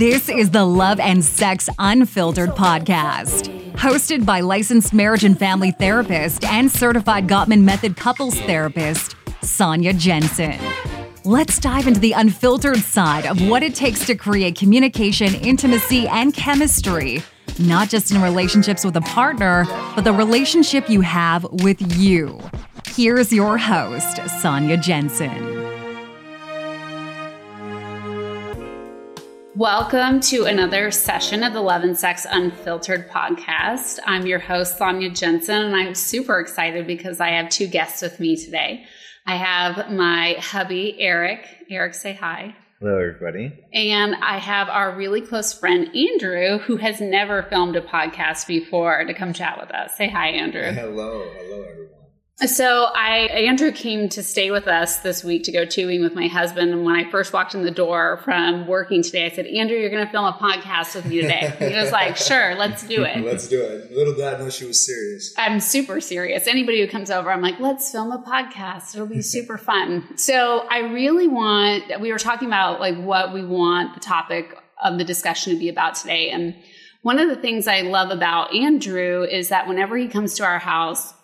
This 0.00 0.30
is 0.30 0.48
the 0.48 0.64
Love 0.64 0.98
and 0.98 1.22
Sex 1.22 1.68
Unfiltered 1.78 2.52
podcast, 2.52 3.50
hosted 3.72 4.24
by 4.24 4.40
licensed 4.40 4.94
marriage 4.94 5.24
and 5.24 5.38
family 5.38 5.72
therapist 5.72 6.42
and 6.42 6.70
certified 6.70 7.28
Gottman 7.28 7.64
Method 7.64 7.98
couples 7.98 8.40
therapist, 8.40 9.14
Sonia 9.42 9.92
Jensen. 9.92 10.58
Let's 11.26 11.58
dive 11.58 11.86
into 11.86 12.00
the 12.00 12.12
unfiltered 12.12 12.78
side 12.78 13.26
of 13.26 13.46
what 13.46 13.62
it 13.62 13.74
takes 13.74 14.06
to 14.06 14.14
create 14.14 14.56
communication, 14.56 15.34
intimacy, 15.34 16.08
and 16.08 16.32
chemistry, 16.32 17.22
not 17.58 17.90
just 17.90 18.10
in 18.10 18.22
relationships 18.22 18.86
with 18.86 18.96
a 18.96 19.02
partner, 19.02 19.66
but 19.94 20.04
the 20.04 20.14
relationship 20.14 20.88
you 20.88 21.02
have 21.02 21.44
with 21.62 21.98
you. 21.98 22.40
Here's 22.86 23.30
your 23.34 23.58
host, 23.58 24.18
Sonia 24.40 24.78
Jensen. 24.78 25.59
Welcome 29.60 30.20
to 30.20 30.46
another 30.46 30.90
session 30.90 31.42
of 31.42 31.52
the 31.52 31.60
Love 31.60 31.82
and 31.82 31.94
Sex 31.94 32.26
Unfiltered 32.30 33.10
podcast. 33.10 33.98
I'm 34.06 34.26
your 34.26 34.38
host, 34.38 34.78
Sonia 34.78 35.10
Jensen, 35.10 35.54
and 35.54 35.76
I'm 35.76 35.94
super 35.94 36.40
excited 36.40 36.86
because 36.86 37.20
I 37.20 37.32
have 37.32 37.50
two 37.50 37.66
guests 37.66 38.00
with 38.00 38.18
me 38.18 38.42
today. 38.42 38.86
I 39.26 39.36
have 39.36 39.92
my 39.92 40.36
hubby, 40.38 40.98
Eric. 40.98 41.46
Eric, 41.68 41.92
say 41.92 42.14
hi. 42.14 42.56
Hello, 42.78 42.96
everybody. 42.96 43.52
And 43.74 44.14
I 44.14 44.38
have 44.38 44.70
our 44.70 44.96
really 44.96 45.20
close 45.20 45.52
friend, 45.52 45.94
Andrew, 45.94 46.56
who 46.60 46.78
has 46.78 47.02
never 47.02 47.42
filmed 47.42 47.76
a 47.76 47.82
podcast 47.82 48.46
before 48.46 49.04
to 49.04 49.12
come 49.12 49.34
chat 49.34 49.60
with 49.60 49.70
us. 49.72 49.94
Say 49.94 50.08
hi, 50.08 50.28
Andrew. 50.28 50.72
Hello, 50.72 51.28
hello, 51.36 51.62
everyone. 51.64 51.99
So 52.46 52.84
I 52.94 53.28
Andrew 53.32 53.70
came 53.70 54.08
to 54.10 54.22
stay 54.22 54.50
with 54.50 54.66
us 54.66 55.00
this 55.00 55.22
week 55.22 55.44
to 55.44 55.52
go 55.52 55.66
tubing 55.66 56.00
with 56.00 56.14
my 56.14 56.26
husband. 56.26 56.72
And 56.72 56.84
when 56.84 56.96
I 56.96 57.10
first 57.10 57.34
walked 57.34 57.54
in 57.54 57.64
the 57.64 57.70
door 57.70 58.20
from 58.24 58.66
working 58.66 59.02
today, 59.02 59.26
I 59.26 59.28
said, 59.28 59.46
Andrew, 59.46 59.76
you're 59.76 59.90
going 59.90 60.06
to 60.06 60.10
film 60.10 60.24
a 60.24 60.32
podcast 60.32 60.94
with 60.94 61.04
me 61.04 61.20
today. 61.20 61.54
he 61.58 61.74
was 61.74 61.92
like, 61.92 62.16
Sure, 62.16 62.54
let's 62.54 62.82
do 62.86 63.04
it. 63.04 63.22
let's 63.22 63.46
do 63.46 63.60
it. 63.60 63.92
Little 63.92 64.14
did 64.14 64.24
I 64.24 64.38
know 64.38 64.48
she 64.48 64.64
was 64.64 64.84
serious. 64.84 65.34
I'm 65.36 65.60
super 65.60 66.00
serious. 66.00 66.46
Anybody 66.46 66.80
who 66.80 66.88
comes 66.88 67.10
over, 67.10 67.30
I'm 67.30 67.42
like, 67.42 67.60
let's 67.60 67.90
film 67.90 68.10
a 68.10 68.18
podcast. 68.18 68.94
It'll 68.94 69.06
be 69.06 69.20
super 69.36 69.58
fun. 69.58 70.16
So 70.16 70.66
I 70.70 70.78
really 70.78 71.28
want. 71.28 72.00
We 72.00 72.10
were 72.10 72.18
talking 72.18 72.48
about 72.48 72.80
like 72.80 72.96
what 72.96 73.34
we 73.34 73.44
want 73.44 73.94
the 73.94 74.00
topic 74.00 74.56
of 74.82 74.96
the 74.96 75.04
discussion 75.04 75.52
to 75.52 75.58
be 75.58 75.68
about 75.68 75.94
today, 75.94 76.30
and 76.30 76.54
one 77.02 77.18
of 77.18 77.28
the 77.28 77.36
things 77.36 77.66
I 77.66 77.82
love 77.82 78.10
about 78.10 78.54
Andrew 78.54 79.24
is 79.24 79.48
that 79.48 79.66
whenever 79.66 79.96
he 79.96 80.08
comes 80.08 80.34
to 80.34 80.44
our 80.44 80.58
house 80.58 81.14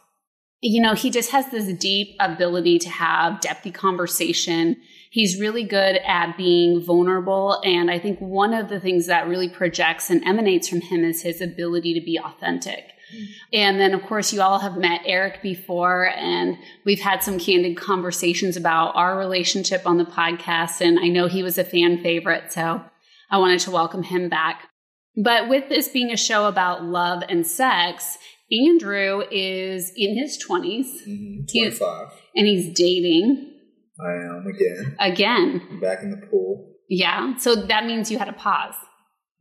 you 0.60 0.80
know, 0.80 0.94
he 0.94 1.10
just 1.10 1.30
has 1.30 1.50
this 1.50 1.72
deep 1.78 2.16
ability 2.18 2.78
to 2.80 2.88
have 2.88 3.40
depthy 3.40 3.72
conversation. 3.72 4.76
He's 5.10 5.40
really 5.40 5.64
good 5.64 5.96
at 6.06 6.36
being 6.36 6.82
vulnerable. 6.82 7.60
And 7.64 7.90
I 7.90 7.98
think 7.98 8.18
one 8.20 8.54
of 8.54 8.68
the 8.68 8.80
things 8.80 9.06
that 9.06 9.28
really 9.28 9.48
projects 9.48 10.10
and 10.10 10.24
emanates 10.24 10.68
from 10.68 10.80
him 10.80 11.04
is 11.04 11.22
his 11.22 11.40
ability 11.40 11.94
to 11.94 12.04
be 12.04 12.18
authentic. 12.18 12.92
Mm. 13.14 13.26
And 13.52 13.80
then, 13.80 13.94
of 13.94 14.02
course, 14.02 14.32
you 14.32 14.40
all 14.40 14.58
have 14.58 14.76
met 14.76 15.02
Eric 15.04 15.40
before, 15.42 16.08
and 16.08 16.58
we've 16.84 17.00
had 17.00 17.22
some 17.22 17.38
candid 17.38 17.76
conversations 17.76 18.56
about 18.56 18.96
our 18.96 19.16
relationship 19.16 19.86
on 19.86 19.98
the 19.98 20.04
podcast. 20.04 20.80
And 20.80 20.98
I 20.98 21.08
know 21.08 21.28
he 21.28 21.42
was 21.42 21.58
a 21.58 21.64
fan 21.64 22.02
favorite, 22.02 22.52
so 22.52 22.82
I 23.30 23.38
wanted 23.38 23.60
to 23.60 23.70
welcome 23.70 24.02
him 24.02 24.28
back. 24.28 24.68
But 25.16 25.48
with 25.48 25.68
this 25.68 25.88
being 25.88 26.10
a 26.10 26.16
show 26.16 26.46
about 26.46 26.84
love 26.84 27.22
and 27.28 27.46
sex, 27.46 28.18
Andrew 28.50 29.22
is 29.30 29.92
in 29.96 30.16
his 30.16 30.42
20s. 30.48 30.86
Mm-hmm, 31.08 31.58
25. 31.58 32.08
and 32.34 32.46
he's 32.46 32.72
dating. 32.76 33.52
I 34.00 34.12
am 34.12 34.46
again. 34.46 34.96
Again. 35.00 35.62
I'm 35.70 35.80
back 35.80 36.02
in 36.02 36.10
the 36.10 36.26
pool. 36.26 36.74
Yeah. 36.88 37.36
So 37.38 37.56
that 37.56 37.86
means 37.86 38.10
you 38.10 38.18
had 38.18 38.28
a 38.28 38.32
pause. 38.32 38.74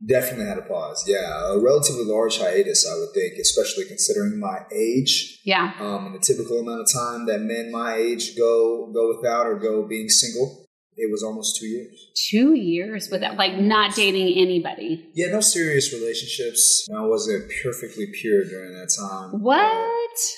Definitely 0.06 0.46
had 0.46 0.58
a 0.58 0.62
pause. 0.62 1.04
Yeah. 1.06 1.52
A 1.52 1.58
relatively 1.58 2.04
large 2.04 2.38
hiatus, 2.38 2.86
I 2.86 2.98
would 2.98 3.14
think, 3.14 3.38
especially 3.40 3.84
considering 3.86 4.38
my 4.38 4.58
age. 4.74 5.40
Yeah. 5.44 5.72
Um, 5.78 6.06
and 6.06 6.14
the 6.14 6.18
typical 6.18 6.60
amount 6.60 6.80
of 6.82 6.92
time 6.92 7.26
that 7.26 7.40
men 7.40 7.70
my 7.70 7.94
age 7.94 8.36
go 8.36 8.90
go 8.92 9.16
without 9.16 9.46
or 9.46 9.58
go 9.58 9.86
being 9.86 10.08
single. 10.08 10.65
It 10.98 11.10
was 11.10 11.22
almost 11.22 11.60
two 11.60 11.66
years. 11.66 12.10
Two 12.30 12.54
years 12.54 13.10
without, 13.10 13.36
like, 13.36 13.58
not 13.58 13.94
dating 13.94 14.28
anybody. 14.38 15.06
Yeah, 15.14 15.26
no 15.30 15.40
serious 15.40 15.92
relationships. 15.92 16.88
I 16.96 17.04
wasn't 17.04 17.52
perfectly 17.62 18.06
pure 18.18 18.44
during 18.44 18.72
that 18.72 18.90
time. 18.98 19.42
What? 19.42 19.58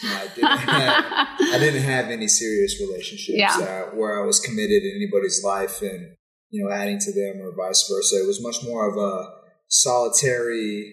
I, 0.03 0.27
didn't 0.35 0.59
have, 0.59 1.05
I 1.55 1.59
didn't 1.61 1.83
have 1.83 2.07
any 2.07 2.27
serious 2.27 2.81
relationships 2.81 3.39
Yeah. 3.39 3.57
uh, 3.57 3.97
where 3.97 4.21
I 4.21 4.27
was 4.27 4.41
committed 4.41 4.83
in 4.83 4.93
anybody's 4.97 5.45
life 5.45 5.81
and, 5.81 6.17
you 6.51 6.65
know, 6.65 6.73
adding 6.73 6.99
to 6.99 7.13
them 7.13 7.41
or 7.41 7.55
vice 7.57 7.89
versa. 7.89 8.17
It 8.23 8.27
was 8.27 8.43
much 8.43 8.65
more 8.65 8.91
of 8.91 8.97
a 8.97 9.31
solitary, 9.69 10.93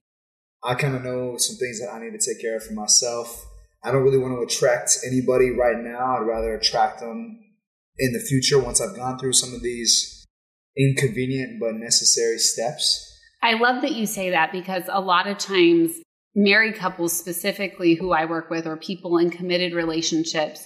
I 0.64 0.76
kind 0.76 0.96
of 0.96 1.04
know 1.04 1.38
some 1.38 1.56
things 1.58 1.80
that 1.80 1.92
I 1.92 2.00
need 2.00 2.12
to 2.20 2.24
take 2.24 2.42
care 2.42 2.58
of 2.58 2.64
for 2.64 2.74
myself. 2.74 3.46
I 3.84 3.92
don't 3.92 4.04
really 4.04 4.18
want 4.18 4.38
to 4.38 4.42
attract 4.44 4.98
anybody 5.06 5.52
right 5.52 5.78
now. 5.78 6.18
I'd 6.18 6.28
rather 6.28 6.56
attract 6.56 7.00
them 7.00 7.40
in 7.98 8.14
the 8.14 8.20
future 8.20 8.60
once 8.60 8.82
I've 8.82 8.96
gone 8.96 9.18
through 9.18 9.34
some 9.34 9.54
of 9.54 9.62
these 9.62 10.26
inconvenient 10.78 11.60
but 11.60 11.76
necessary 11.76 12.38
steps. 12.38 13.02
I 13.42 13.54
love 13.54 13.82
that 13.82 13.94
you 13.94 14.06
say 14.06 14.32
that 14.32 14.52
because 14.52 14.84
a 14.90 15.00
lot 15.00 15.28
of 15.28 15.38
times, 15.38 15.92
married 16.36 16.76
couples 16.76 17.14
specifically 17.18 17.94
who 17.94 18.12
I 18.12 18.26
work 18.26 18.50
with 18.50 18.68
or 18.68 18.76
people 18.76 19.18
in 19.18 19.30
committed 19.30 19.74
relationships, 19.74 20.66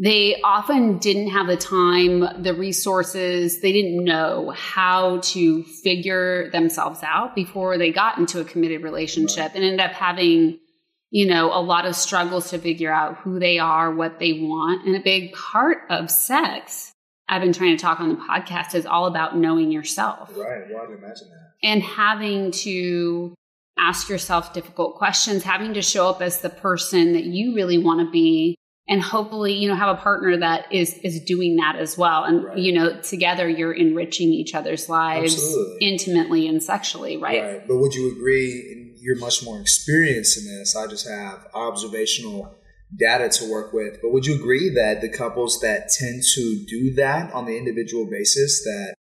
they 0.00 0.40
often 0.44 0.98
didn't 0.98 1.30
have 1.30 1.48
the 1.48 1.56
time, 1.56 2.42
the 2.42 2.54
resources, 2.54 3.60
they 3.60 3.72
didn't 3.72 4.04
know 4.04 4.52
how 4.54 5.18
to 5.18 5.64
figure 5.64 6.50
themselves 6.50 7.00
out 7.02 7.34
before 7.34 7.78
they 7.78 7.90
got 7.90 8.16
into 8.16 8.40
a 8.40 8.44
committed 8.44 8.84
relationship 8.84 9.52
and 9.56 9.64
ended 9.64 9.80
up 9.80 9.92
having, 9.92 10.60
you 11.10 11.26
know, 11.26 11.52
a 11.52 11.60
lot 11.62 11.86
of 11.86 11.96
struggles 11.96 12.50
to 12.50 12.58
figure 12.58 12.92
out 12.92 13.16
who 13.18 13.38
they 13.38 13.58
are, 13.58 13.94
what 13.94 14.18
they 14.18 14.34
want. 14.34 14.86
And 14.86 14.94
a 14.96 15.00
big 15.00 15.32
part 15.32 15.78
of 15.88 16.10
sex, 16.10 16.92
I've 17.28 17.40
been 17.42 17.52
trying 17.52 17.76
to 17.76 17.80
talk 17.82 18.00
on 18.00 18.10
the 18.10 18.16
podcast, 18.16 18.74
is 18.74 18.84
all 18.86 19.06
about 19.06 19.36
knowing 19.36 19.70
yourself 19.72 20.30
Right. 20.36 20.62
Well, 20.70 20.82
I 20.82 20.86
can 20.86 20.98
imagine 20.98 21.28
that. 21.30 21.66
and 21.68 21.82
having 21.82 22.50
to 22.52 23.34
ask 23.78 24.08
yourself 24.08 24.52
difficult 24.52 24.96
questions, 24.96 25.42
having 25.44 25.74
to 25.74 25.82
show 25.82 26.08
up 26.08 26.20
as 26.20 26.40
the 26.40 26.50
person 26.50 27.12
that 27.14 27.24
you 27.24 27.54
really 27.54 27.78
want 27.78 28.00
to 28.06 28.10
be 28.10 28.56
and 28.90 29.02
hopefully 29.02 29.52
you 29.52 29.68
know 29.68 29.74
have 29.74 29.94
a 29.96 30.00
partner 30.00 30.36
that 30.38 30.72
is 30.72 30.94
is 31.04 31.20
doing 31.24 31.56
that 31.56 31.76
as 31.76 31.96
well 31.98 32.24
and 32.24 32.44
Right. 32.44 32.56
you 32.58 32.72
know 32.72 33.00
together 33.02 33.46
you're 33.48 33.72
enriching 33.74 34.28
each 34.30 34.54
other's 34.54 34.88
lives 34.88 35.34
Absolutely. 35.34 35.86
intimately 35.86 36.48
and 36.48 36.62
sexually 36.62 37.16
right, 37.18 37.66
But 37.68 37.76
would 37.78 37.94
you 37.94 38.10
agree? 38.12 38.87
You're 39.00 39.16
much 39.16 39.44
more 39.44 39.60
experienced 39.60 40.38
in 40.38 40.46
this. 40.46 40.76
I 40.76 40.86
just 40.86 41.08
have 41.08 41.46
observational 41.54 42.54
data 42.96 43.28
to 43.28 43.50
work 43.50 43.72
with. 43.72 44.00
But 44.02 44.12
would 44.12 44.26
you 44.26 44.34
agree 44.34 44.70
that 44.70 45.00
the 45.00 45.08
couples 45.08 45.60
that 45.60 45.90
tend 45.90 46.22
to 46.34 46.64
do 46.66 46.94
that 46.94 47.32
on 47.32 47.46
the 47.46 47.56
individual 47.56 48.06
basis, 48.06 48.62
that 48.64 48.94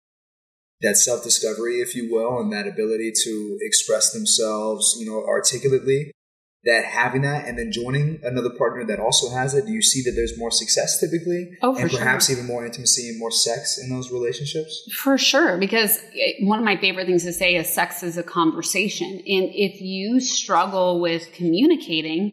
that 0.81 0.97
self 0.97 1.23
discovery, 1.23 1.77
if 1.77 1.95
you 1.95 2.13
will, 2.13 2.41
and 2.41 2.53
that 2.53 2.67
ability 2.67 3.13
to 3.25 3.59
express 3.61 4.13
themselves, 4.13 4.97
you 4.99 5.07
know, 5.07 5.25
articulately, 5.27 6.13
that 6.65 6.85
having 6.85 7.23
that 7.23 7.47
and 7.47 7.59
then 7.59 7.71
joining 7.71 8.21
another 8.23 8.51
partner 8.51 8.85
that 8.87 8.99
also 8.99 9.35
has 9.35 9.55
it, 9.55 9.67
do 9.67 9.73
you 9.73 9.83
see 9.83 10.03
that 10.03 10.13
there's 10.13 10.39
more 10.39 10.51
success 10.51 10.99
typically? 10.99 11.51
Oh, 11.63 11.75
for 11.75 11.83
and 11.83 11.91
perhaps 11.91 12.27
sure. 12.27 12.37
even 12.37 12.47
more 12.47 12.65
intimacy 12.65 13.09
and 13.09 13.19
more 13.19 13.31
sex 13.31 13.79
in 13.79 13.91
those 13.91 14.11
relationships? 14.11 14.89
For 14.93 15.19
sure, 15.19 15.59
because 15.59 15.99
eh, 16.19 16.33
one 16.41 16.59
of 16.59 16.65
my 16.65 16.77
favorite 16.77 17.07
things 17.07 17.25
to 17.25 17.33
say 17.33 17.57
is 17.57 17.73
sex 17.73 18.03
is 18.03 18.17
a 18.17 18.23
conversation. 18.23 19.11
And 19.11 19.51
if 19.53 19.81
you 19.81 20.21
struggle 20.21 21.01
with 21.01 21.29
communicating, 21.35 22.33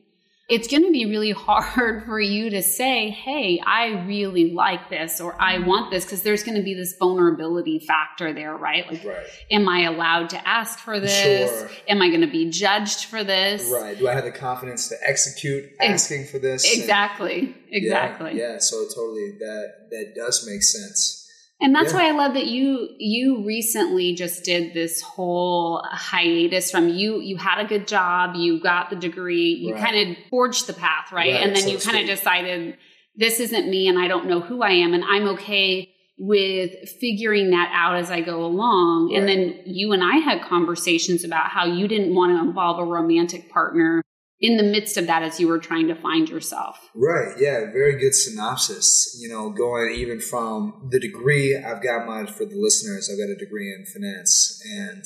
it's 0.52 0.68
going 0.68 0.84
to 0.84 0.92
be 0.92 1.06
really 1.06 1.32
hard 1.32 2.04
for 2.06 2.20
you 2.20 2.50
to 2.50 2.62
say, 2.62 3.10
Hey, 3.10 3.62
I 3.66 4.04
really 4.06 4.52
like 4.52 4.90
this 4.90 5.22
or 5.22 5.36
I 5.42 5.56
mm-hmm. 5.56 5.66
want 5.66 5.92
this 5.92 6.04
because 6.04 6.24
there's 6.24 6.44
going 6.44 6.58
to 6.58 6.64
be 6.64 6.74
this 6.74 6.94
vulnerability 6.98 7.80
factor 7.80 8.34
there, 8.34 8.56
right? 8.56 8.86
Like, 8.92 9.06
Right. 9.06 9.26
am 9.50 9.70
I 9.70 9.84
allowed 9.84 10.30
to 10.32 10.48
ask 10.48 10.78
for 10.78 11.00
this? 11.00 11.22
Sure. 11.22 11.70
Am 11.88 12.02
I 12.02 12.10
going 12.10 12.22
to 12.22 12.28
be 12.28 12.50
judged 12.50 13.06
for 13.06 13.24
this? 13.24 13.72
Right. 13.72 13.98
Do 13.98 14.10
I 14.10 14.14
have 14.14 14.26
the 14.26 14.32
confidence 14.32 14.90
to 14.90 14.96
execute 15.08 15.72
Ex- 15.80 16.04
asking 16.04 16.26
for 16.26 16.38
this? 16.38 16.70
And- 16.70 16.82
Exactly. 16.82 17.56
Yeah, 17.70 17.78
Exactly. 17.78 18.38
Yeah, 18.38 18.58
so 18.60 18.86
totally 18.94 19.32
that 19.40 19.88
that 19.92 20.14
does 20.16 20.46
make 20.46 20.64
sense. 20.64 21.21
And 21.62 21.76
that's 21.76 21.94
Yeah. 21.94 22.00
why 22.00 22.08
I 22.08 22.12
love 22.12 22.34
that 22.34 22.48
you 22.48 22.90
you 22.98 23.44
recently 23.46 24.16
just 24.16 24.44
did 24.44 24.74
this 24.74 25.02
whole 25.02 25.84
hiatus 25.92 26.72
from 26.72 26.90
you 26.90 27.20
you 27.22 27.38
had 27.38 27.64
a 27.64 27.68
good 27.68 27.88
job, 27.88 28.36
you 28.36 28.60
got 28.60 28.90
the 28.90 28.96
degree, 28.96 29.54
you 29.54 29.74
Right. 29.74 29.84
kind 29.84 30.10
of 30.10 30.18
forged 30.30 30.68
the 30.68 30.74
path, 30.74 31.12
right? 31.12 31.34
Right, 31.34 31.44
and 31.44 31.56
then 31.56 31.64
so 31.64 31.70
you 31.70 31.78
kind 31.78 31.98
of 31.98 32.06
decided 32.08 32.78
this 33.16 33.40
isn't 33.40 33.70
me 33.70 33.88
and 33.88 34.00
I 34.00 34.08
don't 34.08 34.26
know 34.28 34.40
who 34.40 34.64
I 34.64 34.72
am 34.72 34.94
and 34.94 35.04
I'm 35.04 35.28
okay 35.30 35.90
with 36.18 36.90
figuring 37.00 37.50
that 37.52 37.70
out 37.74 37.96
as 37.96 38.12
I 38.12 38.22
go 38.22 38.44
along. 38.46 39.14
And 39.16 39.28
then 39.28 39.60
you 39.66 39.92
and 39.92 40.04
I 40.04 40.18
had 40.18 40.44
conversations 40.44 41.24
about 41.24 41.48
how 41.48 41.66
you 41.66 41.88
didn't 41.88 42.14
want 42.14 42.32
to 42.32 42.40
involve 42.48 42.80
a 42.80 42.86
romantic 42.86 43.50
partner 43.52 44.04
in 44.42 44.58
the 44.58 44.64
midst 44.64 44.98
of 44.98 45.06
that 45.08 45.22
as 45.22 45.40
you 45.40 45.48
were 45.48 45.60
trying 45.60 45.88
to 45.88 45.96
find 45.96 46.28
yourself. 46.28 46.90
Right. 46.96 47.36
Yeah. 47.40 47.72
Very 47.72 48.00
good 48.00 48.16
synopsis. 48.16 49.16
You 49.22 49.30
know, 49.30 49.52
going 49.52 49.94
even 49.96 50.20
from 50.20 50.90
the 50.92 51.00
degree 51.00 51.56
I've 51.56 51.84
got 51.84 52.08
mine 52.08 52.28
for 52.28 52.46
the 52.46 52.56
listeners. 52.58 53.10
I've 53.10 53.20
got 53.20 53.32
a 53.32 53.38
degree 53.38 53.70
in 53.72 53.86
finance, 53.86 54.60
and 54.78 55.04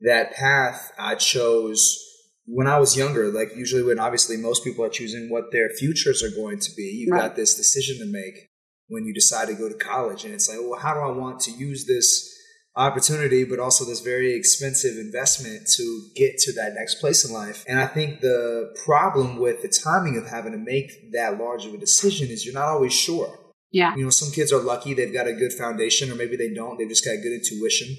that 0.00 0.32
path 0.32 0.92
I 0.98 1.14
chose 1.14 1.98
when 2.46 2.66
I 2.66 2.78
was 2.80 2.96
younger. 2.96 3.30
Like 3.30 3.54
usually, 3.54 3.82
when 3.82 3.98
obviously 3.98 4.36
most 4.38 4.64
people 4.64 4.84
are 4.84 4.88
choosing 4.90 5.28
what 5.30 5.52
their 5.52 5.68
futures 5.78 6.22
are 6.22 6.30
going 6.34 6.58
to 6.58 6.70
be, 6.76 6.82
you've 6.82 7.12
Right. 7.12 7.28
got 7.28 7.36
this 7.36 7.54
decision 7.54 7.98
to 7.98 8.06
make 8.06 8.48
when 8.88 9.04
you 9.04 9.12
decide 9.14 9.46
to 9.48 9.54
go 9.54 9.68
to 9.68 9.74
college, 9.76 10.24
and 10.24 10.34
it's 10.34 10.48
like, 10.48 10.58
well, 10.60 10.80
how 10.80 10.94
do 10.94 11.00
I 11.00 11.16
want 11.16 11.38
to 11.40 11.52
use 11.52 11.86
this 11.86 12.34
opportunity, 12.80 13.44
but 13.44 13.58
also 13.58 13.84
this 13.84 14.00
very 14.00 14.34
expensive 14.34 14.96
investment 14.96 15.68
to 15.76 15.84
get 16.16 16.38
to 16.38 16.52
that 16.54 16.74
next 16.74 16.96
place 16.96 17.24
in 17.24 17.32
life? 17.32 17.64
And 17.68 17.78
I 17.78 17.86
think 17.86 18.20
the 18.20 18.74
problem 18.84 19.38
with 19.38 19.62
the 19.62 19.68
timing 19.68 20.16
of 20.16 20.28
having 20.28 20.52
to 20.52 20.58
make 20.58 21.12
that 21.12 21.38
large 21.38 21.66
of 21.66 21.74
a 21.74 21.78
decision 21.78 22.28
is 22.28 22.44
you're 22.44 22.54
not 22.54 22.68
always 22.68 22.92
sure. 22.94 23.38
Yeah. 23.70 23.94
You 23.96 24.04
know, 24.04 24.10
some 24.10 24.32
kids 24.32 24.52
are 24.52 24.60
lucky; 24.60 24.94
they've 24.94 25.12
got 25.12 25.28
a 25.28 25.32
good 25.32 25.52
foundation, 25.52 26.10
or 26.10 26.16
maybe 26.16 26.36
they 26.36 26.52
don't. 26.52 26.76
They've 26.78 26.88
just 26.88 27.04
got 27.04 27.22
good 27.22 27.32
intuition 27.32 27.96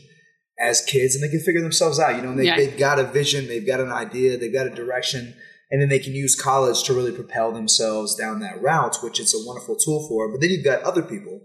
as 0.59 0.81
kids, 0.83 1.15
and 1.15 1.23
they 1.23 1.29
can 1.29 1.39
figure 1.39 1.61
themselves 1.61 1.99
out. 1.99 2.15
You 2.17 2.21
know, 2.23 2.35
they, 2.35 2.45
Yeah. 2.45 2.57
they've 2.57 2.77
got 2.77 2.99
a 2.99 3.03
vision, 3.03 3.47
they've 3.47 3.65
got 3.65 3.79
an 3.79 3.91
idea, 3.91 4.37
they've 4.37 4.51
got 4.51 4.67
a 4.67 4.69
direction, 4.69 5.33
and 5.71 5.81
then 5.81 5.89
they 5.89 5.99
can 5.99 6.13
use 6.13 6.35
college 6.35 6.83
to 6.83 6.93
really 6.93 7.13
propel 7.13 7.51
themselves 7.53 8.15
down 8.15 8.41
that 8.41 8.61
route, 8.61 8.97
which 9.01 9.19
it's 9.19 9.33
a 9.33 9.47
wonderful 9.47 9.75
tool 9.77 10.05
for. 10.09 10.29
But 10.29 10.41
then 10.41 10.49
you've 10.49 10.65
got 10.65 10.83
other 10.83 11.01
people, 11.01 11.39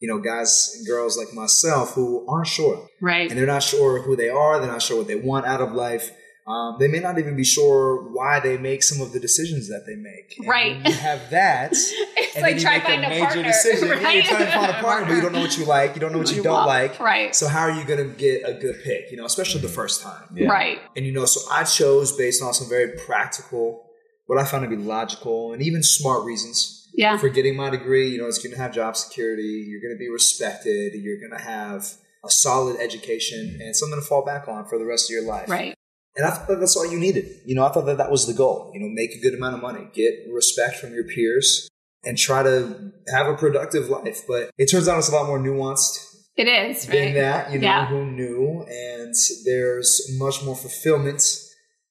you 0.00 0.08
know, 0.08 0.18
guys 0.18 0.74
and 0.76 0.86
girls 0.86 1.16
like 1.18 1.32
myself 1.34 1.92
who 1.94 2.26
aren't 2.28 2.46
sure, 2.46 2.88
Right. 3.00 3.28
and 3.30 3.38
they're 3.38 3.46
not 3.46 3.62
sure 3.62 4.02
who 4.02 4.16
they 4.16 4.28
are, 4.30 4.58
they're 4.58 4.70
not 4.72 4.82
sure 4.82 4.96
what 4.96 5.06
they 5.08 5.14
want 5.16 5.46
out 5.46 5.60
of 5.60 5.72
life. 5.72 6.10
Um, 6.46 6.76
they 6.80 6.88
may 6.88 6.98
not 6.98 7.16
even 7.18 7.36
be 7.36 7.44
sure 7.44 8.10
why 8.12 8.40
they 8.40 8.56
make 8.56 8.82
some 8.82 9.00
of 9.00 9.12
the 9.12 9.20
decisions 9.20 9.68
that 9.68 9.84
they 9.86 9.94
make. 9.94 10.34
And 10.38 10.48
Right. 10.48 10.76
when 10.82 10.86
you 10.86 10.98
have 10.98 11.30
that. 11.30 11.70
it's 11.72 12.34
and 12.34 12.42
like 12.42 12.52
then 12.52 12.56
you 12.56 12.60
try 12.62 12.72
make 12.78 12.82
to 12.82 12.88
find 12.88 13.04
a 13.04 13.06
a, 13.06 13.10
major 13.10 13.24
partner. 13.26 13.42
decision. 13.44 13.88
Yeah, 13.88 13.94
right? 14.02 14.14
you're 14.16 14.24
trying 14.24 14.46
to 14.46 14.52
find 14.52 14.70
a 14.70 14.74
partner, 14.82 15.06
but 15.08 15.14
you 15.14 15.20
don't 15.20 15.32
know 15.32 15.40
what 15.42 15.56
you 15.58 15.64
like. 15.66 15.94
You 15.94 16.00
don't 16.00 16.12
know 16.12 16.18
what 16.18 16.30
you, 16.30 16.38
You 16.38 16.42
don't 16.42 16.54
want. 16.54 16.66
like. 16.66 16.98
Right. 16.98 17.36
So 17.36 17.46
how 17.46 17.60
are 17.60 17.70
you 17.70 17.84
going 17.84 18.02
to 18.08 18.16
get 18.16 18.48
a 18.48 18.54
good 18.54 18.82
pick? 18.82 19.10
You 19.12 19.18
know, 19.18 19.26
especially 19.26 19.60
the 19.60 19.68
first 19.68 20.02
time. 20.02 20.24
Yeah. 20.34 20.48
Right. 20.48 20.78
And 20.96 21.06
you 21.06 21.12
know, 21.12 21.24
so 21.26 21.40
I 21.52 21.62
chose 21.64 22.16
based 22.16 22.42
on 22.42 22.52
some 22.54 22.68
very 22.68 22.96
practical, 23.06 23.84
what 24.26 24.38
I 24.38 24.44
found 24.44 24.64
to 24.64 24.70
be 24.74 24.82
logical 24.82 25.52
and 25.52 25.62
even 25.62 25.82
smart 25.84 26.24
reasons 26.24 26.79
Yeah. 27.00 27.16
for 27.18 27.28
getting 27.28 27.56
my 27.56 27.70
degree. 27.70 28.08
You 28.10 28.18
know, 28.18 28.26
it's 28.26 28.38
going 28.38 28.52
to 28.52 28.58
have 28.58 28.72
job 28.72 28.96
security. 28.96 29.66
You're 29.68 29.80
going 29.80 29.94
to 29.94 29.98
be 29.98 30.08
respected. 30.10 30.92
You're 30.94 31.18
going 31.18 31.36
to 31.38 31.44
have 31.44 31.86
a 32.24 32.30
solid 32.30 32.76
education 32.80 33.58
and 33.62 33.74
something 33.74 33.98
to 34.00 34.06
fall 34.06 34.24
back 34.24 34.46
on 34.48 34.66
for 34.68 34.78
the 34.78 34.84
rest 34.84 35.10
of 35.10 35.14
your 35.14 35.24
life. 35.26 35.48
Right. 35.48 35.74
And 36.16 36.26
I 36.26 36.30
thought 36.30 36.48
that 36.48 36.60
that's 36.60 36.76
all 36.76 36.90
you 36.90 36.98
needed. 36.98 37.24
You 37.46 37.54
know, 37.54 37.64
I 37.64 37.70
thought 37.72 37.86
that 37.86 37.98
that 37.98 38.10
was 38.10 38.26
the 38.26 38.34
goal. 38.34 38.70
You 38.74 38.80
know, 38.80 38.88
make 38.90 39.12
a 39.14 39.20
good 39.20 39.34
amount 39.34 39.54
of 39.56 39.62
money, 39.62 39.88
get 39.94 40.12
respect 40.30 40.76
from 40.76 40.92
your 40.92 41.04
peers, 41.04 41.68
and 42.04 42.18
try 42.18 42.42
to 42.42 42.92
have 43.14 43.26
a 43.28 43.36
productive 43.36 43.88
life. 43.88 44.22
But 44.28 44.50
it 44.58 44.66
turns 44.70 44.88
out 44.88 44.98
it's 44.98 45.08
a 45.08 45.12
lot 45.12 45.26
more 45.26 45.38
nuanced 45.38 45.98
It 46.36 46.48
is. 46.48 46.84
than 46.86 46.96
Right. 46.96 47.14
that. 47.14 47.52
You 47.52 47.58
know, 47.60 47.66
Yeah. 47.66 47.86
who 47.86 48.04
knew? 48.04 48.66
And 48.68 49.14
there's 49.44 49.90
much 50.18 50.42
more 50.44 50.56
fulfillment 50.56 51.22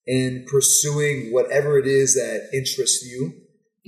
in 0.05 0.45
pursuing 0.47 1.31
whatever 1.31 1.79
it 1.79 1.87
is 1.87 2.15
that 2.15 2.49
interests 2.53 3.05
you. 3.05 3.33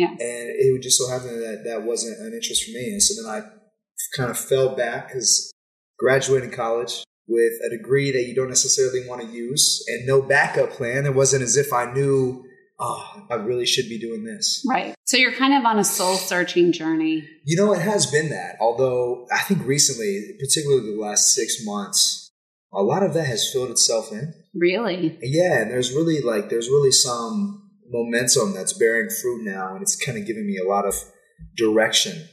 Yeah. 0.02 0.10
And 0.10 0.20
it 0.20 0.72
would 0.72 0.82
just 0.82 0.98
so 0.98 1.08
happen 1.08 1.40
that 1.40 1.64
that 1.66 1.84
wasn't 1.84 2.20
an 2.20 2.34
interest 2.34 2.66
for 2.66 2.72
me. 2.72 2.94
And 2.94 3.04
so 3.04 3.22
then 3.22 3.32
I 3.32 3.42
kind 4.18 4.32
of 4.32 4.38
fell 4.38 4.76
back 4.76 5.10
because 5.10 5.52
graduating 6.00 6.52
college 6.52 7.04
with 7.28 7.54
a 7.66 7.70
degree 7.70 8.12
that 8.12 8.24
you 8.28 8.34
don't 8.34 8.50
necessarily 8.50 9.08
want 9.08 9.22
to 9.22 9.28
use 9.28 9.86
and 9.88 10.08
no 10.08 10.24
backup 10.24 10.72
plan. 10.72 11.06
It 11.06 11.14
wasn't 11.14 11.44
as 11.44 11.56
if 11.56 11.72
I 11.72 11.94
knew, 11.94 12.44
oh, 12.80 13.28
I 13.30 13.36
really 13.36 13.68
should 13.68 13.88
be 13.88 14.00
doing 14.00 14.24
this. 14.24 14.66
Right. 14.68 14.96
So 15.06 15.18
you're 15.18 15.36
kind 15.36 15.54
of 15.54 15.64
on 15.64 15.78
a 15.78 15.84
soul 15.84 16.16
searching 16.16 16.72
journey. 16.72 17.28
You 17.46 17.58
know, 17.58 17.74
it 17.74 17.82
has 17.82 18.10
been 18.10 18.30
that. 18.30 18.56
Although 18.60 19.28
I 19.32 19.44
think 19.44 19.66
recently, 19.68 20.36
particularly 20.40 20.96
the 20.96 21.00
last 21.00 21.36
six 21.36 21.64
months, 21.64 22.32
a 22.74 22.82
lot 22.82 23.04
of 23.04 23.14
that 23.14 23.28
has 23.28 23.52
filled 23.52 23.70
itself 23.70 24.12
in. 24.12 24.34
Really? 24.56 25.20
Yeah, 25.22 25.62
and 25.62 25.72
there's 25.72 25.94
really 25.94 26.22
like 26.22 26.50
there's 26.50 26.70
really 26.70 26.92
some 26.92 27.61
momentum 27.92 28.54
that's 28.54 28.74
bearing 28.74 29.10
fruit 29.10 29.44
now, 29.44 29.74
and 29.74 29.82
it's 29.82 29.96
kind 29.96 30.18
of 30.18 30.26
giving 30.26 30.48
me 30.48 30.58
a 30.58 30.68
lot 30.68 30.86
of 30.86 30.96
direction. 31.56 32.28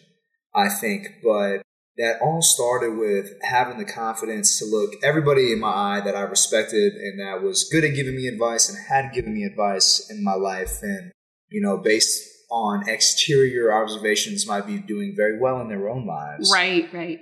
I 0.55 0.69
think, 0.69 1.07
but 1.23 1.63
that 1.99 2.21
all 2.23 2.41
started 2.41 2.97
with 2.97 3.33
having 3.43 3.77
the 3.79 3.85
confidence 3.85 4.59
to 4.59 4.65
look 4.65 4.93
everybody 5.03 5.53
in 5.53 5.59
my 5.59 5.69
eye 5.69 6.01
that 6.05 6.15
I 6.15 6.21
respected 6.21 6.93
and 6.95 7.19
that 7.21 7.43
was 7.43 7.69
good 7.71 7.85
at 7.85 7.95
giving 7.95 8.15
me 8.15 8.29
advice 8.29 8.69
and 8.69 8.79
had 8.89 9.13
given 9.13 9.35
me 9.35 9.43
advice 9.45 10.09
in 10.09 10.25
my 10.25 10.35
life, 10.35 10.79
and 10.83 11.13
you 11.51 11.61
know, 11.61 11.77
based 11.77 12.23
on 12.51 12.89
exterior 12.89 13.73
observations, 13.73 14.47
might 14.47 14.67
be 14.67 14.79
doing 14.79 15.15
very 15.17 15.39
well 15.39 15.61
in 15.61 15.69
their 15.69 15.89
own 15.89 16.07
lives. 16.07 16.51
Right. 16.53 16.93
Right. 16.93 17.21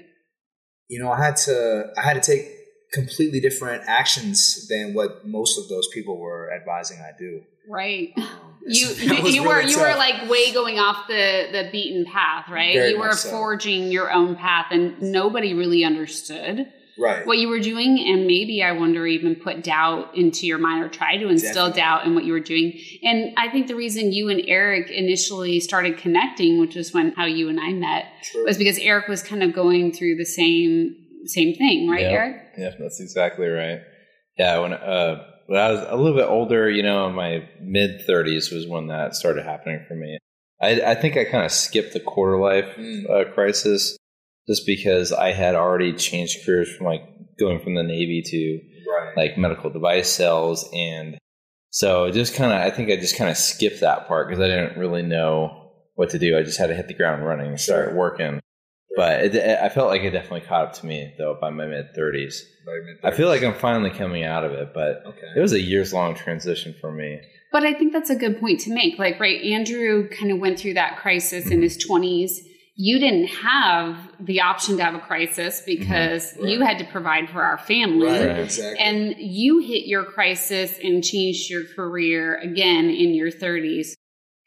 You 0.88 1.02
know, 1.02 1.10
I 1.10 1.24
had 1.24 1.36
to 1.36 1.86
I 1.98 2.02
had 2.02 2.22
to 2.22 2.32
take 2.32 2.48
completely 2.96 3.40
different 3.40 3.82
actions 3.86 4.66
than 4.68 4.94
what 4.94 5.26
most 5.26 5.58
of 5.58 5.68
those 5.68 5.86
people 5.92 6.18
were 6.18 6.50
advising 6.52 6.98
I 7.00 7.16
do. 7.16 7.42
Right. 7.68 8.12
Um, 8.16 8.26
You 8.68 8.88
you, 8.94 9.28
you 9.28 9.42
were 9.44 9.58
really 9.58 9.70
you 9.70 9.78
were 9.78 9.94
like 9.94 10.28
way 10.28 10.52
going 10.52 10.80
off 10.80 11.06
the 11.06 11.46
the 11.52 11.68
beaten 11.70 12.04
path, 12.04 12.48
right? 12.48 12.74
Very 12.74 12.90
you 12.90 12.98
were 12.98 13.12
so. 13.12 13.30
forging 13.30 13.92
your 13.92 14.10
own 14.10 14.34
path, 14.34 14.66
and 14.72 15.00
nobody 15.00 15.54
really 15.54 15.84
understood 15.84 16.66
right. 16.98 17.26
what 17.26 17.38
you 17.38 17.48
were 17.48 17.60
doing, 17.60 18.04
and 18.08 18.26
maybe 18.26 18.62
I 18.62 18.72
wonder 18.72 19.06
even 19.06 19.36
put 19.36 19.62
doubt 19.62 20.16
into 20.16 20.46
your 20.46 20.58
mind 20.58 20.82
or 20.82 20.88
try 20.88 21.16
to 21.16 21.28
instill 21.28 21.68
Definitely. 21.68 21.80
doubt 21.80 22.06
in 22.06 22.14
what 22.14 22.24
you 22.24 22.32
were 22.32 22.40
doing. 22.40 22.80
And 23.02 23.34
I 23.36 23.48
think 23.50 23.68
the 23.68 23.76
reason 23.76 24.12
you 24.12 24.28
and 24.28 24.42
Eric 24.46 24.90
initially 24.90 25.60
started 25.60 25.98
connecting, 25.98 26.58
which 26.58 26.74
was 26.74 26.92
when 26.92 27.12
how 27.12 27.26
you 27.26 27.48
and 27.48 27.60
I 27.60 27.72
met, 27.72 28.06
True. 28.24 28.44
was 28.44 28.58
because 28.58 28.78
Eric 28.78 29.08
was 29.08 29.22
kind 29.22 29.42
of 29.42 29.52
going 29.52 29.92
through 29.92 30.16
the 30.16 30.24
same 30.24 31.05
same 31.28 31.54
thing, 31.54 31.88
right, 31.88 32.02
Yeah. 32.02 32.08
Eric? 32.10 32.36
Yeah, 32.58 32.70
that's 32.78 33.00
exactly 33.00 33.46
right. 33.48 33.80
Yeah, 34.38 34.58
when 34.60 34.72
uh, 34.74 35.24
when 35.46 35.60
I 35.60 35.70
was 35.72 35.80
a 35.88 35.96
little 35.96 36.16
bit 36.16 36.28
older, 36.28 36.68
you 36.70 36.82
know, 36.82 37.06
in 37.08 37.14
my 37.14 37.48
mid 37.60 38.02
thirties 38.06 38.50
was 38.50 38.66
when 38.66 38.88
that 38.88 39.14
started 39.14 39.44
happening 39.44 39.84
for 39.88 39.94
me. 39.94 40.18
I, 40.60 40.80
I 40.92 40.94
think 40.94 41.16
I 41.16 41.24
kind 41.24 41.44
of 41.44 41.52
skipped 41.52 41.92
the 41.92 42.00
quarter 42.00 42.38
life 42.38 42.74
Mm. 42.76 43.10
uh, 43.10 43.30
crisis 43.32 43.96
just 44.48 44.64
because 44.66 45.12
I 45.12 45.32
had 45.32 45.54
already 45.54 45.92
changed 45.92 46.44
careers 46.46 46.74
from 46.74 46.86
like 46.86 47.02
going 47.38 47.60
from 47.60 47.74
the 47.74 47.82
Navy 47.82 48.22
to 48.24 48.60
right. 48.90 49.16
like 49.16 49.38
medical 49.38 49.70
device 49.70 50.08
sales, 50.08 50.68
and 50.74 51.18
so 51.70 52.04
it 52.04 52.12
just 52.12 52.34
kind 52.34 52.52
of 52.52 52.58
I 52.60 52.70
think 52.74 52.90
I 52.90 52.96
just 52.96 53.16
kind 53.18 53.30
of 53.30 53.36
skipped 53.36 53.80
that 53.80 54.08
part 54.08 54.28
because 54.28 54.42
I 54.42 54.48
didn't 54.48 54.78
really 54.78 55.02
know 55.02 55.72
what 55.94 56.10
to 56.10 56.18
do. 56.18 56.36
I 56.38 56.42
just 56.42 56.58
had 56.58 56.66
to 56.68 56.74
hit 56.74 56.88
the 56.88 56.94
ground 56.94 57.24
running 57.24 57.48
and 57.48 57.60
start 57.60 57.88
Sure. 57.88 57.94
working. 57.96 58.40
But 58.96 59.34
it, 59.34 59.58
I 59.60 59.68
felt 59.68 59.88
like 59.88 60.02
it 60.02 60.10
definitely 60.10 60.40
caught 60.40 60.64
up 60.64 60.72
to 60.74 60.86
me 60.86 61.12
though 61.18 61.36
by 61.40 61.50
my 61.50 61.66
mid 61.66 61.94
thirties. 61.94 62.44
I 63.04 63.10
feel 63.12 63.28
like 63.28 63.42
I'm 63.44 63.54
finally 63.54 63.90
coming 63.90 64.24
out 64.24 64.44
of 64.44 64.52
it, 64.52 64.72
but 64.74 65.02
okay. 65.06 65.28
it 65.36 65.40
was 65.40 65.52
a 65.52 65.60
years 65.60 65.92
long 65.92 66.14
transition 66.14 66.74
for 66.80 66.90
me. 66.90 67.20
But 67.52 67.62
I 67.64 67.72
think 67.74 67.92
that's 67.92 68.10
a 68.10 68.16
good 68.16 68.40
point 68.40 68.60
to 68.60 68.74
make. 68.74 68.98
Like, 68.98 69.20
right, 69.20 69.40
Andrew 69.42 70.08
kind 70.08 70.32
of 70.32 70.40
went 70.40 70.58
through 70.58 70.74
that 70.74 70.96
crisis 70.98 71.48
in 71.50 71.62
his 71.62 71.78
20s. 71.78 72.32
You 72.74 72.98
didn't 72.98 73.28
have 73.28 73.96
the 74.20 74.40
option 74.42 74.76
to 74.78 74.84
have 74.84 74.94
a 74.94 74.98
crisis 74.98 75.62
because 75.64 76.34
Right. 76.38 76.50
you 76.50 76.60
had 76.60 76.78
to 76.80 76.84
provide 76.84 77.30
for 77.30 77.42
our 77.42 77.56
family. 77.56 78.06
Right, 78.08 78.26
Right. 78.28 78.38
exactly. 78.40 78.78
And 78.84 79.14
you 79.18 79.60
hit 79.60 79.86
your 79.86 80.04
crisis 80.04 80.78
and 80.82 81.02
changed 81.02 81.48
your 81.48 81.64
career 81.64 82.36
again 82.38 82.90
in 82.90 83.14
your 83.14 83.30
30s. 83.30 83.94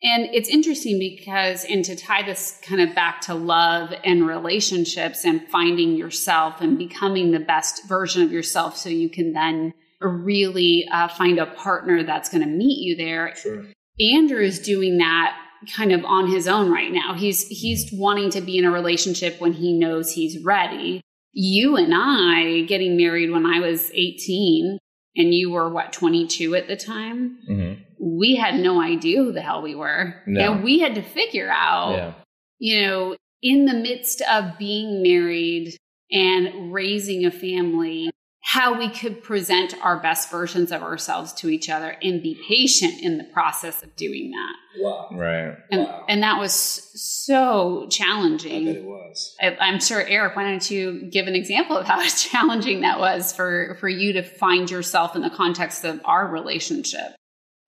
And 0.01 0.29
it's 0.33 0.47
interesting 0.47 0.97
because, 0.97 1.65
and 1.65 1.83
to 1.83 1.95
tie 1.95 2.23
this 2.23 2.59
kind 2.63 2.79
of 2.81 2.95
back 2.95 3.19
to 3.21 3.33
love 3.33 3.93
and 4.05 4.25
relationships 4.25 5.25
and 5.25 5.45
finding 5.49 5.95
yourself 5.95 6.61
and 6.61 6.77
becoming 6.77 7.31
the 7.31 7.39
best 7.39 7.87
version 7.87 8.21
of 8.21 8.31
yourself 8.31 8.77
so 8.77 8.87
you 8.87 9.09
can 9.09 9.33
then 9.33 9.73
really 9.99 10.87
uh, 10.91 11.09
find 11.09 11.37
a 11.37 11.47
partner 11.47 12.03
that's 12.03 12.29
going 12.29 12.41
to 12.41 12.47
meet 12.47 12.79
you 12.79 12.95
there. 12.95 13.35
sure. 13.35 13.65
Andrew 13.99 14.41
is 14.41 14.59
doing 14.59 14.97
that 14.99 15.35
kind 15.75 15.91
of 15.91 16.05
on 16.05 16.27
his 16.27 16.47
own 16.47 16.71
right 16.71 16.91
now. 16.91 17.13
He's 17.13 17.45
he's 17.47 17.91
wanting 17.91 18.29
to 18.31 18.41
be 18.41 18.57
in 18.57 18.63
a 18.63 18.71
relationship 18.71 19.41
when 19.41 19.51
he 19.51 19.77
knows 19.77 20.13
he's 20.13 20.41
ready. 20.43 21.01
You 21.33 21.75
and 21.75 21.93
I 21.93 22.61
getting 22.61 22.95
married 22.95 23.31
when 23.31 23.45
I 23.45 23.59
was 23.59 23.91
18 23.93 24.79
and 25.19 25.33
you 25.33 25.51
were 25.51 25.69
what 25.69 25.91
22 25.91 26.55
at 26.55 26.67
the 26.67 26.77
time. 26.77 27.39
Mm-hmm. 27.47 27.83
We 27.99 28.37
had 28.37 28.57
no 28.59 28.81
idea 28.81 29.21
who 29.21 29.33
the 29.33 29.41
hell 29.41 29.61
we 29.61 29.75
were. 29.75 30.15
No. 30.25 30.53
And 30.53 30.63
we 30.63 30.79
had 30.79 30.95
to 30.95 31.01
figure 31.01 31.51
out, 31.51 31.91
Yeah, 31.91 32.13
you 32.57 32.81
know, 32.81 33.17
in 33.41 33.65
the 33.65 33.73
midst 33.73 34.21
of 34.21 34.57
being 34.57 35.03
married 35.03 35.75
and 36.09 36.73
raising 36.73 37.25
a 37.25 37.31
family, 37.31 38.09
how 38.53 38.79
we 38.79 38.89
could 38.89 39.21
present 39.21 39.75
our 39.83 39.99
best 39.99 40.31
versions 40.31 40.71
of 40.71 40.81
ourselves 40.81 41.31
to 41.33 41.49
each 41.49 41.69
other 41.69 41.95
and 42.01 42.23
be 42.23 42.35
patient 42.47 42.99
in 42.99 43.19
the 43.19 43.23
process 43.25 43.83
of 43.83 43.95
doing 43.95 44.31
that. 44.31 44.81
Wow. 44.81 45.09
right. 45.11 45.55
And, 45.71 45.81
Wow. 45.83 46.05
and 46.09 46.23
that 46.23 46.39
was 46.39 46.51
so 46.53 47.87
challenging. 47.91 48.67
I 48.69 48.73
bet 48.73 48.73
challenging. 48.73 48.83
it 48.83 48.85
was. 48.87 49.35
I, 49.39 49.55
I'm 49.59 49.79
sure, 49.79 50.01
Eric, 50.01 50.35
why 50.35 50.45
don't 50.45 50.71
you 50.71 51.09
give 51.11 51.27
an 51.27 51.35
example 51.35 51.77
of 51.77 51.85
how 51.85 52.03
challenging 52.07 52.81
that 52.81 52.99
was 52.99 53.31
for, 53.33 53.77
for 53.79 53.87
you 53.87 54.13
to 54.13 54.23
find 54.23 54.71
yourself 54.71 55.15
in 55.15 55.21
the 55.21 55.29
context 55.29 55.85
of 55.85 56.01
our 56.03 56.27
relationship? 56.27 57.15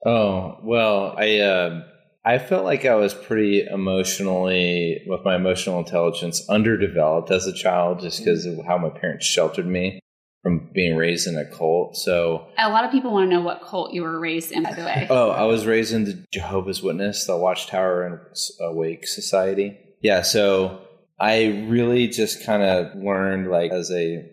Oh 0.03 0.57
well, 0.63 1.13
I 1.15 1.37
uh, 1.41 1.81
I 2.25 2.39
felt 2.39 2.65
like 2.65 2.85
I 2.85 2.95
was 2.95 3.13
pretty 3.13 3.67
emotionally, 3.67 5.03
with 5.05 5.23
my 5.23 5.35
emotional 5.35 5.77
intelligence, 5.77 6.43
underdeveloped 6.49 7.29
as 7.29 7.45
a 7.45 7.53
child, 7.53 7.99
just 7.99 8.17
because 8.17 8.47
of 8.47 8.65
how 8.65 8.79
my 8.79 8.89
parents 8.89 9.27
sheltered 9.27 9.67
me. 9.67 9.99
From 10.43 10.69
being 10.73 10.95
raised 10.95 11.27
in 11.27 11.37
a 11.37 11.45
cult. 11.45 11.95
So 11.95 12.47
a 12.57 12.69
lot 12.69 12.83
of 12.83 12.91
people 12.91 13.11
want 13.11 13.29
to 13.29 13.35
know 13.35 13.41
what 13.41 13.61
cult 13.61 13.93
you 13.93 14.01
were 14.01 14.19
raised 14.19 14.51
in, 14.51 14.63
by 14.63 14.73
the 14.73 14.83
way. 14.83 15.07
oh, 15.09 15.29
I 15.29 15.43
was 15.43 15.65
raised 15.65 15.93
in 15.93 16.05
the 16.05 16.25
Jehovah's 16.33 16.81
Witness, 16.81 17.25
the 17.25 17.37
Watchtower 17.37 18.05
and 18.05 18.19
Awake 18.59 19.03
uh, 19.03 19.07
Society. 19.07 19.77
Yeah, 20.01 20.23
so 20.23 20.81
I 21.19 21.65
really 21.67 22.07
just 22.07 22.43
kind 22.43 22.63
of 22.63 22.95
learned 22.95 23.51
like 23.51 23.71
as 23.71 23.91
a 23.91 24.27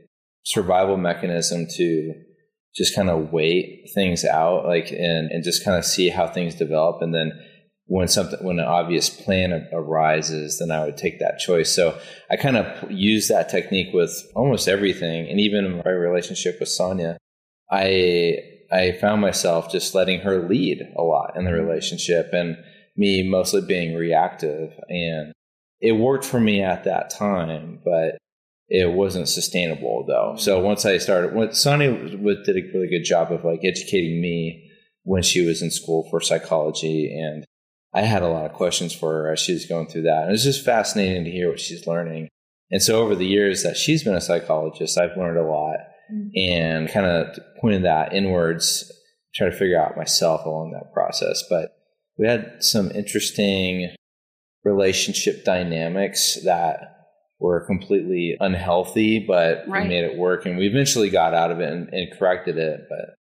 survival 0.45 0.97
mechanism 0.97 1.67
to 1.77 2.15
just 2.75 2.95
kind 2.95 3.11
of 3.11 3.33
wait 3.33 3.91
things 3.93 4.25
out 4.25 4.65
like 4.65 4.91
and 4.91 5.31
and 5.31 5.45
just 5.45 5.65
kind 5.65 5.77
of 5.77 5.85
see 5.85 6.09
how 6.09 6.27
things 6.27 6.55
develop 6.55 7.03
and 7.03 7.15
then 7.15 7.33
when 7.88 8.07
something 8.07 8.38
when 8.45 8.59
an 8.59 8.66
obvious 8.66 9.09
plan 9.09 9.66
arises 9.73 10.59
then 10.59 10.71
i 10.71 10.85
would 10.85 10.97
take 10.97 11.18
that 11.18 11.38
choice. 11.38 11.75
So 11.75 11.99
i 12.30 12.37
kind 12.37 12.57
of 12.57 12.90
use 12.90 13.28
that 13.28 13.49
technique 13.49 13.92
with 13.92 14.14
almost 14.35 14.68
everything 14.68 15.28
and 15.28 15.40
even 15.40 15.64
in 15.64 15.83
my 15.85 15.90
relationship 15.90 16.61
with 16.61 16.68
sonia 16.68 17.18
i 17.71 18.38
i 18.71 18.92
found 19.00 19.21
myself 19.21 19.73
just 19.73 19.95
letting 19.95 20.21
her 20.21 20.47
lead 20.47 20.83
a 20.97 21.02
lot 21.02 21.33
in 21.37 21.45
the 21.45 21.50
mm-hmm. 21.50 21.66
relationship 21.66 22.30
and 22.33 22.57
me 22.97 23.23
mostly 23.23 23.61
being 23.61 23.95
reactive. 23.95 24.73
And 24.88 25.33
it 25.80 25.92
worked 25.92 26.25
for 26.25 26.40
me 26.40 26.62
at 26.62 26.85
that 26.85 27.09
time 27.11 27.78
but 27.85 28.18
it 28.68 28.92
wasn't 28.92 29.28
sustainable 29.28 30.04
though. 30.07 30.35
So 30.37 30.61
once 30.61 30.85
i 30.85 30.99
started 30.99 31.35
when 31.35 31.52
sonia 31.52 31.92
did 31.97 32.57
a 32.57 32.68
really 32.75 32.88
good 32.88 33.04
job 33.04 33.33
of 33.33 33.45
like 33.45 33.61
educating 33.64 34.21
me 34.21 34.71
when 35.04 35.23
she 35.23 35.47
was 35.47 35.62
in 35.62 35.71
school 35.71 36.07
for 36.11 36.21
psychology 36.21 37.18
and 37.18 37.47
I 37.95 38.02
had 38.02 38.23
a 38.23 38.28
lot 38.28 38.47
of 38.47 38.52
questions 38.52 38.95
for 38.95 39.12
her 39.12 39.33
as 39.33 39.40
she 39.40 39.52
was 39.52 39.66
going 39.66 39.88
through 39.88 40.02
that. 40.02 40.25
And 40.25 40.33
it's 40.33 40.45
just 40.45 40.64
fascinating 40.64 41.25
to 41.25 41.30
hear 41.30 41.49
what 41.49 41.61
she's 41.61 41.87
learning. 41.87 42.28
And 42.71 42.83
so 42.83 43.00
over 43.00 43.14
the 43.14 43.26
years 43.26 43.62
that 43.62 43.76
she's 43.76 44.04
been 44.04 44.14
a 44.14 44.21
psychologist, 44.21 44.99
I've 44.99 45.16
learned 45.16 45.38
a 45.38 45.42
lot 45.42 45.78
mm-hmm. 46.12 46.28
and 46.37 46.90
kind 46.90 47.07
of 47.07 47.38
pointed 47.61 47.85
that 47.85 48.12
inwards, 48.12 48.92
try 49.35 49.49
to 49.49 49.57
figure 49.57 49.80
out 49.80 49.97
myself 49.97 50.45
along 50.45 50.73
that 50.73 50.92
process. 50.92 51.42
But 51.49 51.71
we 52.18 52.26
had 52.26 52.62
some 52.62 52.90
interesting 52.90 53.95
relationship 54.64 55.45
dynamics 55.45 56.38
that 56.45 56.99
were 57.40 57.64
completely 57.66 58.37
unhealthy, 58.40 59.21
but 59.21 59.64
right. 59.68 59.85
we 59.85 59.88
made 59.88 60.04
it 60.04 60.18
work 60.18 60.45
and 60.45 60.59
we 60.59 60.66
eventually 60.66 61.09
got 61.09 61.35
out 61.35 61.50
of 61.52 61.61
it 61.61 61.73
and, 61.73 61.88
and 61.92 62.18
corrected 62.18 62.59
it. 62.59 62.80
But 62.88 63.14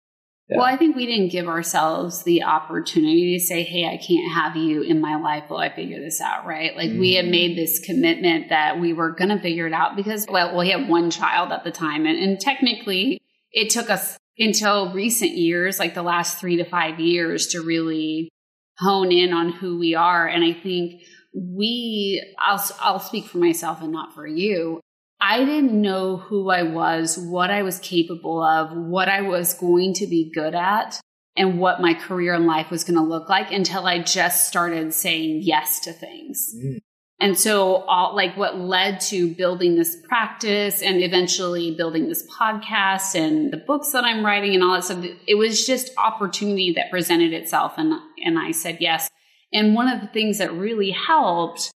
yeah. 0.49 0.57
Well, 0.57 0.65
I 0.65 0.77
think 0.77 0.95
we 0.95 1.05
didn't 1.05 1.29
give 1.29 1.47
ourselves 1.47 2.23
the 2.23 2.43
opportunity 2.43 3.37
to 3.37 3.43
say, 3.43 3.63
hey, 3.63 3.85
I 3.85 3.97
can't 3.97 4.33
have 4.33 4.55
you 4.55 4.81
in 4.81 5.01
my 5.01 5.19
life 5.19 5.45
while 5.49 5.59
I 5.59 5.73
figure 5.73 5.99
this 5.99 6.21
out, 6.21 6.45
right? 6.45 6.75
Like 6.75 6.91
mm-hmm. 6.91 6.99
we 6.99 7.15
had 7.15 7.25
made 7.25 7.57
this 7.57 7.79
commitment 7.79 8.49
that 8.49 8.79
we 8.79 8.93
were 8.93 9.11
going 9.11 9.29
to 9.29 9.39
figure 9.39 9.67
it 9.67 9.73
out 9.73 9.97
because, 9.97 10.25
well, 10.29 10.57
we 10.57 10.69
had 10.69 10.87
one 10.87 11.11
child 11.11 11.51
at 11.51 11.65
the 11.65 11.71
time. 11.71 12.05
And, 12.05 12.17
and 12.17 12.39
technically, 12.39 13.21
it 13.51 13.69
took 13.69 13.89
us 13.89 14.17
until 14.39 14.93
recent 14.93 15.31
years, 15.31 15.79
like 15.79 15.95
the 15.95 16.03
last 16.03 16.39
three 16.39 16.55
to 16.57 16.63
five 16.63 16.99
years, 16.99 17.47
to 17.47 17.61
really 17.61 18.29
hone 18.77 19.11
in 19.11 19.33
on 19.33 19.51
who 19.51 19.77
we 19.77 19.95
are. 19.95 20.27
And 20.27 20.45
I 20.45 20.53
think 20.53 21.01
we, 21.35 22.23
I'll, 22.39 22.63
I'll 22.79 22.99
speak 22.99 23.25
for 23.25 23.37
myself 23.37 23.81
and 23.81 23.91
not 23.91 24.13
for 24.13 24.25
you. 24.25 24.79
I 25.19 25.43
didn't 25.43 25.81
know 25.81 26.17
who 26.17 26.49
I 26.49 26.63
was, 26.63 27.17
what 27.17 27.49
I 27.49 27.63
was 27.63 27.79
capable 27.79 28.43
of, 28.43 28.75
what 28.75 29.09
I 29.09 29.21
was 29.21 29.53
going 29.55 29.93
to 29.95 30.07
be 30.07 30.31
good 30.33 30.53
at, 30.53 30.99
and 31.35 31.59
what 31.59 31.81
my 31.81 31.93
career 31.93 32.33
in 32.33 32.45
life 32.45 32.69
was 32.69 32.83
going 32.83 32.97
to 32.97 33.03
look 33.03 33.29
like 33.29 33.51
until 33.51 33.85
I 33.85 33.99
just 34.01 34.47
started 34.47 34.93
saying 34.93 35.41
yes 35.43 35.79
to 35.81 35.93
things. 35.93 36.53
Mm. 36.55 36.79
And 37.19 37.37
so, 37.37 37.77
all, 37.87 38.15
like, 38.15 38.37
what 38.37 38.59
led 38.59 38.99
to 39.01 39.33
building 39.33 39.75
this 39.75 39.97
practice 40.07 40.83
and 40.83 41.01
eventually 41.01 41.73
building 41.75 42.07
this 42.07 42.27
podcast 42.39 43.15
and 43.15 43.51
the 43.51 43.57
books 43.57 43.91
that 43.93 44.03
I'm 44.03 44.23
writing 44.23 44.53
and 44.53 44.63
all 44.63 44.75
that 44.75 44.83
stuff, 44.83 45.03
it 45.27 45.33
was 45.33 45.65
just 45.65 45.89
opportunity 45.97 46.73
that 46.73 46.91
presented 46.91 47.33
itself. 47.33 47.73
And, 47.77 47.91
and 48.23 48.37
I 48.37 48.51
said 48.51 48.77
yes. 48.81 49.09
And 49.51 49.73
one 49.73 49.87
of 49.87 50.01
the 50.01 50.07
things 50.07 50.37
that 50.37 50.53
really 50.53 50.91
helped 50.91 51.71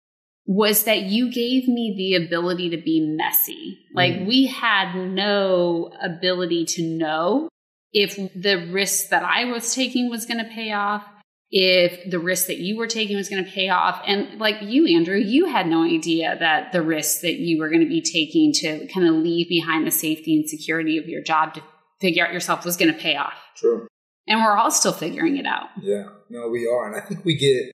was 0.47 0.85
that 0.85 1.03
you 1.03 1.33
gave 1.33 1.69
me 1.69 1.95
the 1.97 2.25
ability 2.25 2.71
to 2.71 2.77
be 2.77 3.01
messy. 3.01 3.79
Like 3.95 4.15
mm. 4.15 4.27
we 4.27 4.47
had 4.47 4.95
no 4.97 5.93
ability 6.03 6.65
to 6.67 6.83
know 6.83 7.49
if 7.93 8.17
the 8.35 8.69
risk 8.71 9.09
that 9.11 9.23
I 9.23 9.45
was 9.45 9.75
taking 9.75 10.11
was 10.11 10.27
going 10.27 10.39
to 10.39 10.51
pay 10.51 10.73
off, 10.73 11.05
if 11.51 12.11
the 12.11 12.19
risk 12.19 12.47
that 12.47 12.59
you 12.59 12.77
were 12.77 12.87
taking 12.87 13.17
was 13.17 13.29
going 13.29 13.45
to 13.45 13.51
pay 13.51 13.69
off. 13.69 14.01
And 14.07 14.39
like 14.39 14.57
you, 14.63 14.87
Andrew, 14.87 15.19
you 15.19 15.47
had 15.47 15.67
no 15.67 15.85
idea 15.85 16.37
that 16.39 16.73
the 16.73 16.83
risk 16.83 17.21
that 17.23 17.35
you 17.35 17.59
were 17.59 17.69
going 17.69 17.83
to 17.83 17.89
be 17.89 18.01
taking 18.01 18.53
to 18.55 18.87
kind 18.93 19.07
of 19.07 19.15
leave 19.17 19.49
behind 19.49 19.87
the 19.87 19.91
safety 19.91 20.37
and 20.37 20.49
security 20.49 20.99
of 20.99 21.07
your 21.07 21.23
job 21.23 21.55
to 21.55 21.63
figure 22.01 22.25
out 22.25 22.33
yourself 22.33 22.65
was 22.65 22.77
going 22.77 22.93
to 22.93 22.99
pay 22.99 23.17
off. 23.17 23.35
True. 23.57 23.89
And 24.29 24.41
we're 24.41 24.57
all 24.57 24.71
still 24.71 24.93
figuring 24.93 25.37
it 25.37 25.47
out. 25.47 25.69
Yeah, 25.81 26.05
no, 26.29 26.49
we 26.49 26.69
are. 26.69 26.87
And 26.87 27.01
I 27.01 27.05
think 27.05 27.25
we 27.25 27.37
get 27.37 27.73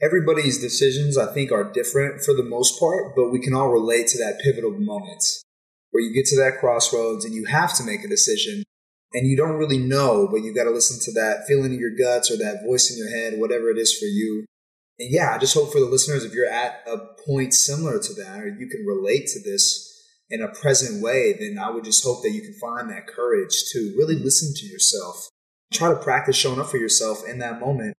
everybody's 0.00 0.60
decisions, 0.60 1.18
I 1.18 1.32
think, 1.32 1.50
are 1.52 1.72
different 1.72 2.22
for 2.22 2.34
the 2.34 2.44
most 2.44 2.78
part, 2.78 3.14
but 3.16 3.30
we 3.30 3.40
can 3.40 3.54
all 3.54 3.70
relate 3.70 4.06
to 4.08 4.18
that 4.18 4.40
pivotal 4.42 4.72
moment 4.72 5.22
where 5.90 6.02
you 6.02 6.14
get 6.14 6.26
to 6.26 6.36
that 6.36 6.58
crossroads 6.60 7.24
and 7.24 7.34
you 7.34 7.46
have 7.46 7.74
to 7.76 7.84
make 7.84 8.04
a 8.04 8.08
decision 8.08 8.62
and 9.14 9.26
you 9.26 9.36
don't 9.36 9.56
really 9.56 9.78
know, 9.78 10.28
but 10.30 10.42
you 10.42 10.54
got 10.54 10.64
to 10.64 10.70
listen 10.70 11.00
to 11.00 11.12
that 11.18 11.46
feeling 11.46 11.72
in 11.72 11.80
your 11.80 11.96
guts 11.96 12.30
or 12.30 12.36
that 12.36 12.62
voice 12.66 12.90
in 12.90 12.98
your 12.98 13.08
head, 13.08 13.40
whatever 13.40 13.70
it 13.70 13.78
is 13.78 13.96
for 13.96 14.04
you. 14.04 14.44
And 14.98 15.10
yeah, 15.10 15.32
I 15.34 15.38
just 15.38 15.54
hope 15.54 15.72
for 15.72 15.80
the 15.80 15.86
listeners, 15.86 16.24
if 16.24 16.34
you're 16.34 16.50
at 16.50 16.82
a 16.86 16.98
point 17.26 17.54
similar 17.54 17.98
to 17.98 18.14
that, 18.14 18.40
or 18.40 18.48
you 18.48 18.68
can 18.68 18.84
relate 18.84 19.28
to 19.28 19.40
this 19.40 19.86
in 20.28 20.42
a 20.42 20.48
present 20.48 21.02
way, 21.02 21.34
then 21.38 21.58
I 21.58 21.70
would 21.70 21.84
just 21.84 22.04
hope 22.04 22.22
that 22.22 22.32
you 22.32 22.42
can 22.42 22.54
find 22.60 22.90
that 22.90 23.06
courage 23.06 23.64
to 23.72 23.94
really 23.96 24.16
listen 24.16 24.52
to 24.54 24.66
yourself. 24.66 25.28
Try 25.72 25.88
to 25.88 25.96
practice 25.96 26.36
showing 26.36 26.60
up 26.60 26.66
for 26.66 26.76
yourself 26.76 27.22
in 27.26 27.38
that 27.38 27.60
moment 27.60 27.94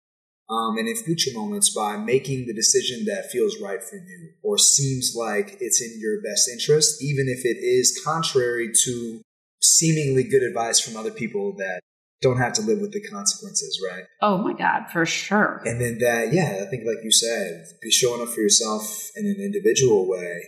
um, 0.51 0.79
and 0.79 0.89
in 0.89 0.97
future 0.97 1.31
moments 1.35 1.75
by 1.75 1.97
making 1.97 2.47
the 2.47 2.55
decision 2.55 3.05
that 3.05 3.31
feels 3.31 3.61
right 3.61 3.83
for 3.83 3.97
you 3.97 4.31
or 4.43 4.57
seems 4.57 5.15
like 5.15 5.57
it's 5.61 5.83
in 5.83 6.01
your 6.01 6.23
best 6.23 6.49
interest, 6.49 7.03
even 7.03 7.29
if 7.29 7.45
it 7.45 7.59
is 7.63 8.01
contrary 8.05 8.71
to 8.85 9.21
seemingly 9.61 10.25
good 10.25 10.43
advice 10.43 10.81
from 10.81 10.97
other 10.97 11.11
people 11.11 11.55
that 11.59 11.81
don't 12.21 12.39
have 12.39 12.53
to 12.53 12.63
live 12.63 12.81
with 12.81 12.93
the 12.93 13.01
consequences, 13.01 13.81
right? 13.89 14.05
Oh 14.23 14.39
my 14.39 14.53
God, 14.53 14.91
for 14.93 15.07
sure. 15.07 15.63
And 15.65 15.81
then 15.81 15.99
that, 15.99 16.33
yeah, 16.33 16.63
I 16.63 16.71
think, 16.71 16.85
like 16.85 17.05
you 17.05 17.13
said, 17.13 17.65
be 17.81 17.91
showing 17.91 18.23
up 18.23 18.29
for 18.29 18.41
yourself 18.41 19.11
in 19.17 19.27
an 19.27 19.37
individual 19.39 20.09
way 20.09 20.41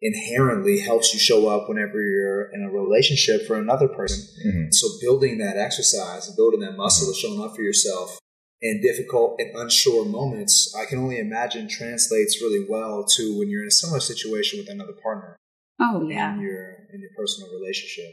inherently 0.00 0.78
helps 0.78 1.12
you 1.12 1.18
show 1.18 1.48
up 1.48 1.68
whenever 1.68 2.00
you're 2.00 2.52
in 2.52 2.62
a 2.62 2.70
relationship 2.70 3.46
for 3.48 3.56
another 3.56 3.88
person. 3.88 4.24
Mm-hmm. 4.46 4.70
So 4.70 4.86
building 5.00 5.38
that 5.38 5.56
exercise 5.56 6.28
and 6.28 6.36
building 6.36 6.60
that 6.60 6.76
muscle 6.76 7.06
mm-hmm. 7.06 7.10
of 7.10 7.16
showing 7.16 7.50
up 7.50 7.56
for 7.56 7.62
yourself 7.62 8.16
in 8.60 8.80
difficult 8.82 9.36
and 9.38 9.56
unsure 9.56 10.04
moments, 10.04 10.74
I 10.76 10.84
can 10.84 10.98
only 10.98 11.18
imagine 11.18 11.68
translates 11.68 12.40
really 12.42 12.66
well 12.68 13.04
to 13.16 13.38
when 13.38 13.48
you're 13.48 13.62
in 13.62 13.68
a 13.68 13.72
similar 13.72 14.00
situation 14.00 14.58
with 14.58 14.68
another 14.68 14.94
partner. 15.02 15.36
Oh 15.80 16.08
yeah, 16.08 16.34
in 16.34 16.40
your 16.40 16.70
in 16.92 17.00
your 17.00 17.10
personal 17.16 17.50
relationship. 17.52 18.12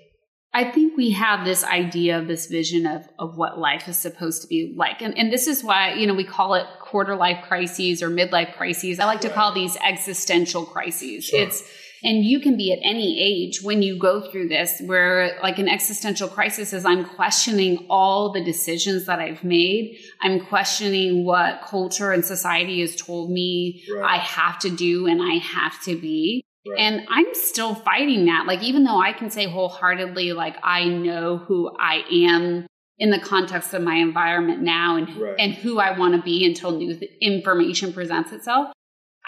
I 0.53 0.63
think 0.71 0.95
we 0.95 1.09
have 1.11 1.43
this 1.43 1.65
idea 1.65 2.17
of 2.17 2.27
this 2.27 2.45
vision 2.45 2.85
of 2.85 3.07
of 3.19 3.37
what 3.37 3.57
life 3.57 3.87
is 3.87 3.97
supposed 3.97 4.43
to 4.43 4.47
be 4.47 4.73
like, 4.77 5.01
and 5.01 5.17
and 5.17 5.33
this 5.33 5.47
is 5.47 5.63
why 5.63 5.93
you 5.95 6.05
know 6.05 6.13
we 6.13 6.23
call 6.23 6.53
it 6.53 6.65
quarter 6.79 7.15
life 7.15 7.43
crises 7.47 8.03
or 8.03 8.09
midlife 8.09 8.55
crises. 8.55 8.99
I 8.99 9.05
like 9.05 9.21
to 9.21 9.29
call 9.29 9.53
these 9.53 9.75
existential 9.77 10.65
crises. 10.65 11.25
Sure. 11.25 11.41
It's 11.41 11.63
and 12.05 12.23
you 12.23 12.39
can 12.39 12.55
be 12.55 12.71
at 12.71 12.77
any 12.83 13.19
age 13.19 13.63
when 13.63 13.81
you 13.81 13.97
go 13.97 14.21
through 14.21 14.47
this, 14.47 14.79
where 14.85 15.39
like 15.41 15.57
an 15.57 15.67
existential 15.67 16.29
crisis 16.29 16.71
is 16.71 16.85
I'm 16.85 17.03
questioning 17.03 17.87
all 17.89 18.31
the 18.31 18.43
decisions 18.43 19.07
that 19.07 19.17
I've 19.17 19.43
made. 19.43 19.97
I'm 20.21 20.39
questioning 20.39 21.25
what 21.25 21.63
culture 21.63 22.11
and 22.11 22.23
society 22.23 22.81
has 22.81 22.95
told 22.95 23.31
me 23.31 23.83
right. 23.91 24.17
I 24.17 24.17
have 24.17 24.59
to 24.59 24.69
do 24.69 25.07
and 25.07 25.19
I 25.19 25.37
have 25.37 25.81
to 25.85 25.99
be. 25.99 26.43
Right. 26.67 26.79
And 26.79 27.07
I'm 27.09 27.33
still 27.33 27.73
fighting 27.73 28.25
that. 28.25 28.45
Like, 28.45 28.61
even 28.61 28.83
though 28.83 28.99
I 28.99 29.11
can 29.11 29.31
say 29.31 29.47
wholeheartedly, 29.47 30.33
like, 30.33 30.57
I 30.63 30.85
know 30.85 31.37
who 31.37 31.75
I 31.79 32.03
am 32.11 32.67
in 32.97 33.09
the 33.09 33.19
context 33.19 33.73
of 33.73 33.81
my 33.81 33.95
environment 33.95 34.61
now 34.61 34.95
and, 34.95 35.15
right. 35.17 35.35
and 35.39 35.53
who 35.53 35.79
I 35.79 35.97
want 35.97 36.15
to 36.15 36.21
be 36.21 36.45
until 36.45 36.71
new 36.71 36.99
information 37.19 37.93
presents 37.93 38.31
itself. 38.31 38.69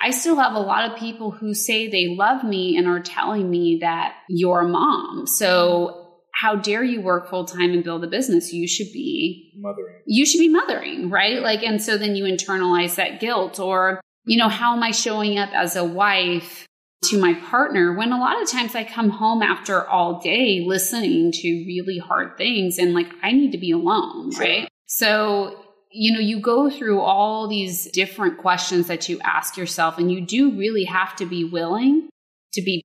I 0.02 0.12
still 0.12 0.36
have 0.36 0.54
a 0.54 0.60
lot 0.60 0.90
of 0.90 0.98
people 0.98 1.32
who 1.32 1.54
say 1.54 1.88
they 1.88 2.16
love 2.16 2.44
me 2.44 2.78
and 2.78 2.88
are 2.88 3.00
telling 3.00 3.50
me 3.50 3.80
that 3.82 4.16
you're 4.30 4.62
a 4.62 4.68
mom. 4.68 5.26
So 5.28 6.08
how 6.34 6.56
dare 6.56 6.84
you 6.84 7.02
work 7.02 7.30
full 7.30 7.46
time 7.46 7.72
and 7.72 7.84
build 7.84 8.04
a 8.04 8.08
business? 8.08 8.54
You 8.54 8.68
should 8.68 8.92
be 8.94 9.54
mothering. 9.58 10.02
You 10.06 10.26
should 10.26 10.40
be 10.40 10.50
mothering, 10.50 11.10
right? 11.10 11.42
Like, 11.42 11.64
and 11.64 11.82
so 11.82 11.98
then 11.98 12.16
you 12.16 12.26
internalize 12.26 12.96
that 12.96 13.20
guilt 13.20 13.60
or, 13.60 14.02
you 14.26 14.38
know, 14.38 14.50
how 14.50 14.76
am 14.76 14.84
I 14.84 14.92
showing 14.92 15.40
up 15.40 15.50
as 15.54 15.76
a 15.76 15.84
wife 15.84 16.68
to 17.06 17.20
my 17.20 17.34
partner 17.34 17.96
when 17.96 18.12
a 18.12 18.20
lot 18.20 18.42
of 18.42 18.50
times 18.50 18.76
I 18.76 18.84
come 18.84 19.10
home 19.10 19.42
after 19.42 19.88
all 19.88 20.20
day 20.20 20.64
listening 20.66 21.32
to 21.32 21.48
really 21.48 21.98
hard 21.98 22.38
things 22.38 22.78
and 22.78 22.94
like 22.94 23.08
I 23.24 23.32
need 23.32 23.52
to 23.52 23.58
be 23.58 23.72
alone, 23.72 24.32
sure. 24.32 24.42
right? 24.42 24.70
So 24.86 25.64
you 25.92 26.14
know, 26.14 26.20
you 26.20 26.40
go 26.40 26.70
through 26.70 27.00
all 27.00 27.48
these 27.48 27.86
different 27.92 28.38
questions 28.38 28.88
that 28.88 29.10
you 29.10 29.20
ask 29.24 29.58
yourself, 29.58 29.98
and 29.98 30.12
you 30.12 30.22
do 30.22 30.58
really 30.58 30.84
have 30.86 31.16
to 31.18 31.26
be 31.26 31.44
willing 31.44 32.10
to 32.54 32.62
be 32.62 32.84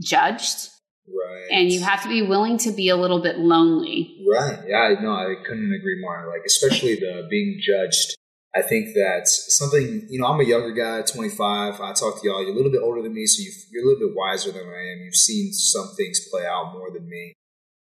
judged 0.00 0.70
Right. 1.06 1.48
And 1.50 1.70
you 1.70 1.80
have 1.82 2.02
to 2.02 2.08
be 2.08 2.22
willing 2.22 2.56
to 2.58 2.72
be 2.72 2.88
a 2.88 2.96
little 2.96 3.20
bit 3.20 3.38
lonely. 3.38 4.16
Right. 4.26 4.58
Yeah, 4.66 4.94
no, 5.02 5.12
I 5.12 5.34
couldn't 5.46 5.72
agree 5.72 6.00
more. 6.00 6.26
Like, 6.28 6.46
especially 6.46 6.94
the 6.94 7.26
being 7.28 7.60
judged. 7.60 8.16
I 8.56 8.62
think 8.62 8.94
that's 8.94 9.56
something, 9.58 10.06
you 10.08 10.20
know, 10.20 10.26
I'm 10.26 10.40
a 10.40 10.44
younger 10.44 10.72
guy, 10.72 11.02
25. 11.02 11.80
I 11.80 11.92
talk 11.92 12.22
to 12.22 12.28
y'all. 12.28 12.40
You're 12.40 12.52
a 12.52 12.56
little 12.56 12.70
bit 12.70 12.82
older 12.82 13.02
than 13.02 13.12
me, 13.12 13.26
so 13.26 13.42
you 13.42 13.50
are 13.80 13.82
a 13.82 13.86
little 13.86 14.08
bit 14.08 14.16
wiser 14.16 14.52
than 14.52 14.62
I 14.62 14.92
am. 14.92 15.00
You've 15.04 15.16
seen 15.16 15.52
some 15.52 15.88
things 15.96 16.20
play 16.30 16.46
out 16.46 16.72
more 16.72 16.90
than 16.92 17.08
me. 17.08 17.34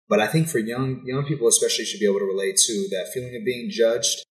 But 0.08 0.20
I 0.20 0.28
think 0.28 0.48
for 0.48 0.58
young 0.58 1.02
young 1.04 1.24
people 1.24 1.46
especially 1.48 1.84
should 1.84 2.00
be 2.00 2.06
able 2.06 2.20
to 2.20 2.24
relate 2.24 2.56
to 2.66 2.88
that 2.90 3.10
feeling 3.12 3.34
of 3.36 3.44
being 3.44 3.68
judged. 3.70 4.24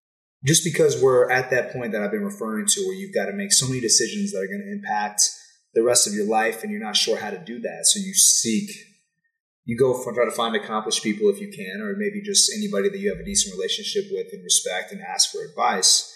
Just 0.45 0.63
because 0.63 1.01
we're 1.01 1.29
at 1.29 1.49
that 1.51 1.73
point 1.73 1.91
that 1.91 2.01
I've 2.01 2.11
been 2.11 2.23
referring 2.23 2.65
to 2.67 2.81
where 2.85 2.95
you've 2.95 3.13
got 3.13 3.25
to 3.25 3.33
make 3.33 3.51
so 3.51 3.67
many 3.67 3.81
decisions 3.81 4.31
that 4.31 4.39
are 4.39 4.47
going 4.47 4.61
to 4.61 4.71
impact 4.71 5.23
the 5.73 5.83
rest 5.83 6.07
of 6.07 6.13
your 6.13 6.25
life 6.25 6.63
and 6.63 6.71
you're 6.71 6.81
not 6.81 6.95
sure 6.95 7.17
how 7.17 7.29
to 7.29 7.37
do 7.37 7.59
that. 7.59 7.85
So 7.85 7.99
you 7.99 8.13
seek 8.13 8.71
you 9.69 9.77
go 9.77 9.93
for 9.93 10.11
try 10.11 10.25
to 10.25 10.31
find 10.31 10.55
accomplished 10.55 11.03
people 11.03 11.29
if 11.29 11.39
you 11.39 11.47
can, 11.47 11.79
or 11.79 11.93
maybe 11.95 12.23
just 12.25 12.51
anybody 12.57 12.89
that 12.89 12.97
you 12.97 13.11
have 13.11 13.19
a 13.19 13.23
decent 13.23 13.55
relationship 13.55 14.05
with 14.09 14.25
and 14.33 14.43
respect 14.43 14.91
and 14.91 14.99
ask 14.99 15.31
for 15.31 15.43
advice. 15.43 16.11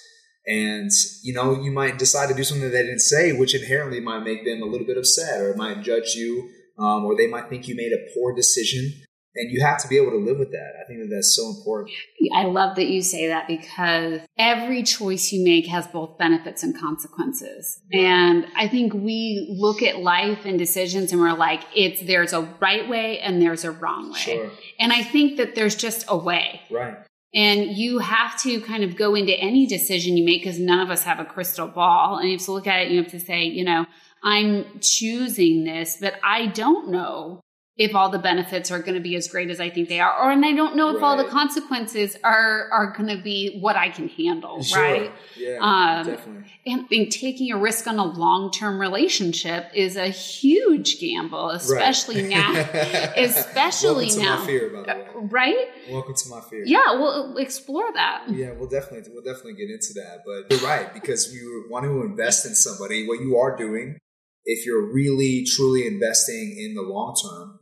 And 0.48 0.89
you 1.22 1.36
know, 1.36 1.62
you 1.62 1.72
might 1.72 2.00
decide 2.00 2.30
to 2.30 2.34
do 2.34 2.44
something 2.44 2.63
that 2.63 2.72
they 2.72 2.82
didn't 2.82 3.01
say, 3.01 3.32
which 3.32 3.53
inherently 3.53 4.00
might 4.00 4.24
make 4.24 4.44
them 4.44 4.63
a 4.63 4.65
little 4.65 4.88
bit 4.88 4.98
upset, 4.98 5.39
or 5.39 5.56
might 5.56 5.84
judge 5.84 6.15
you, 6.15 6.50
um, 6.80 7.06
or 7.06 7.15
they 7.15 7.27
might 7.27 7.48
think 7.48 7.68
you 7.68 7.75
made 7.75 7.94
a 7.94 8.12
poor 8.15 8.34
decision 8.34 8.92
and 9.36 9.52
you 9.52 9.62
have 9.62 9.82
to 9.82 9.88
be 9.88 9.98
able 9.98 10.12
to 10.12 10.18
live 10.18 10.38
with 10.38 10.52
that. 10.52 10.74
I 10.82 10.86
think 10.86 11.00
that 11.00 11.10
that's 11.13 11.36
so 11.36 11.50
important. 11.50 11.96
I 12.36 12.44
love 12.44 12.75
that 12.75 12.88
you 12.88 13.02
say 13.02 13.28
that 13.28 13.48
because 13.48 14.22
every 14.38 14.84
choice 14.84 15.32
you 15.32 15.44
make 15.44 15.66
has 15.68 15.88
both 15.88 16.18
benefits 16.18 16.63
and 16.63 16.78
consequences. 16.78 17.80
And 17.92 18.46
I 18.56 18.68
think 18.68 18.94
we 18.94 19.56
look 19.58 19.82
at 19.82 20.00
life 20.00 20.46
and 20.46 20.60
decisions 20.60 21.12
and 21.12 21.20
we're 21.20 21.34
like, 21.34 21.63
it's 21.75 22.02
there's 22.02 22.34
a 22.34 22.42
right 22.60 22.88
way 22.88 23.20
and 23.20 23.42
there's 23.42 23.63
a 23.63 23.72
wrong 23.72 24.12
way. 24.12 24.20
Sure. 24.20 24.52
And 24.80 24.94
I 24.94 25.04
think 25.04 25.38
that 25.38 25.56
there's 25.56 25.75
just 25.75 26.06
a 26.08 26.18
way. 26.18 26.62
Right. 26.70 26.98
And 27.36 27.75
you 27.75 27.98
have 27.98 28.40
to 28.44 28.62
kind 28.62 28.84
of 28.84 28.96
go 28.96 29.16
into 29.16 29.34
any 29.34 29.66
decision 29.66 30.16
you 30.16 30.24
make 30.24 30.44
because 30.44 30.60
none 30.60 30.80
of 30.80 30.92
us 30.92 31.04
have 31.04 31.20
a 31.20 31.25
crystal 31.25 31.68
ball. 31.68 32.20
And 32.20 32.30
you 32.30 32.38
have 32.38 32.46
to 32.46 32.52
look 32.52 32.68
at 32.68 32.82
it 32.82 32.86
and 32.86 32.96
you 32.96 33.02
have 33.02 33.12
to 33.12 33.20
say, 33.20 33.46
you 33.46 33.63
know, 33.63 33.88
I'm 34.24 34.80
choosing 34.80 35.63
this, 35.63 35.98
but 36.00 36.13
I 36.24 36.46
don't 36.48 36.92
know 36.92 37.42
if 37.75 37.96
all 37.96 38.10
the 38.10 38.20
benefits 38.20 38.70
are 38.70 38.80
going 38.80 38.94
to 38.94 39.00
be 39.00 39.15
as 39.15 39.27
great 39.27 39.50
as 39.50 39.60
I 39.60 39.70
think 39.70 39.89
they 39.89 40.00
are, 40.00 40.13
or 40.22 40.32
and 40.32 40.46
I 40.46 40.53
don't 40.53 40.75
know 40.75 40.89
if 40.89 41.01
right. 41.01 41.03
all 41.03 41.18
the 41.18 41.30
consequences 41.30 42.15
are 42.24 42.70
are 42.72 42.94
going 42.96 43.10
to 43.15 43.22
be 43.22 43.58
what 43.60 43.75
I 43.75 43.89
can 43.89 44.10
handle, 44.10 44.62
sure. 44.62 44.80
right? 44.80 45.12
Yeah, 45.36 45.58
um, 45.60 46.06
definitely. 46.06 46.51
And 46.68 46.82
I 46.82 46.84
think 46.86 47.10
taking 47.10 47.51
a 47.51 47.58
risk 47.58 47.88
on 47.88 47.98
a 47.98 48.06
long 48.06 48.51
term 48.51 48.80
relationship 48.80 49.72
is 49.74 49.96
a 49.96 50.08
huge 50.08 51.00
gamble, 51.00 51.50
especially 51.50 52.22
right. 52.22 52.30
now. 52.30 53.13
especially 53.18 54.06
Welcome 54.06 54.24
now, 54.24 54.36
to 54.36 54.42
my 54.42 54.46
fear, 54.46 54.84
way. 54.84 55.27
right? 55.32 55.68
Welcome 55.89 56.13
to 56.15 56.30
my 56.30 56.42
fear. 56.42 56.63
Yeah, 56.68 56.94
we'll 56.94 57.38
explore 57.38 57.92
that. 57.94 58.25
Yeah, 58.30 58.51
we'll 58.51 58.70
definitely 58.70 59.12
we'll 59.12 59.24
definitely 59.24 59.56
get 59.56 59.72
into 59.72 59.94
that. 59.96 60.20
But 60.27 60.51
you're 60.51 60.70
right 60.70 60.94
because 60.94 61.34
you 61.34 61.65
want 61.72 61.86
to 61.86 62.03
invest 62.03 62.46
in 62.46 62.53
somebody. 62.53 63.08
What 63.08 63.20
you 63.20 63.36
are 63.38 63.58
doing, 63.58 63.98
if 64.46 64.63
you're 64.63 64.94
really 64.94 65.44
truly 65.44 65.88
investing 65.88 66.56
in 66.56 66.75
the 66.75 66.84
long 66.84 67.15
term 67.15 67.62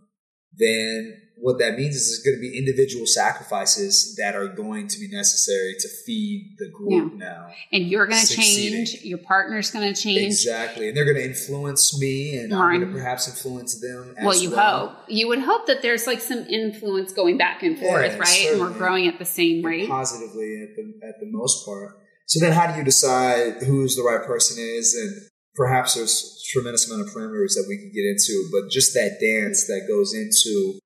then 0.62 1.22
what 1.42 1.58
that 1.58 1.76
means 1.76 1.96
is 1.96 2.08
there's 2.08 2.24
going 2.24 2.38
to 2.38 2.52
be 2.52 2.56
individual 2.56 3.08
sacrifices 3.08 4.16
that 4.18 4.36
are 4.36 4.48
going 4.48 4.88
to 4.88 5.00
be 5.00 5.08
necessary 5.08 5.74
to 5.80 5.88
feed 6.06 6.56
the 6.60 6.70
group 6.70 7.14
yeah. 7.14 7.26
now. 7.26 7.48
And 7.72 7.88
you're 7.88 8.06
going 8.06 8.24
to 8.24 8.36
change. 8.36 9.02
Your 9.02 9.18
partner's 9.18 9.72
going 9.72 9.92
to 9.92 10.00
change. 10.00 10.22
Exactly. 10.22 10.88
And 10.88 10.96
they're 10.96 11.04
going 11.04 11.18
to 11.18 11.26
influence 11.26 12.00
me 12.00 12.38
and. 12.38 12.54
I'm 12.54 12.80
going 12.80 12.94
to 12.94 12.94
perhaps 12.94 13.28
influence 13.28 13.82
them 13.82 14.14
well, 14.22 14.36
you 14.36 14.52
well. 14.52 14.90
hope. 14.90 14.98
You 15.08 15.28
would 15.30 15.40
hope 15.40 15.66
that 15.66 15.82
there's 15.82 16.06
like 16.06 16.22
some 16.22 16.46
influence 16.46 17.12
going 17.12 17.38
back 17.40 17.64
and 17.64 17.78
forth, 17.78 17.92
yeah, 17.92 18.18
right? 18.18 18.28
Certainly. 18.28 18.50
And 18.52 18.62
we're 18.62 18.78
growing 18.78 19.08
at 19.08 19.18
the 19.18 19.26
same 19.26 19.66
rate. 19.66 19.90
Positively 19.90 20.62
at 20.62 20.76
the, 20.76 21.08
at 21.08 21.20
the 21.20 21.26
most 21.26 21.66
part. 21.66 21.98
So 22.28 22.40
then 22.40 22.54
how 22.54 22.72
do 22.72 22.78
you 22.78 22.84
decide 22.84 23.64
who's 23.64 23.96
the 23.96 24.04
right 24.04 24.24
person 24.26 24.64
is 24.64 24.94
and 24.94 25.31
perhaps 25.62 25.94
there's 25.94 26.42
a 26.42 26.52
tremendous 26.52 26.90
amount 26.90 27.08
of 27.08 27.14
parameters 27.14 27.54
that 27.54 27.66
we 27.70 27.78
can 27.78 27.92
get 27.94 28.02
into, 28.02 28.50
but 28.52 28.72
just 28.72 28.96
that 28.96 29.20
dance 29.22 29.68
that 29.68 29.86
goes 29.88 30.12
into 30.16 30.80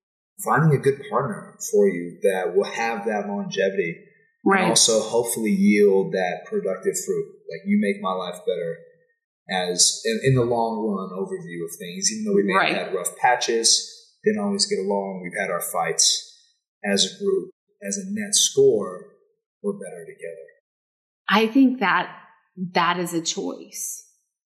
finding 0.43 0.77
a 0.77 0.81
good 0.81 1.01
partner 1.09 1.57
for 1.71 1.87
you 1.87 2.19
that 2.23 2.53
will 2.53 2.65
have 2.65 3.05
that 3.05 3.25
longevity 3.25 3.95
right. 4.43 4.59
and 4.59 4.69
also 4.69 4.99
hopefully 4.99 5.51
yield 5.51 6.11
that 6.11 6.43
productive 6.45 6.95
fruit. 7.05 7.25
Like 7.49 7.61
you 7.65 7.79
make 7.79 8.01
my 8.01 8.11
life 8.11 8.41
better 8.45 8.77
as 9.49 10.01
in, 10.03 10.19
in 10.25 10.35
the 10.35 10.43
long 10.43 10.83
run 10.83 11.17
overview 11.17 11.63
of 11.63 11.71
things, 11.79 12.11
even 12.11 12.25
though 12.25 12.35
we 12.35 12.43
may 12.43 12.53
right. 12.53 12.75
have 12.75 12.87
had 12.87 12.95
rough 12.95 13.15
patches, 13.15 14.11
didn't 14.25 14.43
always 14.43 14.65
get 14.65 14.79
along, 14.79 15.21
we've 15.23 15.39
had 15.39 15.51
our 15.51 15.61
fights 15.61 16.37
as 16.83 17.05
a 17.05 17.23
group, 17.23 17.51
as 17.81 17.97
a 17.97 18.03
net 18.07 18.35
score, 18.35 19.05
we're 19.63 19.71
better 19.71 20.05
together. 20.05 20.35
I 21.29 21.47
think 21.47 21.79
that 21.79 22.13
that 22.73 22.99
is 22.99 23.13
a 23.13 23.21
choice 23.21 24.04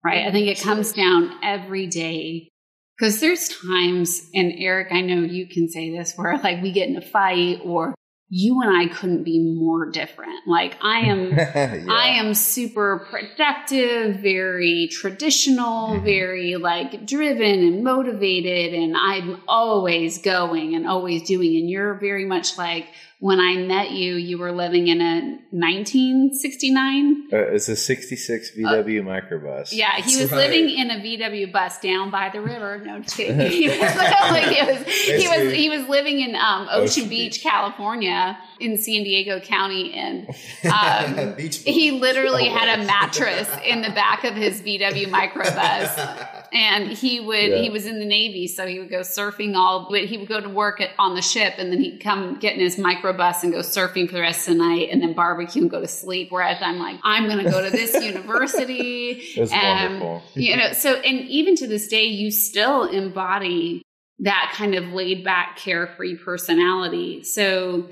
right? 0.07 0.27
I 0.27 0.31
think 0.31 0.47
it 0.47 0.61
comes 0.61 0.93
down 0.93 1.33
every 1.43 1.89
day 1.89 2.49
because 2.97 3.21
there's 3.21 3.49
times, 3.49 4.23
and 4.35 4.53
Eric, 4.57 4.93
I 4.93 5.01
know 5.01 5.23
you 5.23 5.49
can 5.49 5.69
say 5.69 5.91
this, 5.91 6.15
where 6.15 6.39
like 6.39 6.63
we 6.63 6.71
get 6.71 6.89
in 6.89 6.97
a 6.97 7.03
fight 7.03 7.61
or 7.65 7.95
you 8.29 8.61
and 8.63 8.77
I 8.77 8.93
couldn't 8.93 9.25
be 9.25 9.39
more 9.39 9.91
different. 9.91 10.47
Like 10.47 10.77
I 10.81 11.01
am, 11.01 11.31
yeah. 11.37 11.87
I 11.91 12.19
am 12.19 12.35
super 12.35 13.07
productive, 13.11 14.21
very 14.21 14.89
traditional, 14.93 15.95
mm-hmm. 15.95 16.05
very 16.05 16.57
like 16.57 17.05
driven 17.05 17.61
and 17.61 17.83
motivated, 17.83 18.75
and 18.75 18.97
I'm 18.97 19.43
always 19.49 20.19
going 20.19 20.77
and 20.77 20.87
always 20.87 21.25
doing. 21.25 21.57
And 21.57 21.69
you're 21.69 21.95
very 21.95 22.25
much 22.25 22.57
like, 22.57 22.87
when 23.19 23.41
I 23.41 23.57
met 23.57 23.93
you, 23.93 24.17
you 24.17 24.37
were 24.37 24.53
living 24.53 24.89
in 24.89 25.01
a 25.01 25.39
1969. 25.51 27.29
Uh, 27.33 27.37
it's 27.37 27.67
a 27.69 27.75
66 27.75 28.51
VW 28.59 29.01
uh, 29.01 29.05
microbus. 29.05 29.73
Yeah, 29.73 29.97
he 29.97 30.03
That's 30.03 30.19
was 30.19 30.33
right. 30.33 30.51
living 30.51 30.69
in 30.69 30.91
a 30.91 30.97
VW 30.97 31.51
bus 31.51 31.81
down 31.81 32.11
by 32.11 32.29
the 32.29 32.43
river. 32.43 32.83
No, 32.85 33.01
just 33.01 33.17
kidding. 33.17 33.41
he, 33.51 33.69
was, 33.69 33.79
like, 33.97 34.45
he, 34.45 34.63
was, 34.63 34.87
he 34.87 35.29
was 35.29 35.53
he 35.55 35.71
was 35.71 35.89
living 35.89 36.21
in 36.21 36.37
um, 36.37 36.69
Ocean, 36.71 36.83
Ocean 36.83 37.09
Beach, 37.09 37.35
Beach, 37.35 37.43
California, 37.43 38.39
in 38.61 38.77
San 38.77 39.03
Diego 39.03 39.41
County, 39.41 39.95
and 39.95 40.29
um, 40.71 41.37
he 41.39 41.93
literally 41.93 42.49
had 42.49 42.79
a 42.79 42.85
mattress 42.85 43.49
in 43.65 43.81
the 43.81 43.91
back 43.91 44.25
of 44.25 44.35
his 44.35 44.61
VW 44.61 45.07
microbus. 45.07 46.36
And 46.53 46.89
he 46.89 47.21
would 47.21 47.51
yeah. 47.51 47.57
he 47.57 47.71
was 47.71 47.87
in 47.87 47.99
the 47.99 48.05
Navy, 48.05 48.47
so 48.47 48.67
he 48.67 48.79
would 48.79 48.91
go 48.91 49.01
surfing 49.01 49.55
all. 49.57 49.89
But 49.91 50.05
he 50.05 50.19
would 50.19 50.29
go 50.29 50.41
to 50.41 50.49
work 50.49 50.81
at, 50.81 50.91
on 50.99 51.15
the 51.15 51.23
ship, 51.23 51.55
and 51.59 51.73
then 51.73 51.81
he'd 51.81 51.99
come 51.99 52.39
get 52.39 52.55
in 52.55 52.61
his 52.61 52.77
microbus 52.77 53.43
and 53.43 53.53
go 53.53 53.61
surfing 53.61 54.07
for 54.07 54.15
the 54.15 54.21
rest 54.21 54.49
of 54.49 54.55
the 54.55 54.61
night, 54.61 54.89
and 54.91 55.03
then 55.03 55.13
barbecue 55.15 55.63
and 55.63 55.71
go 55.71 55.81
to 55.81 55.89
sleep. 55.89 56.31
Whereas 56.31 56.59
I'm 56.61 56.79
like, 56.79 56.99
I'm 57.03 57.27
going 57.27 57.45
to 57.45 57.51
go 57.51 57.63
to 57.63 57.71
this 57.71 57.95
university. 58.05 59.37
And, 59.39 60.01
wonderful. 60.01 60.23
you 60.35 60.57
know, 60.57 60.73
so 60.73 60.95
and 60.95 61.21
even 61.29 61.57
to 61.57 61.67
this 61.67 61.89
day, 61.89 62.05
you 62.05 62.31
still 62.31 62.85
embody 62.85 63.83
that 64.21 64.53
kind 64.55 64.75
of 64.75 64.89
laid 64.93 65.25
back, 65.25 65.57
carefree 65.57 66.17
personality. 66.17 67.23
So 67.23 67.91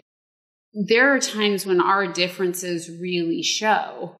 there 0.72 1.14
are 1.14 1.20
times 1.20 1.66
when 1.66 1.80
our 1.80 2.06
differences 2.06 2.90
really 2.90 3.42
show. 3.42 4.16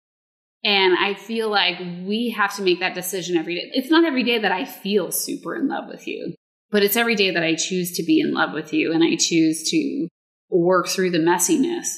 And 0.64 0.96
I 0.98 1.12
feel 1.14 1.50
like 1.50 1.79
we 2.07 2.31
have 2.31 2.57
to 2.57 2.62
make 2.62 2.81
that 2.81 2.94
decision 2.94 3.37
every 3.37 3.55
day. 3.55 3.70
It's 3.74 3.90
not 3.90 4.05
every 4.05 4.22
day 4.22 4.38
that 4.38 4.50
I 4.50 4.64
feel 4.64 5.12
super 5.12 5.55
in 5.55 5.68
love 5.68 5.85
with 5.88 6.09
you, 6.09 6.35
but 6.70 6.83
it's 6.83 6.96
every 6.96 7.14
day 7.14 7.31
that 7.31 7.42
I 7.42 7.55
choose 7.55 7.92
to 7.92 8.03
be 8.03 8.18
in 8.18 8.33
love 8.33 8.55
with 8.55 8.72
you 8.72 8.92
and 8.92 9.05
I 9.05 9.16
choose 9.16 9.68
to 9.70 10.09
work 10.50 10.88
through 10.88 11.11
the 11.11 11.18
messiness. 11.18 11.88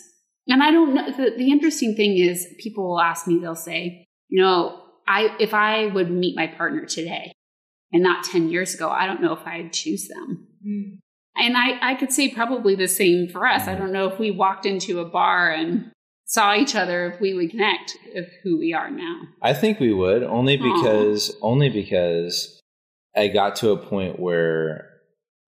And 0.48 0.62
I 0.62 0.70
don't 0.72 0.94
know. 0.94 1.10
The, 1.10 1.36
the 1.36 1.50
interesting 1.50 1.94
thing 1.94 2.18
is, 2.18 2.46
people 2.58 2.88
will 2.88 3.00
ask 3.00 3.26
me, 3.26 3.38
they'll 3.38 3.54
say, 3.54 4.06
you 4.28 4.42
know, 4.42 4.82
I 5.06 5.36
if 5.38 5.54
I 5.54 5.86
would 5.86 6.10
meet 6.10 6.36
my 6.36 6.46
partner 6.46 6.84
today 6.84 7.32
and 7.92 8.02
not 8.02 8.24
10 8.24 8.50
years 8.50 8.74
ago, 8.74 8.88
I 8.88 9.06
don't 9.06 9.22
know 9.22 9.32
if 9.32 9.46
I'd 9.46 9.72
choose 9.72 10.08
them. 10.08 10.46
Mm. 10.66 10.98
And 11.36 11.56
I, 11.56 11.92
I 11.92 11.94
could 11.94 12.12
say 12.12 12.32
probably 12.32 12.74
the 12.74 12.88
same 12.88 13.28
for 13.28 13.46
us. 13.46 13.68
I 13.68 13.74
don't 13.74 13.92
know 13.92 14.08
if 14.08 14.18
we 14.18 14.30
walked 14.30 14.66
into 14.66 15.00
a 15.00 15.04
bar 15.04 15.50
and 15.50 15.90
saw 16.26 16.54
each 16.54 16.74
other 16.74 17.06
if 17.06 17.20
we 17.20 17.34
would 17.34 17.50
connect 17.50 17.96
of 18.14 18.26
who 18.42 18.58
we 18.58 18.74
are 18.74 18.90
now. 18.90 19.22
I 19.42 19.54
think 19.54 19.80
we 19.80 19.92
would 19.92 20.22
only 20.22 20.56
because 20.56 21.30
Aww. 21.30 21.38
only 21.42 21.70
because 21.70 22.60
I 23.16 23.28
got 23.28 23.56
to 23.56 23.70
a 23.70 23.76
point 23.76 24.20
where 24.20 24.90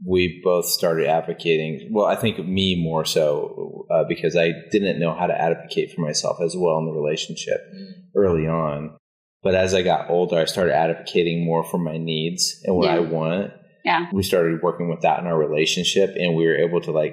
we 0.07 0.41
both 0.43 0.65
started 0.65 1.09
advocating. 1.09 1.91
Well, 1.93 2.07
I 2.07 2.15
think 2.15 2.39
me 2.39 2.81
more 2.81 3.05
so 3.05 3.87
uh, 3.91 4.05
because 4.09 4.37
I 4.37 4.53
didn't 4.71 5.01
know 5.01 5.15
how 5.15 5.27
to 5.27 5.39
advocate 5.39 5.93
for 5.93 6.01
myself 6.01 6.39
as 6.41 6.57
well 6.57 6.79
in 6.79 6.87
the 6.87 6.93
relationship 6.93 7.61
mm. 7.75 7.93
early 8.17 8.47
on. 8.47 8.97
But 9.43 9.55
as 9.55 9.75
I 9.75 9.83
got 9.83 10.11
older, 10.11 10.39
I 10.39 10.47
started 10.47 10.75
advocating 10.75 11.45
more 11.45 11.65
for 11.65 11.79
my 11.79 11.97
needs 11.97 12.61
and 12.65 12.77
what 12.77 12.87
yeah. 12.87 12.97
I 12.97 13.01
want 13.01 13.53
yeah. 13.89 14.07
We 14.13 14.23
started 14.23 14.63
working 14.63 14.91
with 14.91 15.01
that 15.01 15.21
in 15.21 15.27
our 15.27 15.39
relationship 15.39 16.15
and 16.17 16.35
we 16.35 16.47
were 16.47 16.57
able 16.57 16.83
to 16.83 16.93
like 16.93 17.13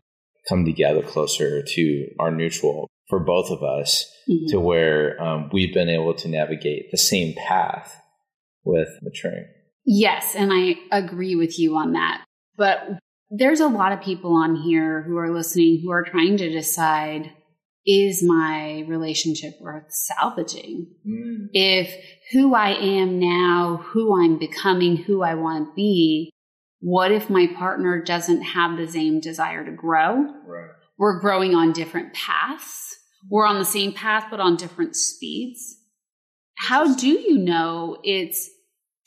come 0.50 0.66
together 0.66 1.02
closer 1.02 1.64
to 1.64 2.08
our 2.20 2.32
neutral 2.32 2.90
for 3.08 3.20
both 3.20 3.52
of 3.52 3.64
us 3.64 4.06
mm-hmm. 4.30 4.48
to 4.50 4.60
where 4.60 5.22
um, 5.22 5.50
we've 5.54 5.74
been 5.74 5.90
able 5.90 6.14
to 6.16 6.28
navigate 6.28 6.92
the 6.92 6.98
same 6.98 7.34
path 7.48 7.96
with 8.64 8.90
maturing. 9.02 9.46
Yes. 9.86 10.36
And 10.36 10.52
I 10.52 10.76
agree 10.92 11.36
with 11.36 11.60
you 11.60 11.76
on 11.76 11.94
that. 11.94 12.24
But 12.58 12.82
there's 13.30 13.60
a 13.60 13.68
lot 13.68 13.92
of 13.92 14.02
people 14.02 14.34
on 14.34 14.56
here 14.56 15.04
who 15.04 15.18
are 15.18 15.32
listening 15.32 15.82
who 15.84 15.92
are 15.92 16.04
trying 16.04 16.38
to 16.38 16.50
decide 16.50 17.32
is 17.86 18.24
my 18.24 18.84
relationship 18.88 19.54
worth 19.62 19.86
salvaging? 19.90 20.88
Mm. 21.08 21.50
If 21.54 21.96
who 22.32 22.56
I 22.56 22.72
am 22.72 23.20
now, 23.20 23.84
who 23.86 24.20
I'm 24.20 24.40
becoming, 24.40 24.98
who 24.98 25.22
I 25.22 25.36
want 25.36 25.68
to 25.68 25.74
be, 25.76 26.32
what 26.80 27.12
if 27.12 27.30
my 27.30 27.48
partner 27.56 28.02
doesn't 28.02 28.42
have 28.42 28.78
the 28.78 28.88
same 28.88 29.20
desire 29.20 29.64
to 29.64 29.72
grow? 29.72 30.26
Right. 30.48 30.72
We're 30.98 31.20
growing 31.20 31.56
on 31.56 31.74
different 31.74 32.14
paths. 32.14 32.96
We're 33.30 33.46
on 33.48 33.60
the 33.60 33.66
same 33.66 33.92
path, 33.94 34.28
but 34.30 34.40
on 34.40 34.56
different 34.56 34.96
speeds. 34.96 35.78
How 36.58 36.96
do 36.96 37.08
you 37.10 37.38
know 37.38 37.98
it's 38.04 38.50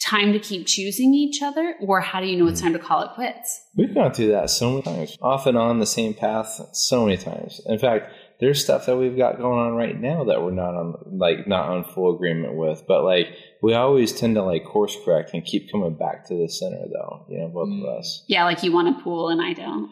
time 0.01 0.33
to 0.33 0.39
keep 0.39 0.67
choosing 0.67 1.13
each 1.15 1.43
other, 1.43 1.75
or 1.81 2.01
how 2.01 2.21
do 2.21 2.27
you 2.27 2.37
know 2.37 2.47
it's 2.47 2.61
time 2.61 2.73
to 2.73 2.79
call 2.79 3.03
it 3.03 3.11
quits? 3.15 3.61
We've 3.77 3.95
gone 3.95 4.13
through 4.13 4.33
that 4.33 4.51
so 4.51 4.71
many 4.71 4.83
times, 4.83 5.17
off 5.23 5.47
and 5.47 5.57
on 5.57 5.79
the 5.81 5.87
same 5.87 6.15
path 6.15 6.61
so 6.73 7.05
many 7.05 7.17
times. 7.17 7.61
In 7.67 7.79
fact, 7.79 8.13
there's 8.41 8.63
stuff 8.63 8.87
that 8.87 8.97
we've 8.97 9.17
got 9.17 9.39
going 9.39 9.59
on 9.59 9.75
right 9.75 9.99
now 9.99 10.25
that 10.25 10.43
we're 10.43 10.53
not 10.53 10.75
on 10.75 10.95
like 11.19 11.49
not 11.49 11.69
on 11.71 11.83
full 11.85 12.15
agreement 12.15 12.55
with. 12.57 12.85
But 12.87 13.03
like 13.03 13.27
we 13.63 13.75
always 13.75 14.13
tend 14.13 14.37
to 14.37 14.43
like 14.45 14.65
course 14.65 14.97
correct 15.05 15.31
and 15.35 15.45
keep 15.45 15.73
coming 15.73 15.95
back 15.97 16.27
to 16.29 16.35
the 16.35 16.49
center 16.49 16.85
though, 16.93 17.27
you 17.29 17.39
know, 17.39 17.49
both 17.49 17.69
Mm. 17.69 17.83
of 17.83 17.99
us. 17.99 18.25
Yeah, 18.29 18.45
like 18.45 18.63
you 18.63 18.73
want 18.73 18.97
a 18.97 19.03
pool 19.03 19.29
and 19.31 19.43
I 19.43 19.55
don't. 19.55 19.91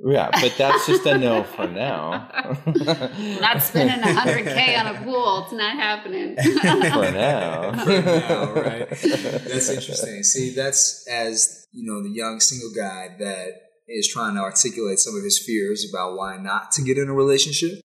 Yeah, 0.00 0.30
but 0.30 0.54
that's 0.56 0.86
just 0.86 1.04
a 1.06 1.18
no 1.18 1.42
for 1.42 1.66
now. 1.66 2.30
Not 3.40 3.60
spending 3.62 3.98
a 3.98 4.12
hundred 4.14 4.44
K 4.44 4.76
on 4.76 4.86
a 4.94 5.02
pool. 5.02 5.42
It's 5.44 5.52
not 5.52 5.72
happening. 5.72 6.36
for 6.60 7.10
now. 7.10 7.84
For 7.84 8.02
now, 8.02 8.52
right? 8.52 8.88
That's 8.88 9.68
interesting. 9.68 10.22
See, 10.22 10.50
that's 10.50 11.04
as 11.08 11.66
you 11.72 11.84
know, 11.84 12.02
the 12.02 12.14
young 12.14 12.38
single 12.38 12.70
guy 12.70 13.16
that 13.18 13.48
is 13.88 14.08
trying 14.08 14.34
to 14.34 14.40
articulate 14.40 15.00
some 15.00 15.16
of 15.16 15.24
his 15.24 15.42
fears 15.44 15.84
about 15.90 16.16
why 16.16 16.36
not 16.36 16.70
to 16.72 16.82
get 16.82 16.96
in 16.96 17.08
a 17.08 17.14
relationship. 17.14 17.80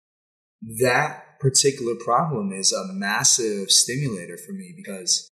That 0.82 1.40
particular 1.40 1.94
problem 1.94 2.52
is 2.52 2.74
a 2.74 2.92
massive 2.92 3.70
stimulator 3.70 4.38
for 4.38 4.54
me 4.54 4.74
because 4.76 5.30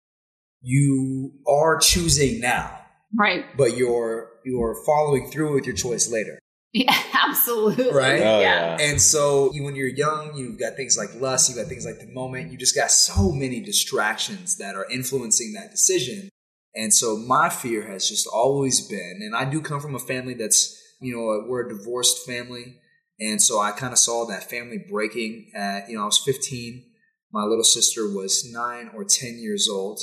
you 0.62 1.32
are 1.48 1.78
choosing 1.78 2.40
now, 2.40 2.80
right. 3.18 3.44
but 3.56 3.76
you're 3.76 4.30
you're 4.44 4.76
following 4.86 5.30
through 5.30 5.54
with 5.54 5.66
your 5.66 5.74
choice 5.74 6.10
later. 6.10 6.38
Yeah, 6.72 6.96
absolutely. 7.28 7.92
Right? 7.92 8.20
Oh, 8.20 8.40
yeah. 8.40 8.76
yeah. 8.76 8.76
And 8.80 9.02
so 9.02 9.52
you- 9.52 9.64
when 9.64 9.74
you're 9.74 9.88
young, 9.88 10.36
you've 10.36 10.58
got 10.58 10.76
things 10.76 10.96
like 10.96 11.10
lust, 11.20 11.48
you've 11.48 11.58
got 11.58 11.66
things 11.66 11.84
like 11.84 11.98
the 11.98 12.06
moment, 12.12 12.52
you 12.52 12.58
just 12.58 12.76
got 12.76 12.92
so 12.92 13.32
many 13.32 13.60
distractions 13.60 14.56
that 14.58 14.76
are 14.76 14.86
influencing 14.90 15.52
that 15.54 15.72
decision. 15.72 16.28
And 16.76 16.94
so 16.94 17.16
my 17.16 17.48
fear 17.48 17.88
has 17.88 18.08
just 18.08 18.28
always 18.32 18.86
been, 18.86 19.18
and 19.20 19.34
I 19.34 19.50
do 19.50 19.60
come 19.60 19.80
from 19.80 19.96
a 19.96 19.98
family 19.98 20.34
that's, 20.34 20.76
you 21.00 21.12
know, 21.16 21.44
we're 21.48 21.66
a 21.66 21.76
divorced 21.76 22.24
family. 22.24 22.76
And 23.18 23.42
so 23.42 23.58
I 23.58 23.72
kind 23.72 23.92
of 23.92 23.98
saw 23.98 24.24
that 24.26 24.48
family 24.48 24.78
breaking 24.88 25.50
at, 25.54 25.88
you 25.90 25.96
know, 25.96 26.02
I 26.02 26.06
was 26.06 26.18
15. 26.18 26.84
My 27.32 27.42
little 27.44 27.64
sister 27.64 28.02
was 28.02 28.48
nine 28.50 28.90
or 28.94 29.04
10 29.04 29.38
years 29.38 29.68
old. 29.68 30.00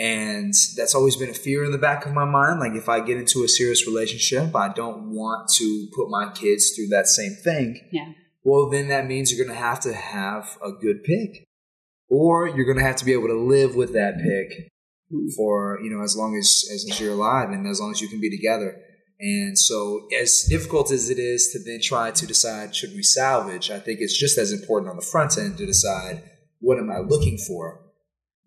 And 0.00 0.54
that's 0.76 0.94
always 0.94 1.14
been 1.16 1.28
a 1.28 1.34
fear 1.34 1.62
in 1.62 1.72
the 1.72 1.78
back 1.78 2.06
of 2.06 2.14
my 2.14 2.24
mind. 2.24 2.58
Like, 2.58 2.72
if 2.72 2.88
I 2.88 3.00
get 3.00 3.18
into 3.18 3.44
a 3.44 3.48
serious 3.48 3.86
relationship, 3.86 4.56
I 4.56 4.72
don't 4.72 5.10
want 5.10 5.50
to 5.56 5.88
put 5.94 6.08
my 6.08 6.32
kids 6.32 6.70
through 6.70 6.86
that 6.88 7.06
same 7.06 7.34
thing. 7.44 7.86
Yeah. 7.92 8.12
Well, 8.42 8.70
then 8.70 8.88
that 8.88 9.06
means 9.06 9.30
you're 9.30 9.44
going 9.44 9.54
to 9.54 9.62
have 9.62 9.80
to 9.80 9.92
have 9.92 10.56
a 10.64 10.72
good 10.72 11.04
pick, 11.04 11.46
or 12.08 12.48
you're 12.48 12.64
going 12.64 12.78
to 12.78 12.82
have 12.82 12.96
to 12.96 13.04
be 13.04 13.12
able 13.12 13.28
to 13.28 13.38
live 13.38 13.76
with 13.76 13.92
that 13.92 14.14
pick 14.16 14.70
mm-hmm. 15.12 15.28
for 15.36 15.78
you 15.82 15.90
know 15.90 16.02
as 16.02 16.16
long 16.16 16.34
as 16.34 16.66
as 16.72 16.86
as 16.90 16.98
you're 16.98 17.12
alive 17.12 17.50
and 17.50 17.66
as 17.66 17.78
long 17.78 17.90
as 17.90 18.00
you 18.00 18.08
can 18.08 18.20
be 18.20 18.30
together. 18.30 18.80
And 19.22 19.58
so, 19.58 20.08
as 20.18 20.46
difficult 20.48 20.90
as 20.90 21.10
it 21.10 21.18
is 21.18 21.50
to 21.52 21.58
then 21.62 21.80
try 21.82 22.10
to 22.10 22.26
decide 22.26 22.74
should 22.74 22.94
we 22.94 23.02
salvage, 23.02 23.70
I 23.70 23.78
think 23.78 24.00
it's 24.00 24.18
just 24.18 24.38
as 24.38 24.50
important 24.50 24.88
on 24.90 24.96
the 24.96 25.02
front 25.02 25.36
end 25.36 25.58
to 25.58 25.66
decide 25.66 26.22
what 26.60 26.78
am 26.78 26.90
I 26.90 27.00
looking 27.00 27.36
for, 27.36 27.82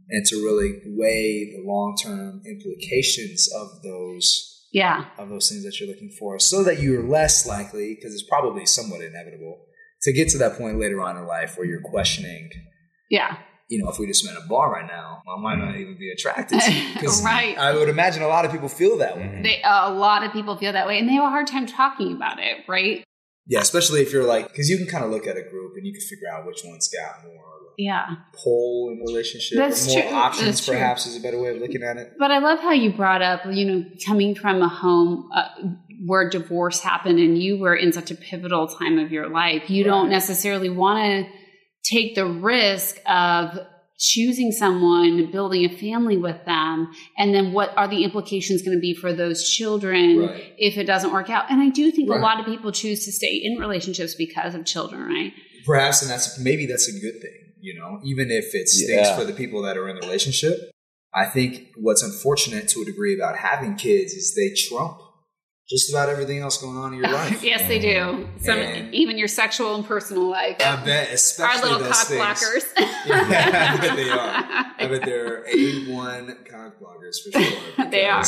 and 0.09 0.25
to 0.25 0.35
really 0.37 0.81
weigh 0.85 1.53
the 1.55 1.63
long 1.65 1.95
term 2.01 2.41
implications 2.45 3.49
of 3.53 3.81
those 3.83 4.49
Yeah. 4.71 5.05
of 5.17 5.29
those 5.29 5.49
things 5.49 5.63
that 5.63 5.79
you're 5.79 5.89
looking 5.89 6.09
for 6.19 6.39
so 6.39 6.63
that 6.63 6.79
you're 6.81 7.03
less 7.03 7.45
likely 7.45 7.93
because 7.95 8.13
it's 8.13 8.23
probably 8.27 8.65
somewhat 8.65 9.01
inevitable 9.01 9.65
to 10.01 10.11
get 10.11 10.29
to 10.29 10.37
that 10.39 10.57
point 10.57 10.79
later 10.79 10.99
on 11.01 11.15
in 11.17 11.25
life 11.27 11.57
where 11.57 11.65
you're 11.67 11.81
questioning 11.81 12.49
Yeah. 13.09 13.37
you 13.69 13.77
know 13.81 13.89
if 13.89 13.97
we 13.99 14.07
just 14.07 14.25
met 14.25 14.35
a 14.35 14.45
bar 14.47 14.71
right 14.73 14.87
now 14.87 15.21
i 15.31 15.39
might 15.39 15.59
not 15.63 15.75
even 15.77 15.95
be 15.97 16.09
attracted 16.11 16.59
to 16.59 16.71
you 16.73 16.95
'Cause 16.99 17.23
Right. 17.23 17.55
i 17.57 17.71
would 17.73 17.87
imagine 17.89 18.21
a 18.23 18.27
lot 18.27 18.45
of 18.45 18.51
people 18.51 18.67
feel 18.67 18.97
that 18.97 19.15
way 19.17 19.39
They, 19.43 19.61
a 19.63 19.91
lot 19.91 20.23
of 20.25 20.31
people 20.33 20.57
feel 20.57 20.73
that 20.73 20.87
way 20.87 20.97
and 20.99 21.07
they 21.07 21.13
have 21.13 21.23
a 21.25 21.29
hard 21.29 21.47
time 21.47 21.65
talking 21.67 22.11
about 22.13 22.39
it, 22.39 22.57
right? 22.67 23.03
yeah 23.45 23.59
especially 23.61 24.01
if 24.01 24.11
you're 24.11 24.25
like 24.35 24.47
because 24.49 24.69
you 24.71 24.77
can 24.77 24.87
kind 24.87 25.03
of 25.05 25.11
look 25.11 25.27
at 25.27 25.37
a 25.37 25.43
group 25.53 25.71
and 25.77 25.85
you 25.87 25.93
can 25.93 26.01
figure 26.01 26.29
out 26.33 26.45
which 26.47 26.61
one's 26.65 26.87
got 26.89 27.23
more 27.25 27.52
Yeah. 27.77 28.05
pull 28.43 28.89
in 28.91 28.99
relationship 29.05 29.57
That's 29.57 29.87
or 29.87 29.99
more 29.99 30.01
true. 30.07 30.11
options 30.17 30.45
That's 30.45 30.65
true. 30.65 30.73
perhaps 30.75 31.05
is 31.07 31.15
a 31.17 31.19
better 31.21 31.39
way 31.41 31.49
of 31.51 31.57
looking 31.57 31.83
at 31.83 31.97
it 31.97 32.13
But 32.19 32.31
I 32.31 32.39
love 32.39 32.59
how 32.59 32.71
you 32.71 32.91
brought 32.93 33.21
up, 33.21 33.41
you 33.51 33.65
know, 33.65 33.85
coming 34.05 34.35
from 34.35 34.61
a 34.61 34.67
home 34.69 35.29
uh, 35.35 35.47
where 36.05 36.29
divorce 36.29 36.81
happened 36.81 37.19
and 37.19 37.37
you 37.37 37.57
were 37.57 37.75
in 37.75 37.91
such 37.93 38.11
a 38.11 38.15
pivotal 38.15 38.67
time 38.67 38.99
of 38.99 39.11
your 39.11 39.29
life. 39.29 39.69
You 39.69 39.83
don't 39.83 40.09
necessarily 40.09 40.69
want 40.69 41.25
to 41.27 41.31
take 41.89 42.15
the 42.15 42.25
risk 42.25 42.97
of 43.07 43.57
choosing 43.99 44.51
someone, 44.51 45.31
building 45.31 45.63
a 45.65 45.77
family 45.77 46.17
with 46.17 46.43
them, 46.45 46.91
and 47.17 47.33
then 47.33 47.53
what 47.53 47.71
are 47.77 47.87
the 47.87 48.03
implications 48.03 48.61
going 48.61 48.75
to 48.75 48.81
be 48.81 48.93
for 48.93 49.13
those 49.13 49.47
children 49.49 50.19
Right. 50.19 50.43
if 50.57 50.77
it 50.77 50.85
doesn't 50.85 51.13
work 51.13 51.29
out? 51.29 51.45
And 51.49 51.61
I 51.61 51.69
do 51.69 51.89
think 51.91 52.09
Right. 52.09 52.19
a 52.19 52.21
lot 52.21 52.39
of 52.39 52.45
people 52.45 52.71
choose 52.71 53.05
to 53.05 53.11
stay 53.13 53.35
in 53.41 53.57
relationships 53.59 54.15
because 54.15 54.55
of 54.55 54.65
children, 54.65 55.03
right? 55.03 55.33
perhaps 55.65 56.01
and 56.01 56.11
that's 56.11 56.37
maybe 56.39 56.65
that's 56.65 56.89
a 56.89 56.99
good 56.99 57.21
thing 57.21 57.31
you 57.67 57.73
know 57.79 57.99
even 58.03 58.29
if 58.29 58.53
it 58.53 58.67
stinks 58.67 59.07
Yeah. 59.09 59.15
for 59.17 59.23
the 59.23 59.33
people 59.33 59.61
that 59.63 59.77
are 59.77 59.87
in 59.89 59.95
the 59.95 60.01
relationship 60.07 60.55
i 61.13 61.25
think 61.25 61.69
what's 61.77 62.03
unfortunate 62.03 62.67
to 62.73 62.81
a 62.81 62.85
degree 62.85 63.15
about 63.15 63.37
having 63.37 63.75
kids 63.75 64.11
is 64.13 64.35
they 64.35 64.49
trump 64.67 64.97
just 65.69 65.89
about 65.89 66.09
everything 66.09 66.39
else 66.39 66.57
going 66.61 66.75
on 66.77 66.93
in 66.93 66.99
your 66.99 67.09
life 67.21 67.41
yes, 67.41 67.61
they 67.69 67.79
do. 67.79 68.27
Some, 68.41 68.59
And- 68.59 68.93
even 68.93 69.17
your 69.17 69.29
sexual 69.29 69.75
and 69.75 69.85
personal 69.85 70.27
life. 70.29 70.57
i 70.59 70.75
bet 70.83 71.09
especially 71.13 71.69
Our 71.71 71.77
little 71.77 71.87
those 71.87 71.97
cock 71.97 72.07
things 72.07 72.21
blockers. 72.21 72.65
yeah, 73.07 73.77
I 73.77 73.81
bet 73.81 73.95
they 73.95 74.09
are. 74.09 74.33
I 74.83 74.87
bet 74.91 75.01
they're 75.05 75.45
A1 75.45 76.45
cock 76.51 76.73
bloggers 76.81 77.15
for 77.23 77.41
sure. 77.41 77.89
They 77.89 78.05
are. 78.05 78.25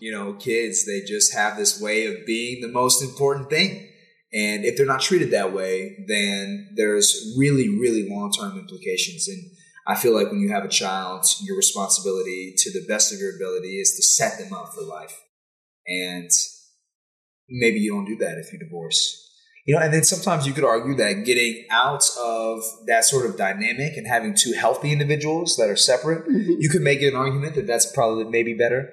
You 0.00 0.12
know, 0.12 0.32
kids, 0.32 0.86
they 0.86 1.02
just 1.02 1.34
have 1.34 1.56
this 1.58 1.78
way 1.80 2.06
of 2.06 2.24
being 2.26 2.62
the 2.62 2.68
most 2.68 3.02
important 3.02 3.50
thing. 3.50 3.88
And 4.32 4.64
if 4.64 4.76
they're 4.76 4.86
not 4.86 5.02
treated 5.02 5.30
that 5.32 5.52
way, 5.52 6.04
then 6.08 6.70
there's 6.74 7.34
really, 7.38 7.68
really 7.68 8.08
long 8.08 8.32
term 8.32 8.58
implications. 8.58 9.28
And 9.28 9.42
I 9.86 9.94
feel 9.94 10.14
like 10.14 10.30
when 10.30 10.40
you 10.40 10.50
have 10.50 10.64
a 10.64 10.68
child, 10.68 11.26
your 11.42 11.56
responsibility 11.56 12.54
to 12.56 12.72
the 12.72 12.86
best 12.86 13.12
of 13.12 13.18
your 13.18 13.34
ability 13.36 13.80
is 13.80 13.94
to 13.96 14.02
set 14.02 14.38
them 14.38 14.52
up 14.54 14.72
for 14.74 14.82
life. 14.82 15.20
And 15.86 16.30
maybe 17.48 17.80
you 17.80 17.92
don't 17.92 18.06
do 18.06 18.16
that 18.24 18.38
if 18.38 18.52
you 18.52 18.58
divorce. 18.58 19.18
You 19.66 19.74
know, 19.74 19.80
and 19.80 19.92
then 19.94 20.02
sometimes 20.02 20.46
you 20.46 20.54
could 20.54 20.64
argue 20.64 20.96
that 20.96 21.24
getting 21.24 21.66
out 21.70 22.04
of 22.18 22.62
that 22.86 23.04
sort 23.04 23.26
of 23.26 23.36
dynamic 23.36 23.96
and 23.96 24.06
having 24.08 24.34
two 24.34 24.54
healthy 24.54 24.90
individuals 24.90 25.56
that 25.56 25.68
are 25.68 25.76
separate, 25.76 26.26
Mhm. 26.26 26.56
you 26.58 26.68
could 26.68 26.82
make 26.82 27.00
an 27.02 27.14
argument 27.14 27.54
that 27.54 27.66
that's 27.66 27.86
probably 27.92 28.24
maybe 28.24 28.54
better 28.54 28.92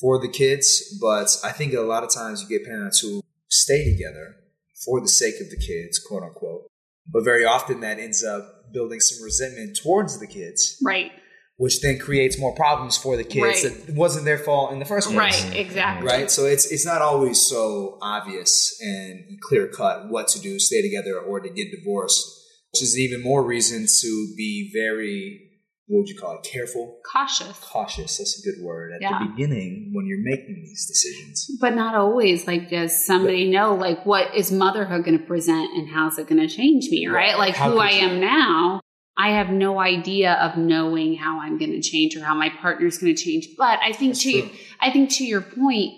for 0.00 0.20
the 0.20 0.28
kids. 0.28 0.98
But 1.00 1.36
I 1.44 1.52
think 1.52 1.72
a 1.72 1.82
lot 1.82 2.02
of 2.02 2.10
times 2.10 2.42
you 2.42 2.48
get 2.48 2.66
parents 2.66 2.98
who 2.98 3.22
stay 3.48 3.84
together 3.84 4.34
for 4.84 5.00
the 5.00 5.08
sake 5.08 5.34
of 5.40 5.50
the 5.50 5.56
kids, 5.56 5.98
quote 5.98 6.22
unquote. 6.22 6.62
But 7.10 7.24
very 7.24 7.44
often 7.44 7.80
that 7.80 7.98
ends 7.98 8.22
up 8.24 8.72
building 8.72 9.00
some 9.00 9.24
resentment 9.24 9.78
towards 9.82 10.18
the 10.20 10.26
kids, 10.26 10.76
Right, 10.84 11.10
which 11.56 11.80
then 11.80 11.98
creates 11.98 12.38
more 12.38 12.54
problems 12.54 12.96
for 12.98 13.16
the 13.16 13.24
kids 13.24 13.64
Right. 13.64 13.86
that 13.86 13.94
wasn't 13.94 14.24
their 14.26 14.38
fault 14.38 14.72
in 14.72 14.78
the 14.78 14.84
first 14.84 15.08
place 15.10 15.42
right, 15.44 15.56
exactly. 15.56 16.06
right? 16.06 16.30
So 16.30 16.44
it's 16.44 16.70
it's 16.70 16.84
not 16.84 17.00
always 17.02 17.40
so 17.40 17.98
obvious 18.02 18.78
and 18.82 19.40
clear 19.40 19.66
cut 19.68 20.08
what 20.10 20.28
to 20.28 20.40
do, 20.40 20.58
stay 20.58 20.82
together 20.82 21.18
or 21.18 21.40
to 21.40 21.48
get 21.48 21.70
divorced, 21.70 22.26
which 22.72 22.82
is 22.82 22.98
even 22.98 23.22
more 23.22 23.42
reason 23.42 23.86
to 24.00 24.34
be 24.36 24.70
very 24.74 25.47
what 25.88 26.00
would 26.00 26.08
you 26.08 26.16
call 26.18 26.36
it? 26.38 26.42
Careful, 26.44 26.98
Cautious, 27.10 27.58
cautious. 27.60 28.18
That's 28.18 28.38
a 28.38 28.42
good 28.50 28.62
word 28.62 28.92
at 28.92 29.00
Yeah. 29.02 29.18
the 29.20 29.30
beginning 29.30 29.90
when 29.94 30.06
you're 30.06 30.22
making 30.22 30.62
these 30.64 30.86
decisions. 30.86 31.50
but 31.60 31.74
not 31.74 31.94
always. 31.94 32.46
Like, 32.46 32.68
does 32.70 33.04
somebody 33.04 33.50
know, 33.50 33.74
like, 33.74 34.04
what 34.06 34.34
is 34.36 34.52
motherhood 34.52 35.04
going 35.04 35.18
to 35.18 35.24
present 35.24 35.70
and 35.76 35.88
how's 35.88 36.18
it 36.18 36.26
going 36.28 36.46
to 36.46 36.54
change 36.54 36.88
me, 36.90 37.06
right? 37.06 37.30
Right. 37.30 37.38
Like, 37.38 37.54
How 37.56 37.70
who 37.72 37.78
I 37.78 37.90
you- 37.92 38.06
am 38.06 38.20
now, 38.20 38.80
I 39.16 39.30
have 39.30 39.50
no 39.50 39.80
idea 39.80 40.34
of 40.34 40.56
knowing 40.56 41.16
how 41.16 41.40
I'm 41.40 41.58
going 41.58 41.72
to 41.72 41.80
change 41.80 42.14
or 42.16 42.20
how 42.22 42.34
my 42.34 42.50
partner's 42.60 42.98
going 42.98 43.14
to 43.16 43.20
change. 43.20 43.48
But 43.56 43.80
I 43.82 43.92
think 43.92 44.12
That's 44.12 44.22
to 44.24 44.42
true. 44.42 44.50
I 44.80 44.92
think 44.92 45.10
to 45.14 45.24
your 45.24 45.40
point, 45.40 45.94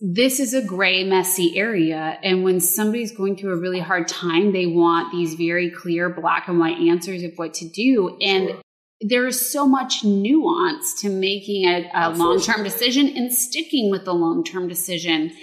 this 0.00 0.38
is 0.40 0.52
a 0.54 0.62
gray, 0.62 1.04
messy 1.04 1.56
area. 1.58 2.18
And 2.22 2.44
when 2.44 2.60
somebody's 2.60 3.12
going 3.12 3.36
through 3.36 3.52
a 3.54 3.56
really 3.60 3.80
hard 3.80 4.06
time, 4.08 4.52
they 4.52 4.66
want 4.66 5.10
these 5.12 5.34
very 5.34 5.70
clear 5.70 6.08
black 6.10 6.48
and 6.48 6.58
white 6.58 6.78
answers 6.78 7.22
of 7.22 7.32
what 7.36 7.54
to 7.54 7.68
do. 7.68 8.16
And 8.20 8.48
Sure. 8.50 8.60
There 9.02 9.26
is 9.26 9.50
so 9.50 9.66
much 9.66 10.04
nuance 10.04 11.00
to 11.00 11.08
making 11.08 11.66
a, 11.66 11.90
a 11.94 12.10
long 12.10 12.40
term 12.40 12.62
decision 12.62 13.08
and 13.08 13.32
sticking 13.32 13.90
with 13.90 14.04
the 14.04 14.14
long 14.14 14.44
term 14.44 14.68
decision. 14.68 15.28
Right. 15.28 15.34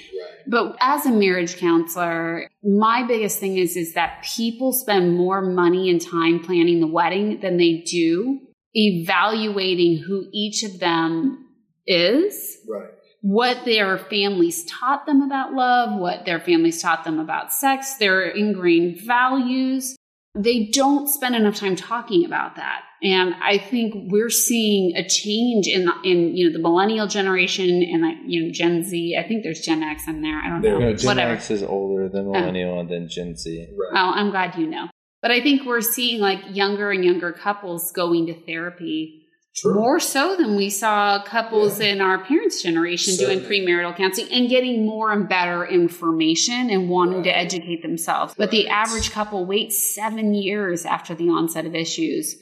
But 0.48 0.78
as 0.80 1.06
a 1.06 1.12
marriage 1.12 1.58
counselor, 1.58 2.50
my 2.64 3.06
biggest 3.06 3.40
thing 3.40 3.58
is 3.58 3.76
is 3.76 3.94
that 3.94 4.26
people 4.36 4.72
spend 4.72 5.16
more 5.16 5.42
money 5.42 5.90
and 5.90 6.02
time 6.02 6.40
planning 6.40 6.80
the 6.80 6.88
wedding 6.88 7.42
than 7.42 7.58
they 7.58 7.82
do 7.86 8.40
evaluating 8.74 9.98
who 9.98 10.28
each 10.32 10.64
of 10.64 10.80
them 10.80 11.48
is. 11.86 12.58
Right. 12.68 12.90
What 13.22 13.66
their 13.66 13.98
families 13.98 14.64
taught 14.66 15.06
them 15.06 15.22
about 15.22 15.54
love, 15.54 16.00
what 16.00 16.24
their 16.26 16.40
families 16.40 16.82
taught 16.82 17.04
them 17.04 17.20
about 17.20 17.52
sex, 17.52 17.98
their 17.98 18.30
ingrained 18.30 19.02
values. 19.02 19.98
They 20.36 20.68
don't 20.68 21.10
spend 21.10 21.36
enough 21.36 21.56
time 21.56 21.76
talking 21.76 22.24
about 22.24 22.56
that. 22.56 22.84
And 23.02 23.34
I 23.42 23.58
think 23.58 24.12
we're 24.12 24.30
seeing 24.30 24.96
a 24.96 25.08
change 25.08 25.68
in 25.68 25.90
in 26.04 26.36
you 26.36 26.48
know 26.48 26.54
the 26.54 26.62
millennial 26.62 27.08
generation 27.08 27.70
and 27.70 28.02
like 28.02 28.18
you 28.26 28.44
know 28.44 28.52
Gen 28.52 28.84
Z. 28.84 29.18
I 29.18 29.28
think 29.28 29.44
there's 29.44 29.62
Gen 29.62 29.84
X 29.84 30.08
in 30.08 30.22
there. 30.22 30.40
I 30.40 30.50
don't 30.50 30.62
know. 30.62 30.80
No, 30.80 30.94
Gen 30.94 31.08
Whatever. 31.08 31.34
X 31.34 31.50
is 31.52 31.64
older 31.64 32.10
than 32.10 32.28
oh. 32.28 32.32
millennial 32.32 32.80
and 32.80 32.90
then 32.90 33.08
Gen 33.08 33.38
Z. 33.38 33.68
Right. 33.78 34.02
Oh, 34.02 34.12
I'm 34.14 34.32
glad 34.32 34.56
you 34.56 34.68
know. 34.68 34.90
But 35.22 35.32
I 35.32 35.42
think 35.42 35.66
we're 35.66 35.82
seeing 35.82 36.20
like 36.20 36.40
younger 36.50 36.92
and 36.92 37.04
younger 37.04 37.32
couples 37.32 37.92
going 37.92 38.28
to 38.28 38.34
therapy 38.34 39.26
True. 39.56 39.74
more 39.74 40.00
so 40.00 40.36
than 40.38 40.56
we 40.56 40.70
saw 40.70 41.22
couples 41.24 41.80
Yeah. 41.80 41.88
in 41.88 42.02
our 42.02 42.24
parents' 42.24 42.62
generation 42.62 43.16
doing 43.18 43.42
premarital 43.42 43.96
counseling 43.96 44.32
and 44.32 44.50
getting 44.50 44.86
more 44.86 45.12
and 45.12 45.28
better 45.28 45.66
information 45.66 46.70
and 46.70 46.90
wanting 46.90 47.24
to 47.24 47.38
educate 47.38 47.82
themselves. 47.82 48.34
But 48.38 48.52
the 48.52 48.70
average 48.70 49.12
couple 49.12 49.46
waits 49.46 49.78
seven 49.94 50.34
years 50.34 50.86
after 50.86 51.16
the 51.16 51.30
onset 51.30 51.66
of 51.66 51.76
issues 51.76 52.36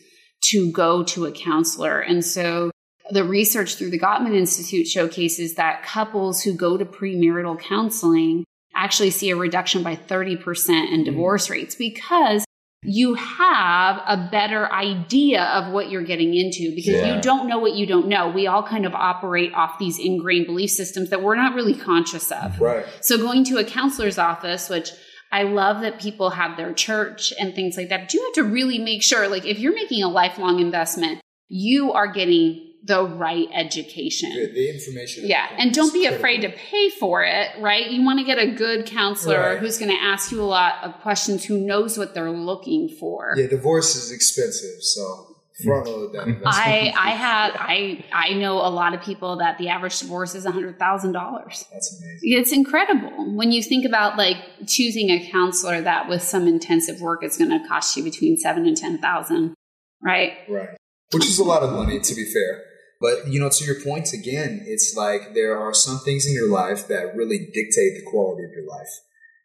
to 0.50 0.72
go 0.72 1.04
to 1.04 1.26
a 1.26 1.32
counselor. 1.32 2.00
And 2.00 2.24
so 2.24 2.72
the 3.12 3.24
research 3.24 3.76
through 3.76 3.90
the 3.90 4.00
Gottman 4.00 4.36
Institute 4.36 4.88
showcases 4.88 5.56
that 5.56 5.84
couples 5.84 6.42
who 6.42 6.54
go 6.54 6.78
to 6.78 6.86
premarital 6.86 7.60
counseling 7.60 8.46
actually 8.76 9.10
see 9.10 9.30
a 9.32 9.36
reduction 9.36 9.84
by 9.84 9.96
30% 9.96 10.30
in 10.30 10.38
mm-hmm. 10.38 11.04
divorce 11.04 11.50
rates 11.50 11.76
because 11.76 12.46
you 12.84 13.16
have 13.16 14.02
a 14.08 14.30
better 14.32 14.72
idea 14.72 15.44
of 15.44 15.74
what 15.74 15.90
you're 15.90 16.04
getting 16.04 16.36
into 16.36 16.74
because 16.76 16.94
Yeah. 16.94 17.16
you 17.16 17.22
don't 17.22 17.48
know 17.48 17.58
what 17.58 17.74
you 17.74 17.88
don't 17.88 18.08
know. 18.08 18.30
We 18.30 18.46
all 18.46 18.62
kind 18.62 18.86
of 18.86 18.94
operate 18.94 19.52
off 19.54 19.80
these 19.80 19.98
ingrained 19.98 20.46
belief 20.46 20.70
systems 20.70 21.10
that 21.10 21.24
we're 21.24 21.36
not 21.36 21.56
really 21.56 21.74
conscious 21.74 22.32
of. 22.32 22.60
Right. 22.62 22.86
So 23.02 23.18
going 23.18 23.44
to 23.46 23.58
a 23.58 23.64
counselor's 23.64 24.20
office, 24.20 24.70
which 24.70 24.92
I 25.32 25.44
love 25.44 25.82
that 25.82 26.00
people 26.00 26.30
have 26.32 26.58
their 26.58 26.74
church 26.74 27.34
and 27.40 27.54
things 27.54 27.78
like 27.78 27.90
that, 27.90 28.02
but 28.02 28.14
you 28.14 28.24
have 28.24 28.34
to 28.34 28.44
really 28.44 28.80
make 28.80 29.04
sure, 29.04 29.28
like 29.28 29.46
if 29.46 29.60
you're 29.60 29.74
making 29.74 30.04
a 30.04 30.10
lifelong 30.10 30.60
investment, 30.60 31.22
you 31.50 31.92
are 31.94 32.08
getting 32.08 32.64
the 32.84 33.04
right 33.04 33.48
education. 33.54 34.30
The, 34.30 34.52
the 34.54 34.70
information. 34.74 35.24
Yeah, 35.28 35.48
and 35.58 35.74
don't 35.74 35.92
be 35.92 36.06
is 36.06 36.16
afraid 36.16 36.42
to 36.42 36.50
pay 36.50 36.90
for 36.90 37.24
it, 37.24 37.50
right? 37.60 37.90
You 37.90 38.04
want 38.06 38.20
to 38.20 38.26
get 38.26 38.38
a 38.38 38.52
good 38.52 38.86
counselor 38.86 39.40
Right. 39.40 39.60
who's 39.60 39.78
going 39.78 39.92
to 39.92 40.02
ask 40.02 40.32
you 40.32 40.42
a 40.42 40.46
lot 40.46 40.76
of 40.84 40.94
questions, 41.02 41.44
who 41.44 41.58
knows 41.60 41.98
what 41.98 42.14
they're 42.14 42.32
looking 42.32 42.88
for. 42.88 43.34
Yeah, 43.36 43.48
divorce 43.48 43.96
is 43.96 44.12
expensive, 44.12 44.82
so 44.82 45.37
front 45.64 45.88
load 45.88 46.14
that 46.14 46.28
investment. 46.28 46.48
I 46.48 46.94
I 46.98 47.10
had 47.26 47.52
I 47.56 48.06
I 48.14 48.34
know 48.34 48.58
a 48.58 48.70
lot 48.70 48.94
of 48.94 49.02
people 49.02 49.38
that 49.38 49.58
the 49.58 49.70
average 49.70 50.00
divorce 50.00 50.36
is 50.36 50.46
a 50.46 50.52
hundred 50.52 50.78
thousand 50.80 51.14
dollars. 51.14 51.66
That's 51.72 52.00
amazing. 52.00 52.20
It's 52.40 52.52
incredible 52.52 53.36
when 53.36 53.52
you 53.52 53.64
think 53.64 53.86
about 53.86 54.18
like 54.18 54.38
choosing 54.68 55.10
a 55.10 55.30
counselor 55.32 55.82
that 55.82 56.08
with 56.08 56.22
some 56.22 56.48
intensive 56.48 57.02
work 57.02 57.24
is 57.24 57.38
going 57.38 57.52
to 57.52 57.68
cost 57.68 57.96
you 57.96 58.04
between 58.04 58.38
seven 58.38 58.66
and 58.66 58.78
ten 58.78 59.00
thousand, 59.00 59.56
right? 60.04 60.34
Right. 60.50 60.70
Which 61.12 61.26
is 61.26 61.40
a 61.40 61.44
lot 61.44 61.64
of 61.64 61.72
money, 61.72 62.00
to 62.00 62.16
be 62.16 62.26
fair. 62.26 62.64
But, 63.00 63.28
you 63.28 63.40
know, 63.40 63.50
to 63.50 63.64
your 63.64 63.80
point, 63.82 64.12
again, 64.14 64.64
it's 64.66 64.96
like 64.96 65.34
there 65.34 65.58
are 65.58 65.74
some 65.74 66.00
things 66.00 66.26
in 66.26 66.34
your 66.34 66.50
life 66.50 66.88
that 66.88 67.16
really 67.16 67.38
dictate 67.38 67.96
the 67.96 68.04
quality 68.06 68.44
of 68.44 68.52
your 68.52 68.68
life. 68.68 68.90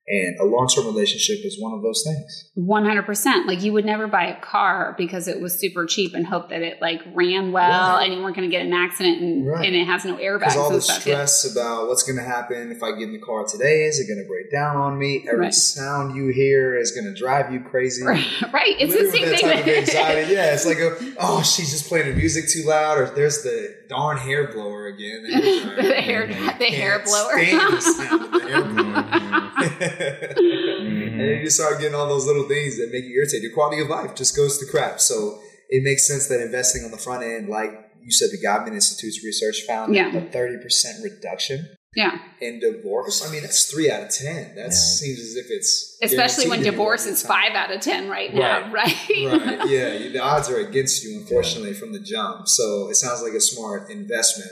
And 0.09 0.37
a 0.41 0.45
long 0.45 0.67
term 0.67 0.85
relationship 0.87 1.38
is 1.45 1.57
one 1.61 1.73
of 1.75 1.81
those 1.83 2.03
things. 2.05 2.51
One 2.55 2.85
hundred 2.85 3.05
percent. 3.07 3.47
Like 3.47 3.62
you 3.62 3.73
would 3.73 3.85
never 3.85 4.09
buy 4.09 4.25
a 4.27 4.41
car 4.41 4.97
because 4.99 5.29
it 5.29 5.41
was 5.41 5.61
super 5.61 5.87
cheap 5.87 6.12
and 6.15 6.27
hope 6.27 6.49
that 6.51 6.61
it 6.61 6.83
like 6.83 7.01
ran 7.15 7.53
well 7.53 7.95
Right. 7.97 8.07
and 8.07 8.15
you 8.15 8.21
weren't 8.21 8.35
going 8.35 8.51
to 8.51 8.55
get 8.55 8.67
an 8.67 8.73
accident 8.73 9.21
and, 9.23 9.47
Right. 9.47 9.65
and 9.65 9.77
it 9.77 9.87
has 9.87 10.05
no 10.05 10.17
airbags 10.17 10.41
Because 10.41 10.57
all 10.57 10.69
the 10.71 10.75
and 10.75 10.83
stuff. 10.83 11.01
stress 11.03 11.53
about 11.57 11.87
what's 11.87 12.03
going 12.03 12.17
to 12.17 12.25
happen 12.25 12.73
if 12.73 12.83
I 12.83 12.91
get 12.99 13.03
in 13.05 13.12
the 13.12 13.21
car 13.21 13.45
today, 13.47 13.83
is 13.85 14.01
it 14.01 14.09
going 14.12 14.19
to 14.23 14.29
break 14.29 14.51
down 14.51 14.77
on 14.77 14.99
me? 14.99 15.25
Every 15.29 15.38
Right. 15.47 15.55
sound 15.55 16.17
you 16.17 16.29
hear 16.33 16.77
is 16.77 16.91
going 16.91 17.05
to 17.07 17.15
drive 17.15 17.53
you 17.53 17.61
crazy. 17.61 18.05
Right, 18.05 18.27
right. 18.53 18.75
It's 18.81 18.93
Living 18.93 19.07
the 19.07 19.12
same 19.12 19.23
with 19.23 19.31
that 19.31 19.41
thing. 19.41 19.51
type 19.51 19.61
of 19.62 19.69
anxiety. 19.88 20.33
Yeah, 20.35 20.53
it's 20.53 20.67
like 20.67 20.79
a 20.79 20.97
oh, 21.21 21.43
she's 21.45 21.71
just 21.71 21.87
playing 21.88 22.09
the 22.11 22.17
music 22.17 22.49
too 22.49 22.65
loud, 22.67 22.99
or 22.99 23.07
there's 23.15 23.45
the 23.45 23.73
darn 23.88 24.17
hair 24.19 24.53
blower 24.53 24.87
again. 24.88 25.23
the 25.31 25.93
hair, 26.03 26.25
oh 26.29 26.55
the 26.59 26.65
hair 26.65 26.99
blower. 27.05 27.33
stand 27.38 27.73
the 27.77 27.81
sound 27.81 28.23
of 28.25 28.31
the 28.33 28.41
hair 28.49 28.65
blower. 28.65 29.52
Mhm. 29.68 31.11
and 31.12 31.20
then 31.20 31.40
you 31.42 31.51
start 31.51 31.79
getting 31.81 31.94
all 31.94 32.09
those 32.09 32.27
little 32.27 32.48
things 32.48 32.77
that 32.79 32.90
make 32.92 33.05
you 33.05 33.16
irritate. 33.16 33.42
Your 33.42 33.53
quality 33.53 33.81
of 33.83 33.88
life 33.88 34.14
just 34.14 34.37
goes 34.37 34.59
to 34.59 34.66
crap. 34.66 35.01
So 35.01 35.40
it 35.68 35.83
makes 35.83 36.07
sense 36.07 36.27
that 36.29 36.40
investing 36.40 36.85
on 36.85 36.90
the 36.90 36.98
front 36.98 37.22
end, 37.25 37.48
like 37.48 37.70
you 38.05 38.11
said, 38.11 38.31
the 38.33 38.44
Gottman 38.44 38.75
Institute's 38.75 39.22
research 39.25 39.62
found 39.66 39.94
Yeah. 39.94 40.14
a 40.16 40.20
thirty 40.31 40.57
percent 40.62 41.03
reduction 41.05 41.68
yeah, 41.94 42.18
in 42.40 42.59
divorce. 42.59 43.22
I 43.27 43.31
mean, 43.31 43.42
that's 43.42 43.64
three 43.70 43.90
out 43.90 44.03
of 44.03 44.09
ten. 44.11 44.55
That 44.57 44.64
Yeah. 44.64 44.70
seems 44.70 45.20
as 45.20 45.37
if 45.37 45.46
it's 45.51 45.98
especially 46.03 46.48
when 46.48 46.61
guaranteed 46.61 46.64
to 46.64 46.70
be 46.72 46.77
divorce 46.77 47.07
is 47.07 47.22
five 47.22 47.53
out 47.53 47.70
of 47.70 47.81
ten 47.81 48.09
right 48.09 48.35
now, 48.35 48.70
right? 48.72 48.96
right. 49.11 49.61
Yeah, 49.68 49.98
the 50.09 50.18
odds 50.18 50.48
are 50.51 50.57
against 50.59 51.05
you, 51.05 51.18
unfortunately, 51.20 51.75
from 51.75 51.92
the 51.92 52.01
jump. 52.01 52.48
So 52.48 52.88
it 52.90 52.96
sounds 52.96 53.22
like 53.22 53.35
a 53.35 53.40
smart 53.40 53.90
investment. 53.90 54.51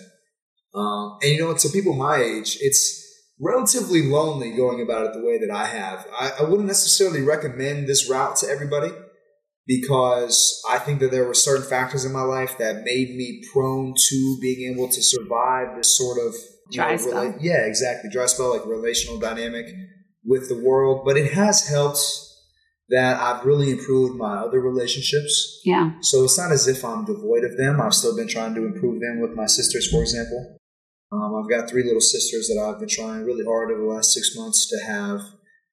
Um, 0.74 1.18
and 1.22 1.32
you 1.32 1.38
know, 1.40 1.52
to 1.54 1.68
people 1.70 1.94
my 1.94 2.18
age, 2.22 2.58
it's 2.60 2.99
relatively 3.40 4.02
lonely 4.02 4.52
going 4.52 4.80
about 4.82 5.06
it 5.06 5.12
the 5.14 5.24
way 5.24 5.38
that 5.38 5.50
I 5.50 5.66
have. 5.66 6.06
I, 6.12 6.32
I 6.40 6.42
wouldn't 6.42 6.68
necessarily 6.68 7.22
recommend 7.22 7.88
this 7.88 8.08
route 8.08 8.36
to 8.36 8.48
everybody 8.48 8.92
because 9.66 10.62
I 10.68 10.78
think 10.78 11.00
that 11.00 11.10
there 11.10 11.24
were 11.24 11.34
certain 11.34 11.66
factors 11.66 12.04
in 12.04 12.12
my 12.12 12.22
life 12.22 12.58
that 12.58 12.84
made 12.84 13.14
me 13.16 13.42
prone 13.52 13.94
to 13.96 14.38
being 14.40 14.72
able 14.72 14.88
to 14.88 15.02
survive 15.02 15.76
this 15.76 15.96
sort 15.96 16.18
of 16.26 16.34
Dry 16.72 16.92
know, 16.92 16.96
spell. 16.96 17.24
rela- 17.24 17.38
yeah, 17.40 17.66
exactly. 17.66 18.10
Dry 18.10 18.26
spell, 18.26 18.50
like 18.50 18.66
relational 18.66 19.18
dynamic 19.18 19.66
with 20.24 20.48
the 20.48 20.60
world. 20.60 21.02
But 21.04 21.16
it 21.16 21.32
has 21.32 21.68
helped 21.68 22.00
that 22.90 23.20
I've 23.20 23.44
really 23.44 23.70
improved 23.70 24.16
my 24.16 24.38
other 24.38 24.60
relationships. 24.60 25.60
Yeah, 25.64 25.92
So 26.00 26.24
it's 26.24 26.36
not 26.38 26.50
as 26.50 26.66
if 26.66 26.84
I'm 26.84 27.04
devoid 27.04 27.44
of 27.44 27.56
them. 27.56 27.80
I've 27.80 27.94
still 27.94 28.16
been 28.16 28.28
trying 28.28 28.54
to 28.56 28.64
improve 28.64 29.00
them 29.00 29.20
with 29.20 29.30
my 29.36 29.46
sisters, 29.46 29.88
for 29.88 30.00
example. 30.02 30.56
Um, 31.12 31.34
I've 31.34 31.50
got 31.50 31.68
three 31.68 31.82
little 31.82 32.00
sisters 32.00 32.48
that 32.48 32.60
I've 32.60 32.78
been 32.78 32.88
trying 32.88 33.24
really 33.24 33.44
hard 33.44 33.70
over 33.70 33.80
the 33.80 33.86
last 33.86 34.12
six 34.12 34.36
months 34.36 34.68
to 34.68 34.78
have 34.86 35.20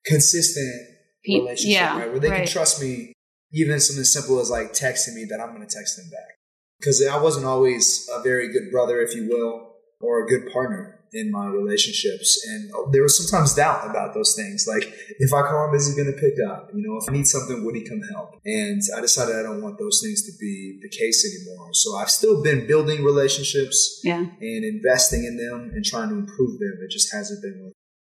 consistent 0.05 0.87
relationship, 1.27 1.73
yeah, 1.73 1.97
right? 1.97 2.09
Where 2.09 2.19
they 2.19 2.29
right. 2.29 2.37
can 2.43 2.47
trust 2.47 2.81
me, 2.81 3.13
even 3.53 3.79
something 3.79 4.01
as 4.01 4.11
simple 4.11 4.39
as 4.39 4.49
like 4.49 4.73
texting 4.73 5.13
me 5.13 5.25
that 5.29 5.39
I'm 5.39 5.55
going 5.55 5.67
to 5.67 5.73
text 5.73 5.97
them 5.97 6.09
back. 6.09 6.37
Because 6.79 7.05
I 7.05 7.19
wasn't 7.19 7.45
always 7.45 8.07
a 8.13 8.21
very 8.21 8.51
good 8.51 8.71
brother, 8.71 9.01
if 9.01 9.15
you 9.15 9.27
will, 9.27 9.73
or 9.99 10.23
a 10.23 10.27
good 10.27 10.51
partner 10.51 10.96
in 11.13 11.31
my 11.31 11.47
relationships. 11.47 12.45
And 12.47 12.71
there 12.91 13.03
was 13.03 13.17
sometimes 13.17 13.55
doubt 13.55 13.89
about 13.89 14.13
those 14.13 14.35
things. 14.35 14.65
Like, 14.67 14.91
if 15.19 15.33
I 15.33 15.41
call 15.41 15.69
him, 15.69 15.75
is 15.75 15.87
he 15.87 15.95
going 15.95 16.13
to 16.13 16.19
pick 16.19 16.35
up? 16.49 16.69
You 16.73 16.81
know, 16.87 16.97
if 16.97 17.09
I 17.09 17.13
need 17.13 17.27
something, 17.27 17.63
would 17.65 17.75
he 17.75 17.87
come 17.87 18.01
help? 18.13 18.39
And 18.45 18.81
I 18.95 19.01
decided 19.01 19.35
I 19.35 19.43
don't 19.43 19.61
want 19.61 19.77
those 19.79 20.01
things 20.03 20.23
to 20.23 20.31
be 20.39 20.79
the 20.81 20.89
case 20.89 21.25
anymore. 21.25 21.69
So 21.73 21.95
I've 21.95 22.11
still 22.11 22.43
been 22.43 22.67
building 22.67 23.03
relationships 23.03 24.01
yeah, 24.03 24.19
and 24.19 24.65
investing 24.65 25.23
in 25.23 25.37
them 25.37 25.71
and 25.73 25.83
trying 25.83 26.09
to 26.09 26.15
improve 26.15 26.59
them. 26.59 26.79
It 26.81 26.91
just 26.91 27.13
hasn't 27.13 27.41
been 27.41 27.63
with 27.63 27.73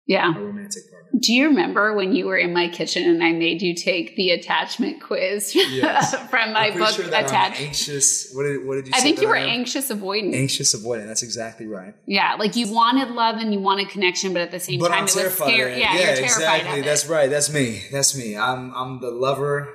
yeah. 0.09 0.35
a 0.37 0.41
romantic 0.41 0.91
partner. 0.91 0.95
Do 1.21 1.33
you 1.33 1.47
remember 1.49 1.95
when 1.97 2.13
you 2.15 2.27
were 2.27 2.37
in 2.37 2.53
my 2.53 2.69
kitchen 2.69 3.03
and 3.09 3.23
I 3.25 3.33
made 3.33 3.63
you 3.63 3.75
take 3.75 4.15
the 4.17 4.31
attachment 4.33 5.01
quiz 5.03 5.55
Yes. 5.55 6.15
from 6.29 6.53
my 6.53 6.71
book 6.77 6.91
sure 6.91 7.07
that 7.07 7.33
I'm 7.33 7.53
anxious. 7.55 8.33
What 8.35 8.43
did, 8.43 8.67
what 8.67 8.75
did 8.75 8.87
you 8.89 8.93
say? 8.93 8.99
I 8.99 9.01
think 9.03 9.21
you 9.21 9.29
were 9.29 9.37
I 9.37 9.45
anxious 9.47 9.91
avoidant. 9.91 10.35
Anxious 10.35 10.75
avoidant. 10.77 11.07
That's 11.07 11.23
exactly 11.23 11.67
right. 11.67 11.95
Yeah, 12.07 12.35
like 12.39 12.57
you 12.57 12.73
wanted 12.73 13.11
love 13.11 13.37
and 13.37 13.53
you 13.55 13.61
wanted 13.61 13.89
connection, 13.89 14.33
but 14.33 14.43
at 14.43 14.51
the 14.51 14.61
same 14.61 14.81
But 14.81 14.89
time 14.89 14.99
I'm 14.99 15.05
it 15.05 15.15
was 15.15 15.35
scary. 15.35 15.73
of 15.73 15.79
it. 15.79 15.81
Yeah, 15.81 15.93
terrified 15.93 16.25
exactly. 16.25 16.71
of 16.73 16.79
it. 16.79 16.85
That's 16.85 17.07
right. 17.09 17.31
That's 17.31 17.53
me. 17.53 17.83
That's 17.93 18.17
me. 18.17 18.37
I'm 18.37 18.73
I'm 18.75 19.01
the 19.01 19.11
lover 19.11 19.69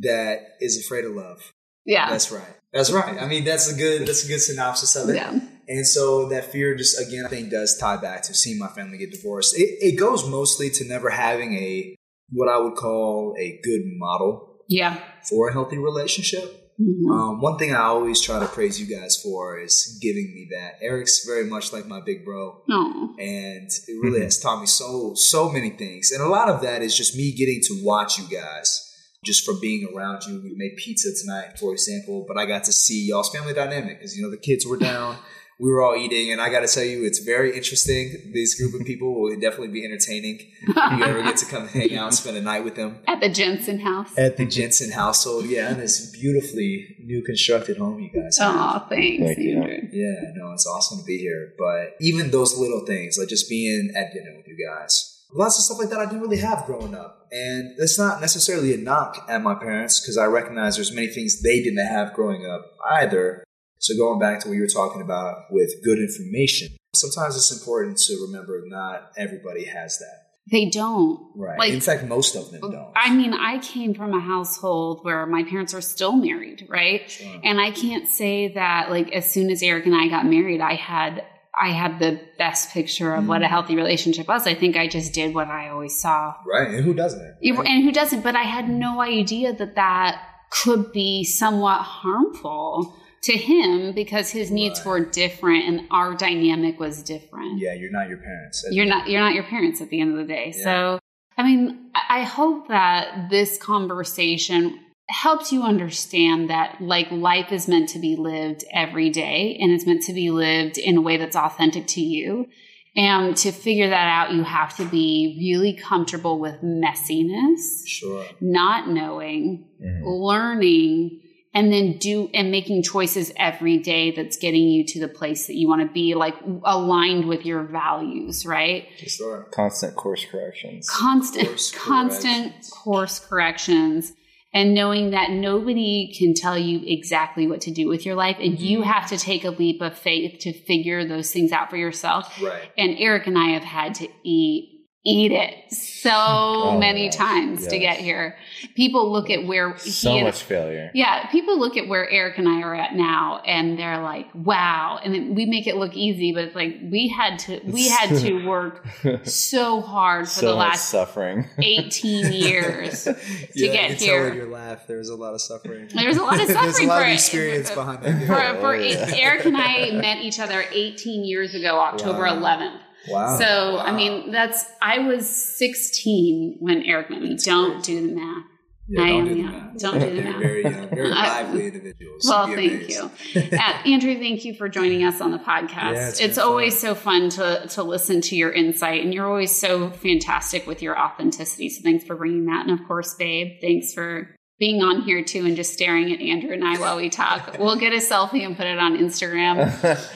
that 0.00 0.38
is 0.60 0.78
afraid 0.84 1.04
of 1.04 1.12
love. 1.12 1.52
yeah, 1.84 2.08
That's 2.08 2.30
right. 2.32 2.56
That's 2.72 2.90
right. 2.90 3.20
I 3.20 3.26
mean, 3.26 3.44
that's 3.44 3.70
a 3.70 3.76
good 3.76 4.06
that's 4.06 4.24
a 4.24 4.28
good 4.28 4.40
synopsis 4.40 4.96
of 4.96 5.10
it. 5.10 5.16
yeah, 5.16 5.38
And 5.68 5.86
so 5.86 6.28
that 6.28 6.52
fear 6.52 6.74
just 6.74 7.00
again 7.00 7.24
I 7.26 7.28
think 7.28 7.50
does 7.50 7.78
tie 7.78 7.96
back 7.96 8.22
to 8.22 8.34
seeing 8.34 8.58
my 8.58 8.68
family 8.68 8.98
get 8.98 9.10
divorced. 9.12 9.56
It, 9.56 9.78
it 9.80 9.98
goes 9.98 10.28
mostly 10.28 10.70
to 10.70 10.84
never 10.84 11.10
having 11.10 11.54
a 11.54 11.96
what 12.30 12.48
I 12.48 12.58
would 12.58 12.74
call 12.74 13.34
a 13.38 13.60
good 13.62 13.82
model 13.84 14.64
yeah. 14.68 14.98
for 15.28 15.48
a 15.48 15.52
healthy 15.52 15.78
relationship. 15.78 16.58
Mhm. 16.80 17.10
Um, 17.10 17.40
one 17.40 17.58
thing 17.58 17.72
I 17.72 17.82
always 17.82 18.20
try 18.20 18.38
to 18.40 18.46
praise 18.46 18.80
you 18.80 18.86
guys 18.86 19.20
for 19.22 19.58
is 19.58 19.98
giving 20.00 20.32
me 20.34 20.48
that. 20.52 20.82
Eric's 20.82 21.24
very 21.24 21.44
much 21.44 21.72
like 21.72 21.86
my 21.86 22.00
big 22.00 22.24
bro, 22.24 22.62
Aw. 22.68 23.14
and 23.18 23.68
it 23.68 24.00
really 24.02 24.22
has 24.22 24.40
taught 24.40 24.60
me 24.60 24.66
so 24.66 25.12
so 25.14 25.50
many 25.50 25.70
things. 25.70 26.10
And 26.10 26.22
a 26.22 26.28
lot 26.28 26.48
of 26.48 26.62
that 26.62 26.82
is 26.82 26.96
just 26.96 27.14
me 27.14 27.32
getting 27.32 27.60
to 27.64 27.84
watch 27.84 28.18
you 28.18 28.24
guys 28.24 28.88
just 29.24 29.44
from 29.44 29.60
being 29.60 29.86
around 29.94 30.24
you. 30.24 30.40
We 30.42 30.54
made 30.56 30.76
pizza 30.76 31.10
tonight, 31.14 31.58
for 31.58 31.72
example, 31.72 32.24
but 32.26 32.38
I 32.38 32.46
got 32.46 32.64
to 32.64 32.72
see 32.72 33.06
y'all's 33.06 33.30
family 33.30 33.52
dynamic 33.52 33.98
because 33.98 34.16
you 34.16 34.22
know 34.22 34.30
the 34.30 34.38
kids 34.38 34.66
were 34.66 34.78
down. 34.78 35.18
We 35.62 35.70
were 35.70 35.80
all 35.80 35.94
eating, 35.94 36.32
and 36.32 36.40
I 36.40 36.50
got 36.50 36.66
to 36.66 36.66
tell 36.66 36.82
you, 36.82 37.04
it's 37.04 37.20
very 37.20 37.56
interesting. 37.56 38.32
This 38.34 38.60
group 38.60 38.74
of 38.74 38.84
people 38.84 39.14
will 39.14 39.30
definitely 39.38 39.68
be 39.68 39.84
entertaining. 39.84 40.40
If 40.60 40.98
you 40.98 41.04
ever 41.04 41.22
get 41.22 41.36
to 41.36 41.46
come 41.46 41.68
hang 41.68 41.94
out 41.96 42.06
and 42.06 42.14
spend 42.14 42.36
a 42.36 42.40
night 42.40 42.64
with 42.64 42.74
them 42.74 42.98
At 43.06 43.20
the 43.20 43.28
Jensen 43.28 43.78
house. 43.78 44.10
at 44.18 44.36
the 44.36 44.44
Jensen 44.44 44.90
household, 44.90 45.46
yeah, 45.46 45.68
and 45.70 45.80
this 45.80 46.10
beautifully 46.10 46.96
new 47.04 47.22
constructed 47.22 47.76
home 47.76 48.00
you 48.00 48.10
guys 48.10 48.38
have. 48.38 48.56
Oh, 48.56 48.86
thanks, 48.88 49.22
Thank 49.24 49.38
you. 49.38 49.62
Yeah, 49.92 50.32
no, 50.34 50.50
it's 50.52 50.66
awesome 50.66 50.98
to 50.98 51.04
be 51.04 51.18
here. 51.18 51.52
But 51.56 51.94
even 52.00 52.32
those 52.32 52.58
little 52.58 52.84
things, 52.84 53.16
like 53.16 53.28
just 53.28 53.48
being 53.48 53.92
at 53.94 54.12
dinner 54.12 54.34
with 54.36 54.48
you 54.48 54.56
guys, 54.68 55.24
lots 55.32 55.58
of 55.58 55.64
stuff 55.64 55.78
like 55.78 55.90
that 55.90 56.00
I 56.00 56.06
didn't 56.06 56.22
really 56.22 56.38
have 56.38 56.66
growing 56.66 56.96
up. 56.96 57.28
And 57.30 57.74
it's 57.78 57.98
not 57.98 58.20
necessarily 58.20 58.74
a 58.74 58.78
knock 58.78 59.24
at 59.28 59.40
my 59.42 59.54
parents 59.54 60.00
because 60.00 60.18
I 60.18 60.24
recognize 60.24 60.74
there's 60.74 60.92
many 60.92 61.06
things 61.06 61.40
they 61.40 61.62
didn't 61.62 61.86
have 61.86 62.14
growing 62.14 62.46
up 62.46 62.66
either. 62.90 63.44
So 63.82 63.96
going 63.96 64.20
back 64.20 64.38
to 64.40 64.48
what 64.48 64.54
you 64.54 64.60
were 64.60 64.68
talking 64.68 65.02
about 65.02 65.46
with 65.50 65.82
good 65.82 65.98
information, 65.98 66.68
sometimes 66.94 67.36
it's 67.36 67.50
important 67.50 67.98
to 67.98 68.16
remember 68.26 68.62
not 68.66 69.10
everybody 69.16 69.64
has 69.64 69.98
that. 69.98 70.18
They 70.50 70.66
don't. 70.70 71.20
Right. 71.36 71.58
Like- 71.58 71.72
In 71.72 71.80
fact, 71.80 72.04
most 72.04 72.36
of 72.36 72.52
them 72.52 72.60
don't. 72.60 72.92
I 72.96 73.12
mean, 73.14 73.32
I 73.34 73.58
came 73.58 73.92
from 73.94 74.12
a 74.14 74.20
household 74.20 75.00
where 75.02 75.26
my 75.26 75.42
parents 75.44 75.74
are 75.74 75.80
still 75.80 76.12
married, 76.12 76.66
right? 76.68 77.10
Sure. 77.10 77.40
And 77.42 77.60
I 77.60 77.72
can't 77.72 78.08
say 78.08 78.52
that 78.54 78.90
like 78.90 79.10
as 79.12 79.30
soon 79.30 79.50
as 79.50 79.62
Eric 79.64 79.86
and 79.86 79.94
I 79.96 80.06
got 80.08 80.26
married, 80.26 80.60
I 80.60 80.74
had 80.74 81.24
I 81.60 81.68
had 81.70 81.98
the 81.98 82.20
best 82.38 82.70
picture 82.70 83.14
of 83.14 83.24
Mm. 83.24 83.28
what 83.28 83.42
a 83.42 83.46
healthy 83.48 83.74
relationship 83.76 84.26
was. 84.28 84.46
I 84.46 84.54
think 84.54 84.76
I 84.76 84.86
just 84.88 85.12
did 85.12 85.34
what 85.34 85.48
I 85.48 85.68
always 85.70 86.00
saw. 86.00 86.34
Right. 86.46 86.70
And 86.70 86.84
who 86.84 86.94
doesn't? 86.94 87.20
Right? 87.20 87.66
And 87.68 87.84
who 87.84 87.92
doesn't? 87.92 88.22
But 88.22 88.36
I 88.36 88.42
had 88.44 88.68
no 88.70 89.00
idea 89.02 89.52
that 89.52 89.74
that 89.74 90.22
could 90.62 90.92
be 90.92 91.24
somewhat 91.24 91.80
harmful 91.82 92.96
to 93.22 93.32
him 93.36 93.92
because 93.94 94.30
his 94.30 94.50
needs 94.50 94.84
were 94.84 95.00
different 95.00 95.64
and 95.64 95.86
our 95.90 96.14
dynamic 96.14 96.80
was 96.80 97.02
different. 97.02 97.58
Yeah, 97.58 97.72
you're 97.74 97.90
not 97.90 98.08
your 98.08 98.18
parents. 98.18 98.64
You're 98.70 98.86
not 98.86 99.08
you're 99.08 99.20
not 99.20 99.34
your 99.34 99.44
parents 99.44 99.80
at 99.80 99.88
the 99.90 100.00
end 100.00 100.12
of 100.12 100.18
the 100.18 100.24
day. 100.32 100.52
Yeah. 100.56 100.64
So 100.64 100.98
I 101.38 101.44
mean, 101.44 101.90
I 101.94 102.22
hope 102.24 102.68
that 102.68 103.30
this 103.30 103.56
conversation 103.58 104.78
helps 105.08 105.52
you 105.52 105.62
understand 105.62 106.50
that 106.50 106.80
like 106.80 107.10
life 107.10 107.52
is 107.52 107.68
meant 107.68 107.88
to 107.90 107.98
be 107.98 108.16
lived 108.16 108.64
every 108.72 109.10
day 109.10 109.58
and 109.60 109.72
it's 109.72 109.86
meant 109.86 110.02
to 110.04 110.12
be 110.12 110.30
lived 110.30 110.78
in 110.78 110.96
a 110.96 111.00
way 111.00 111.16
that's 111.16 111.36
authentic 111.36 111.86
to 111.88 112.00
you. 112.00 112.46
And 112.94 113.34
to 113.38 113.52
figure 113.52 113.88
that 113.88 114.06
out, 114.06 114.34
you 114.34 114.42
have 114.42 114.76
to 114.76 114.84
be 114.84 115.36
really 115.40 115.72
comfortable 115.72 116.38
with 116.38 116.60
messiness, 116.62 117.86
Sure. 117.86 118.24
not 118.40 118.90
knowing, 118.90 119.64
Mhm. 119.82 120.02
learning, 120.04 121.20
and 121.54 121.72
then 121.72 121.98
do 121.98 122.30
and 122.32 122.50
making 122.50 122.82
choices 122.82 123.30
every 123.36 123.78
day 123.78 124.10
that's 124.10 124.36
getting 124.36 124.68
you 124.68 124.84
to 124.86 125.00
the 125.00 125.08
place 125.08 125.46
that 125.48 125.54
you 125.54 125.68
want 125.68 125.82
to 125.86 125.92
be, 125.92 126.14
like 126.14 126.34
aligned 126.64 127.26
with 127.26 127.44
your 127.44 127.62
values, 127.62 128.46
right? 128.46 128.88
Sure. 128.96 129.46
Constant 129.52 129.94
course 129.94 130.24
corrections. 130.24 130.88
constant 130.88 131.48
Course 131.48 131.70
constant 131.72 132.44
corrections. 132.52 132.70
course 132.70 133.18
corrections 133.18 134.12
and 134.54 134.74
knowing 134.74 135.12
that 135.12 135.30
nobody 135.30 136.14
can 136.18 136.34
tell 136.34 136.58
you 136.58 136.80
exactly 136.86 137.46
what 137.46 137.62
to 137.62 137.70
do 137.70 137.88
with 137.88 138.04
your 138.04 138.14
life 138.14 138.36
and 138.38 138.58
you 138.60 138.80
Mm-hmm. 138.80 138.90
have 138.90 139.08
to 139.08 139.16
take 139.18 139.44
a 139.44 139.50
leap 139.50 139.80
of 139.80 139.96
faith 139.96 140.40
to 140.40 140.52
figure 140.52 141.06
those 141.06 141.32
things 141.32 141.52
out 141.52 141.70
for 141.70 141.76
yourself 141.78 142.38
Right. 142.42 142.70
and 142.76 142.96
eric 142.98 143.26
and 143.26 143.38
i 143.38 143.48
have 143.50 143.62
had 143.62 143.94
to 143.96 144.08
eat 144.22 144.71
eat 145.04 145.32
it 145.32 145.54
so 145.72 146.10
oh, 146.12 146.78
many 146.78 147.08
gosh, 147.08 147.16
times 147.16 147.66
to 147.66 147.78
get 147.78 147.96
here 147.98 148.36
people 148.76 149.10
look 149.10 149.30
at 149.30 149.44
where 149.46 149.74
he 149.74 149.90
So 149.90 150.12
and- 150.14 150.24
much 150.24 150.42
failure. 150.42 150.90
yeah, 150.94 151.26
people 151.30 151.58
look 151.58 151.76
at 151.76 151.88
where 151.88 152.08
Eric 152.08 152.38
and 152.38 152.48
I 152.48 152.62
are 152.62 152.74
at 152.74 152.94
now 152.94 153.42
and 153.44 153.76
they're 153.78 154.00
like, 154.00 154.28
wow. 154.34 155.00
And 155.02 155.12
then 155.12 155.34
we 155.34 155.46
make 155.46 155.66
it 155.66 155.76
look 155.76 155.94
easy, 155.94 156.32
but 156.32 156.44
it's 156.44 156.54
like 156.54 156.78
we 156.82 157.08
had 157.08 157.38
to 157.40 157.60
we 157.64 157.88
had 157.98 158.16
to 158.20 158.46
work 158.46 158.86
so 159.24 159.80
hard 159.80 160.26
for 160.28 160.30
so 160.40 160.46
the 160.46 160.54
last 160.54 160.88
suffering. 160.88 161.46
18 161.58 162.32
years 162.32 163.04
to 163.04 163.16
yeah, 163.54 163.72
get 163.72 164.00
here. 164.00 164.28
Tell 164.28 164.36
your 164.36 164.48
laugh, 164.50 164.86
there's 164.86 165.08
a 165.08 165.16
lot 165.16 165.34
of 165.34 165.40
suffering. 165.40 165.88
There's 165.92 166.16
a 166.16 166.22
lot 166.22 166.40
of 166.40 166.46
suffering 166.48 166.62
there's 166.62 166.78
a 166.78 166.86
lot 166.86 166.98
for 166.98 167.02
of 167.04 167.08
it. 167.10 167.14
experience 167.14 167.70
behind 167.72 168.02
that. 168.04 168.26
For, 168.26 168.60
for 168.60 168.74
Oh, 168.74 168.78
yeah. 168.78 169.10
Eric 169.16 169.44
and 169.46 169.56
I 169.56 169.90
met 169.92 170.18
each 170.18 170.38
other 170.38 170.64
18 170.70 171.24
years 171.24 171.54
ago, 171.54 171.78
October 171.80 172.22
Wow. 172.22 172.40
11th. 172.40 172.78
Wow. 173.08 173.38
So, 173.38 173.78
I 173.78 173.92
mean, 173.92 174.30
that's, 174.30 174.64
I 174.80 174.98
was 175.00 175.28
16 175.28 176.56
when 176.60 176.82
Eric 176.82 177.10
met 177.10 177.22
me. 177.22 177.30
That's 177.30 177.44
Don't 177.44 177.82
do 177.84 178.08
the 178.08 178.14
math. 178.14 178.44
yeah, 178.88 179.02
I 179.02 179.08
don't 179.08 179.18
am 179.20 179.28
do 179.28 179.40
young. 179.40 179.52
math. 179.52 179.78
Don't 179.78 180.00
do 180.00 180.16
the 180.16 180.22
math. 180.22 180.40
Very 180.40 180.62
young, 180.62 180.88
very 180.88 181.08
lively 181.10 181.66
individuals. 181.66 182.26
Well, 182.28 182.46
thank 182.48 182.88
you. 182.88 183.10
Uh, 183.52 183.82
Andrew, 183.86 184.14
thank 184.18 184.44
you 184.44 184.54
for 184.54 184.68
joining 184.68 185.04
us 185.04 185.20
on 185.20 185.30
the 185.30 185.38
podcast. 185.38 185.94
Yeah, 185.94 186.08
it's 186.08 186.20
it's 186.20 186.38
always 186.38 186.78
so 186.78 186.94
fun 186.94 187.28
to, 187.30 187.66
to 187.68 187.82
listen 187.82 188.20
to 188.22 188.36
your 188.36 188.52
insight, 188.52 189.02
and 189.04 189.12
you're 189.14 189.26
always 189.26 189.54
so 189.58 189.90
fantastic 189.90 190.66
with 190.66 190.82
your 190.82 190.98
authenticity. 190.98 191.68
So 191.70 191.82
thanks 191.82 192.04
for 192.04 192.14
bringing 192.16 192.46
that. 192.46 192.66
And 192.66 192.78
of 192.78 192.86
course, 192.86 193.14
babe, 193.14 193.60
thanks 193.60 193.92
for 193.94 194.34
being 194.62 194.80
on 194.80 195.02
here 195.02 195.24
too 195.24 195.44
and 195.44 195.56
just 195.56 195.72
staring 195.72 196.12
at 196.12 196.20
Andrew 196.20 196.52
and 196.52 196.62
I 196.62 196.78
while 196.78 196.96
we 196.96 197.10
talk. 197.10 197.56
we'll 197.58 197.74
get 197.74 197.92
a 197.92 197.96
selfie 197.96 198.46
and 198.46 198.56
put 198.56 198.68
it 198.68 198.78
on 198.78 198.96
Instagram. 198.96 199.58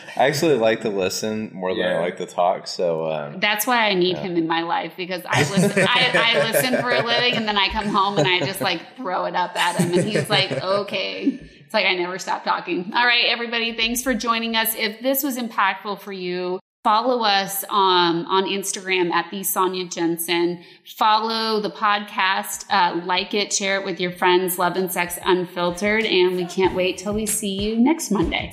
I 0.16 0.28
actually 0.28 0.54
like 0.54 0.82
to 0.82 0.88
listen 0.88 1.50
more 1.52 1.74
than 1.74 1.84
I 1.84 1.98
like 1.98 2.18
to 2.18 2.26
talk. 2.26 2.68
So 2.68 3.10
um, 3.10 3.40
That's 3.40 3.66
why 3.66 3.88
I 3.88 3.94
need 3.94 4.16
him 4.18 4.36
in 4.36 4.46
my 4.46 4.62
life 4.62 4.92
because 4.96 5.22
I 5.26 5.40
listen. 5.40 5.84
I, 5.84 6.12
I 6.14 6.52
listen 6.52 6.80
for 6.80 6.92
a 6.92 7.02
living, 7.04 7.34
and 7.34 7.48
then 7.48 7.56
I 7.58 7.70
come 7.70 7.88
home 7.88 8.18
and 8.18 8.28
I 8.28 8.38
just 8.38 8.60
like 8.60 8.96
throw 8.96 9.24
it 9.24 9.34
up 9.34 9.56
at 9.56 9.80
him, 9.80 9.92
and 9.92 10.08
he's 10.08 10.30
like, 10.30 10.52
"Okay." 10.52 11.40
It's 11.64 11.74
like 11.74 11.84
I 11.84 11.96
never 11.96 12.16
stop 12.20 12.44
talking. 12.44 12.92
All 12.94 13.04
right, 13.04 13.24
everybody, 13.26 13.76
thanks 13.76 14.00
for 14.00 14.14
joining 14.14 14.54
us. 14.54 14.76
If 14.76 15.00
this 15.00 15.24
was 15.24 15.36
impactful 15.36 15.98
for 15.98 16.12
you, 16.12 16.60
follow 16.86 17.24
us 17.24 17.64
um, 17.64 18.24
on 18.28 18.44
Instagram 18.44 19.10
at 19.10 19.28
the 19.32 19.42
Sonia 19.42 19.88
Jensen. 19.88 20.62
Follow 20.84 21.60
the 21.60 21.68
podcast, 21.68 22.64
uh, 22.70 23.04
like 23.04 23.34
it, 23.34 23.52
share 23.52 23.80
it 23.80 23.84
with 23.84 23.98
your 23.98 24.12
friends. 24.12 24.56
Love 24.56 24.76
and 24.76 24.92
Sex 24.92 25.18
Unfiltered, 25.24 26.04
and 26.04 26.36
we 26.36 26.44
can't 26.44 26.76
wait 26.76 26.96
till 26.96 27.12
we 27.12 27.26
see 27.26 27.60
you 27.60 27.76
next 27.76 28.12
Monday. 28.12 28.52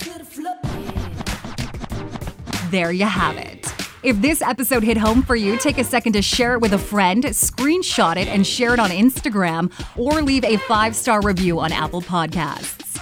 There 2.72 2.92
you 2.92 3.06
have 3.06 3.38
it. 3.38 3.72
If 4.02 4.20
this 4.20 4.42
episode 4.42 4.82
hit 4.82 4.98
home 4.98 5.22
for 5.22 5.36
you, 5.36 5.56
take 5.60 5.78
a 5.78 5.84
second 5.84 6.14
to 6.14 6.24
share 6.24 6.56
it 6.56 6.60
with 6.60 6.74
a 6.74 6.80
friend, 6.80 7.24
screenshot 7.26 8.18
it, 8.18 8.28
and 8.28 8.48
share 8.48 8.74
it 8.74 8.80
on 8.80 8.90
Instagram, 8.90 9.72
or 9.96 10.24
leave 10.24 10.44
a 10.44 10.58
five 10.58 10.96
star 10.96 11.22
review 11.22 11.60
on 11.60 11.72
Apple 11.72 12.02
Podcasts. 12.02 12.93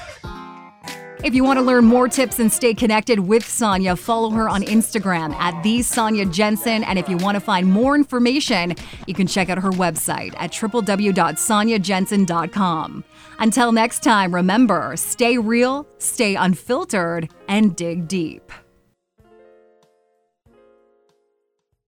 If 1.23 1.36
you 1.36 1.43
want 1.43 1.60
to 1.60 1.63
learn 1.63 1.86
more 1.86 2.07
tips 2.07 2.39
and 2.39 2.51
stay 2.51 2.73
connected 2.73 3.19
with 3.19 3.47
Sonia, 3.47 3.95
follow 3.95 4.31
her 4.31 4.49
on 4.49 4.63
Instagram 4.63 5.36
at 5.36 5.62
the 5.62 5.84
Sonia 5.84 6.25
Jensen. 6.25 6.84
And 6.84 6.97
if 6.97 7.07
you 7.07 7.17
want 7.17 7.36
to 7.36 7.39
find 7.39 7.71
more 7.71 7.93
information, 7.93 8.73
you 9.05 9.13
can 9.13 9.27
check 9.27 9.47
out 9.47 9.60
her 9.60 9.69
website 9.69 10.34
at 10.38 10.51
www.soniajensen.com. 10.51 13.03
Until 13.38 13.71
next 13.71 14.01
time, 14.01 14.34
remember 14.34 14.97
stay 14.97 15.38
real, 15.38 15.86
stay 15.99 16.34
unfiltered, 16.34 17.29
and 17.47 17.75
dig 17.75 18.07
deep. 18.07 18.51